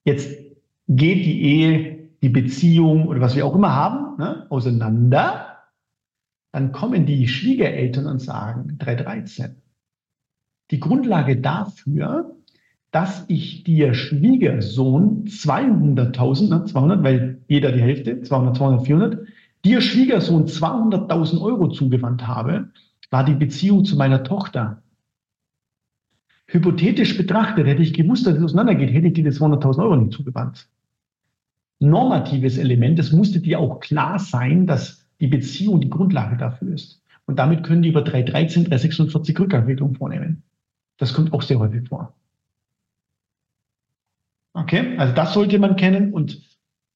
Jetzt 0.05 0.39
geht 0.89 1.25
die 1.25 1.43
Ehe, 1.43 2.11
die 2.21 2.29
Beziehung 2.29 3.09
oder 3.09 3.21
was 3.21 3.35
wir 3.35 3.47
auch 3.47 3.55
immer 3.55 3.75
haben, 3.75 4.19
ne, 4.19 4.47
auseinander. 4.51 5.65
Dann 6.53 6.73
kommen 6.73 7.07
die 7.07 7.27
Schwiegereltern 7.29 8.07
und 8.07 8.21
sagen 8.21 8.77
313 8.79 9.63
die 10.71 10.81
Grundlage 10.81 11.37
dafür, 11.37 12.37
dass 12.91 13.25
ich 13.29 13.65
dir 13.65 13.95
Schwiegersohn 13.95 15.25
200.000, 15.27 16.49
ne, 16.49 16.65
200, 16.65 17.03
weil 17.03 17.41
jeder 17.49 17.73
die 17.73 17.83
Hälfte, 17.83 18.23
200, 18.23 18.57
200, 18.57 18.87
400, 18.87 19.29
dir 19.65 19.81
Schwiegersohn 19.81 20.47
200.000 20.47 21.41
Euro 21.41 21.69
zugewandt 21.69 22.27
habe, 22.27 22.71
war 23.11 23.25
die 23.25 23.35
Beziehung 23.35 23.85
zu 23.85 23.97
meiner 23.97 24.25
Tochter. 24.25 24.83
Hypothetisch 26.47 27.17
betrachtet, 27.17 27.67
hätte 27.67 27.83
ich 27.83 27.93
gewusst, 27.93 28.27
dass 28.27 28.37
es 28.37 28.43
auseinandergeht, 28.43 28.93
hätte 28.93 29.09
ich 29.09 29.15
dir 29.15 29.25
die 29.25 29.31
200.000 29.31 29.83
Euro 29.83 29.97
nicht 29.97 30.13
zugewandt. 30.13 30.69
Normatives 31.79 32.57
Element, 32.57 32.99
es 32.99 33.13
musste 33.13 33.41
dir 33.41 33.59
auch 33.59 33.81
klar 33.81 34.19
sein, 34.19 34.67
dass 34.67 35.05
die 35.21 35.27
Beziehung 35.27 35.81
die 35.81 35.91
Grundlage 35.91 36.37
dafür 36.37 36.73
ist. 36.73 37.03
Und 37.27 37.39
damit 37.39 37.65
können 37.65 37.83
die 37.83 37.89
über 37.91 38.03
313, 38.03 38.65
346 38.65 39.39
Rückabwicklung 39.39 39.95
vornehmen. 39.95 40.45
Das 40.99 41.13
kommt 41.15 41.33
auch 41.33 41.43
sehr 41.43 41.59
häufig 41.59 41.89
vor. 41.89 42.15
Okay, 44.55 44.97
also 44.97 45.15
das 45.15 45.35
sollte 45.35 45.59
man 45.59 45.77
kennen 45.77 46.15
und 46.15 46.41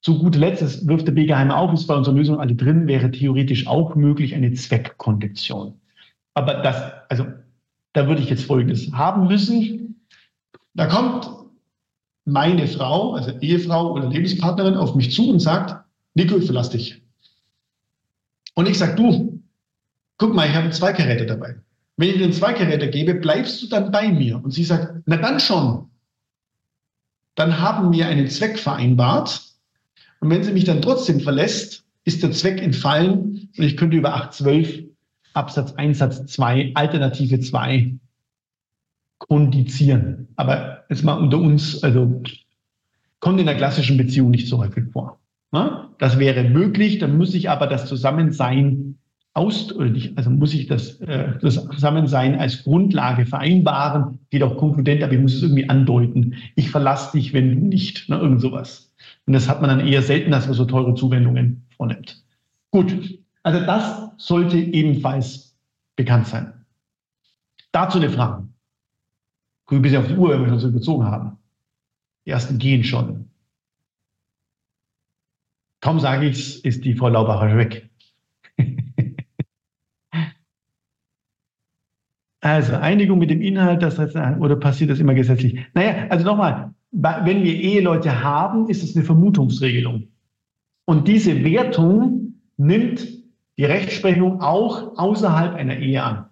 zu 0.00 0.18
guter 0.18 0.38
Letzt, 0.38 0.62
das 0.62 0.86
wirft 0.86 1.06
der 1.06 1.12
BGH 1.12 1.50
auf, 1.54 1.72
ist 1.74 1.86
bei 1.86 1.94
unserer 1.94 2.14
Lösung 2.14 2.40
alle 2.40 2.54
drin, 2.54 2.86
wäre 2.86 3.10
theoretisch 3.10 3.66
auch 3.66 3.94
möglich 3.94 4.34
eine 4.34 4.52
Zweckkondition. 4.52 5.78
Aber 6.32 6.54
das, 6.54 6.92
also 7.10 7.26
da 7.92 8.08
würde 8.08 8.22
ich 8.22 8.30
jetzt 8.30 8.44
Folgendes 8.44 8.90
haben 8.92 9.26
müssen. 9.26 10.06
Da 10.72 10.86
kommt 10.86 11.28
meine 12.24 12.66
Frau, 12.66 13.12
also 13.12 13.32
Ehefrau 13.40 13.92
oder 13.92 14.08
Lebenspartnerin 14.08 14.74
auf 14.74 14.94
mich 14.94 15.12
zu 15.12 15.28
und 15.28 15.40
sagt, 15.40 15.84
Nico, 16.14 16.36
ich 16.36 16.46
verlasse 16.46 16.78
dich. 16.78 17.02
Und 18.54 18.68
ich 18.68 18.78
sage, 18.78 18.94
du, 18.94 19.42
guck 20.16 20.34
mal, 20.34 20.48
ich 20.48 20.54
habe 20.54 20.70
zwei 20.70 20.92
Geräte 20.92 21.26
dabei. 21.26 21.56
Wenn 22.00 22.08
ich 22.08 22.14
dir 22.14 22.22
den 22.22 22.32
Zweigeräter 22.32 22.86
gebe, 22.86 23.14
bleibst 23.14 23.62
du 23.62 23.66
dann 23.66 23.92
bei 23.92 24.10
mir? 24.10 24.42
Und 24.42 24.52
sie 24.52 24.64
sagt, 24.64 25.02
na 25.04 25.18
dann 25.18 25.38
schon. 25.38 25.90
Dann 27.34 27.60
haben 27.60 27.92
wir 27.92 28.06
einen 28.06 28.26
Zweck 28.28 28.58
vereinbart. 28.58 29.42
Und 30.20 30.30
wenn 30.30 30.42
sie 30.42 30.52
mich 30.52 30.64
dann 30.64 30.80
trotzdem 30.80 31.20
verlässt, 31.20 31.84
ist 32.04 32.22
der 32.22 32.32
Zweck 32.32 32.62
entfallen 32.62 33.50
und 33.54 33.64
ich 33.64 33.76
könnte 33.76 33.98
über 33.98 34.14
812 34.14 34.84
Absatz 35.34 35.74
1 35.74 35.98
Satz 35.98 36.24
2 36.24 36.72
Alternative 36.72 37.38
2 37.38 37.98
kondizieren. 39.18 40.28
Aber 40.36 40.84
jetzt 40.88 41.04
mal 41.04 41.18
unter 41.18 41.36
uns, 41.36 41.84
also 41.84 42.22
kommt 43.18 43.40
in 43.40 43.46
der 43.46 43.58
klassischen 43.58 43.98
Beziehung 43.98 44.30
nicht 44.30 44.48
so 44.48 44.56
häufig 44.56 44.84
vor. 44.90 45.20
Das 45.98 46.18
wäre 46.18 46.44
möglich, 46.44 46.98
dann 46.98 47.18
muss 47.18 47.34
ich 47.34 47.50
aber 47.50 47.66
das 47.66 47.84
Zusammensein 47.84 48.99
aus, 49.32 49.72
also 50.16 50.30
muss 50.30 50.54
ich 50.54 50.66
das, 50.66 51.00
äh, 51.00 51.38
das 51.40 51.54
Zusammensein 51.68 52.38
als 52.38 52.64
Grundlage 52.64 53.26
vereinbaren, 53.26 54.18
geht 54.30 54.42
auch 54.42 54.56
konkludent, 54.56 55.02
aber 55.02 55.12
ich 55.12 55.20
muss 55.20 55.34
es 55.34 55.42
irgendwie 55.42 55.68
andeuten. 55.68 56.34
Ich 56.56 56.70
verlasse 56.70 57.16
dich, 57.16 57.32
wenn 57.32 57.50
du 57.50 57.66
nicht, 57.66 58.08
ne, 58.08 58.18
irgend 58.18 58.40
sowas. 58.40 58.92
Und 59.26 59.32
das 59.32 59.48
hat 59.48 59.60
man 59.60 59.70
dann 59.70 59.86
eher 59.86 60.02
selten, 60.02 60.32
dass 60.32 60.46
man 60.46 60.54
so 60.54 60.64
teure 60.64 60.94
Zuwendungen 60.94 61.64
vornimmt. 61.76 62.24
Gut, 62.72 63.18
also 63.42 63.60
das 63.60 64.10
sollte 64.16 64.58
ebenfalls 64.58 65.56
bekannt 65.96 66.26
sein. 66.26 66.52
Dazu 67.72 67.98
eine 67.98 68.10
Frage. 68.10 68.48
Guck 69.66 69.78
ein 69.78 69.82
bisschen 69.82 70.00
auf 70.00 70.08
die 70.08 70.16
Uhr, 70.16 70.30
wenn 70.30 70.42
wir 70.42 70.48
schon 70.48 70.58
so 70.58 70.68
überzogen 70.68 71.04
haben. 71.04 71.38
Die 72.26 72.30
ersten 72.30 72.58
gehen 72.58 72.82
schon. 72.82 73.30
Kaum 75.80 76.00
sage 76.00 76.26
ich 76.26 76.38
es, 76.38 76.56
ist 76.56 76.84
die 76.84 76.94
Frau 76.94 77.08
Laubacher 77.08 77.56
weg. 77.56 77.89
Also 82.40 82.74
Einigung 82.76 83.18
mit 83.18 83.30
dem 83.30 83.42
Inhalt, 83.42 83.82
das 83.82 83.98
oder 83.98 84.56
passiert 84.56 84.90
das 84.90 84.98
immer 84.98 85.14
gesetzlich? 85.14 85.58
Naja, 85.74 86.06
also 86.08 86.24
nochmal, 86.24 86.74
wenn 86.90 87.42
wir 87.42 87.54
Eheleute 87.54 88.22
haben, 88.22 88.68
ist 88.68 88.82
es 88.82 88.96
eine 88.96 89.04
Vermutungsregelung. 89.04 90.08
Und 90.86 91.06
diese 91.06 91.44
Wertung 91.44 92.34
nimmt 92.56 93.06
die 93.58 93.64
Rechtsprechung 93.64 94.40
auch 94.40 94.96
außerhalb 94.96 95.54
einer 95.54 95.76
Ehe 95.76 96.02
an. 96.02 96.26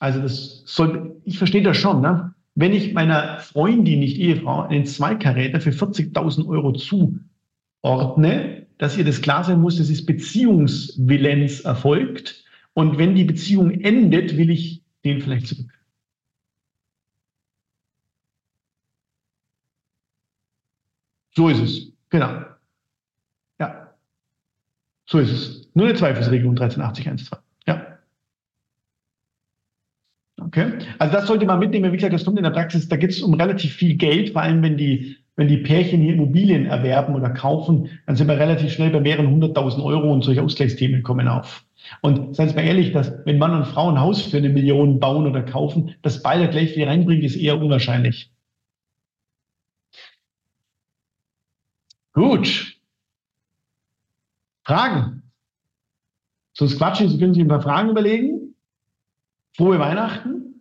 Also 0.00 0.22
das 0.22 0.62
soll, 0.64 1.20
ich 1.24 1.38
verstehe 1.38 1.62
das 1.62 1.76
schon, 1.76 2.00
ne? 2.00 2.34
Wenn 2.54 2.72
ich 2.72 2.94
meiner 2.94 3.38
Freundin, 3.38 4.00
nicht 4.00 4.18
Ehefrau, 4.18 4.62
einen 4.62 4.84
Zweikaräter 4.84 5.60
für 5.60 5.70
40.000 5.70 6.48
Euro 6.48 6.72
zuordne, 6.72 8.66
dass 8.78 8.96
ihr 8.96 9.04
das 9.04 9.22
klar 9.22 9.44
sein 9.44 9.60
muss, 9.60 9.76
dass 9.76 9.90
es 9.90 10.04
Beziehungsvillenz 10.04 11.60
erfolgt 11.60 12.44
und 12.78 12.96
wenn 12.96 13.16
die 13.16 13.24
Beziehung 13.24 13.72
endet, 13.72 14.36
will 14.36 14.50
ich 14.50 14.84
den 15.04 15.20
vielleicht 15.20 15.48
zurück. 15.48 15.68
So 21.34 21.48
ist 21.48 21.58
es. 21.58 21.92
Genau. 22.08 22.44
Ja. 23.58 23.94
So 25.06 25.18
ist 25.18 25.32
es. 25.32 25.68
Nur 25.74 25.86
eine 25.86 25.96
Zweifelsregelung 25.96 26.52
1380 26.52 27.32
Ja. 27.66 27.98
Okay. 30.40 30.74
Also 31.00 31.12
das 31.14 31.26
sollte 31.26 31.46
man 31.46 31.58
mitnehmen. 31.58 31.90
Wie 31.90 31.96
gesagt, 31.96 32.14
das 32.14 32.24
kommt 32.24 32.38
in 32.38 32.44
der 32.44 32.50
Praxis, 32.52 32.88
da 32.88 32.96
geht 32.96 33.10
es 33.10 33.22
um 33.22 33.34
relativ 33.34 33.74
viel 33.74 33.96
Geld, 33.96 34.34
vor 34.34 34.42
allem 34.42 34.62
wenn 34.62 34.76
die, 34.76 35.16
wenn 35.34 35.48
die 35.48 35.58
Pärchen 35.58 36.00
hier 36.00 36.14
Immobilien 36.14 36.66
erwerben 36.66 37.16
oder 37.16 37.30
kaufen, 37.30 37.90
dann 38.06 38.14
sind 38.14 38.28
wir 38.28 38.38
relativ 38.38 38.70
schnell 38.70 38.90
bei 38.90 39.00
mehreren 39.00 39.32
hunderttausend 39.32 39.82
Euro 39.82 40.12
und 40.12 40.22
solche 40.22 40.44
Ausgleichsthemen 40.44 41.02
kommen 41.02 41.26
auf. 41.26 41.64
Und 42.02 42.36
seien 42.36 42.48
Sie 42.48 42.54
mal 42.54 42.64
ehrlich, 42.64 42.92
dass 42.92 43.12
wenn 43.24 43.38
Mann 43.38 43.54
und 43.54 43.66
Frau 43.66 43.88
ein 43.88 44.00
Haus 44.00 44.22
für 44.22 44.36
eine 44.36 44.48
Million 44.48 45.00
bauen 45.00 45.26
oder 45.26 45.42
kaufen, 45.42 45.94
dass 46.02 46.22
beide 46.22 46.48
gleich 46.48 46.72
viel 46.74 46.84
reinbringen, 46.84 47.24
ist 47.24 47.36
eher 47.36 47.60
unwahrscheinlich. 47.60 48.30
Gut. 52.12 52.78
Fragen? 54.64 55.22
Sonst 56.52 56.76
quatschen 56.76 57.08
Sie, 57.08 57.18
können 57.18 57.34
sich 57.34 57.42
ein 57.42 57.48
paar 57.48 57.62
Fragen 57.62 57.90
überlegen. 57.90 58.54
Frohe 59.56 59.78
Weihnachten. 59.78 60.60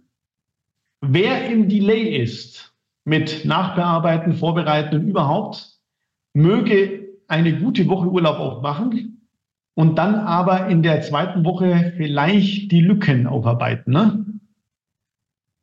Wer 1.02 1.50
im 1.50 1.70
Delay 1.70 2.22
ist 2.22 2.74
mit 3.04 3.46
Nachbearbeiten, 3.46 4.34
Vorbereiten 4.34 4.96
und 4.96 5.08
überhaupt, 5.08 5.80
möge 6.34 7.18
eine 7.28 7.60
gute 7.60 7.88
Woche 7.88 8.08
Urlaub 8.08 8.38
auch 8.38 8.62
machen 8.62 9.17
und 9.78 10.00
dann 10.00 10.16
aber 10.16 10.70
in 10.70 10.82
der 10.82 11.02
zweiten 11.02 11.46
Woche 11.46 11.94
vielleicht 11.98 12.72
die 12.72 12.82
Lücken 12.82 13.28
aufarbeiten. 13.28 13.92
Ne? 13.92 14.26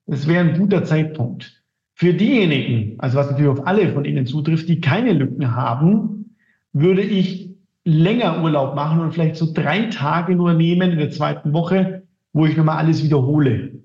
Das 0.07 0.29
wäre 0.29 0.49
ein 0.49 0.57
guter 0.57 0.85
Zeitpunkt. 0.85 1.65
Für 1.95 2.15
diejenigen, 2.15 2.95
also 3.01 3.19
was 3.19 3.29
natürlich 3.29 3.51
auf 3.51 3.67
alle 3.67 3.93
von 3.93 4.05
Ihnen 4.05 4.25
zutrifft, 4.27 4.69
die 4.69 4.81
keine 4.81 5.15
Lücken 5.15 5.57
haben, 5.57 6.37
würde 6.73 7.03
ich 7.03 7.51
länger 7.85 8.41
Urlaub 8.45 8.77
machen 8.77 9.01
und 9.01 9.13
vielleicht 9.13 9.35
so 9.35 9.53
drei 9.53 9.87
Tage 9.87 10.37
nur 10.37 10.55
nehmen 10.55 10.93
in 10.93 10.99
der 10.99 11.11
zweiten 11.11 11.53
Woche, 11.53 12.05
wo 12.33 12.47
ich 12.47 12.57
nochmal 12.57 12.77
alles 12.77 13.03
wiederhole, 13.03 13.81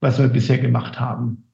was 0.00 0.18
wir 0.18 0.28
bisher 0.28 0.56
gemacht 0.56 0.98
haben. 0.98 1.44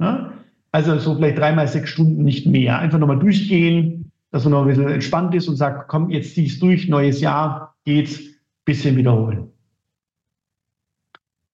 Ja? 0.00 0.32
Also 0.72 0.98
so 0.98 1.14
vielleicht 1.14 1.38
dreimal 1.38 1.68
sechs 1.68 1.90
Stunden, 1.90 2.24
nicht 2.24 2.48
mehr. 2.48 2.80
Einfach 2.80 2.98
nochmal 2.98 3.20
durchgehen, 3.20 4.07
dass 4.30 4.44
man 4.44 4.52
noch 4.52 4.62
ein 4.62 4.68
bisschen 4.68 4.88
entspannt 4.88 5.34
ist 5.34 5.48
und 5.48 5.56
sagt, 5.56 5.88
komm, 5.88 6.10
jetzt 6.10 6.34
zieh's 6.34 6.58
durch, 6.58 6.88
neues 6.88 7.20
Jahr, 7.20 7.76
geht's, 7.84 8.20
bisschen 8.64 8.96
wiederholen. 8.96 9.50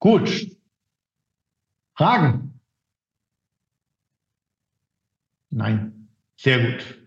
Gut. 0.00 0.50
Fragen? 1.96 2.60
Nein. 5.50 6.08
Sehr 6.36 6.58
gut. 6.58 6.98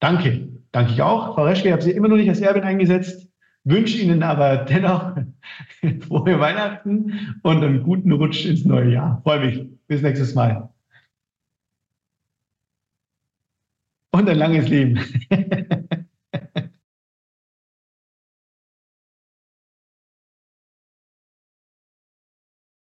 Danke. 0.00 0.48
Danke 0.72 0.92
ich 0.92 1.00
auch. 1.00 1.34
Frau 1.34 1.44
Reschke, 1.44 1.68
ich 1.68 1.72
habe 1.72 1.82
Sie 1.82 1.92
immer 1.92 2.08
noch 2.08 2.16
nicht 2.16 2.28
als 2.28 2.40
Erbin 2.40 2.64
eingesetzt, 2.64 3.30
wünsche 3.64 3.96
Ihnen 3.96 4.22
aber 4.22 4.58
dennoch 4.58 5.16
frohe 6.06 6.38
Weihnachten 6.38 7.38
und 7.42 7.64
einen 7.64 7.82
guten 7.82 8.12
Rutsch 8.12 8.44
ins 8.44 8.64
neue 8.64 8.92
Jahr. 8.92 9.20
Freue 9.22 9.46
mich. 9.46 9.70
Bis 9.86 10.02
nächstes 10.02 10.34
Mal. 10.34 10.68
und 14.16 14.28
ein 14.28 14.38
langes 14.38 14.68
Leben. 14.68 14.98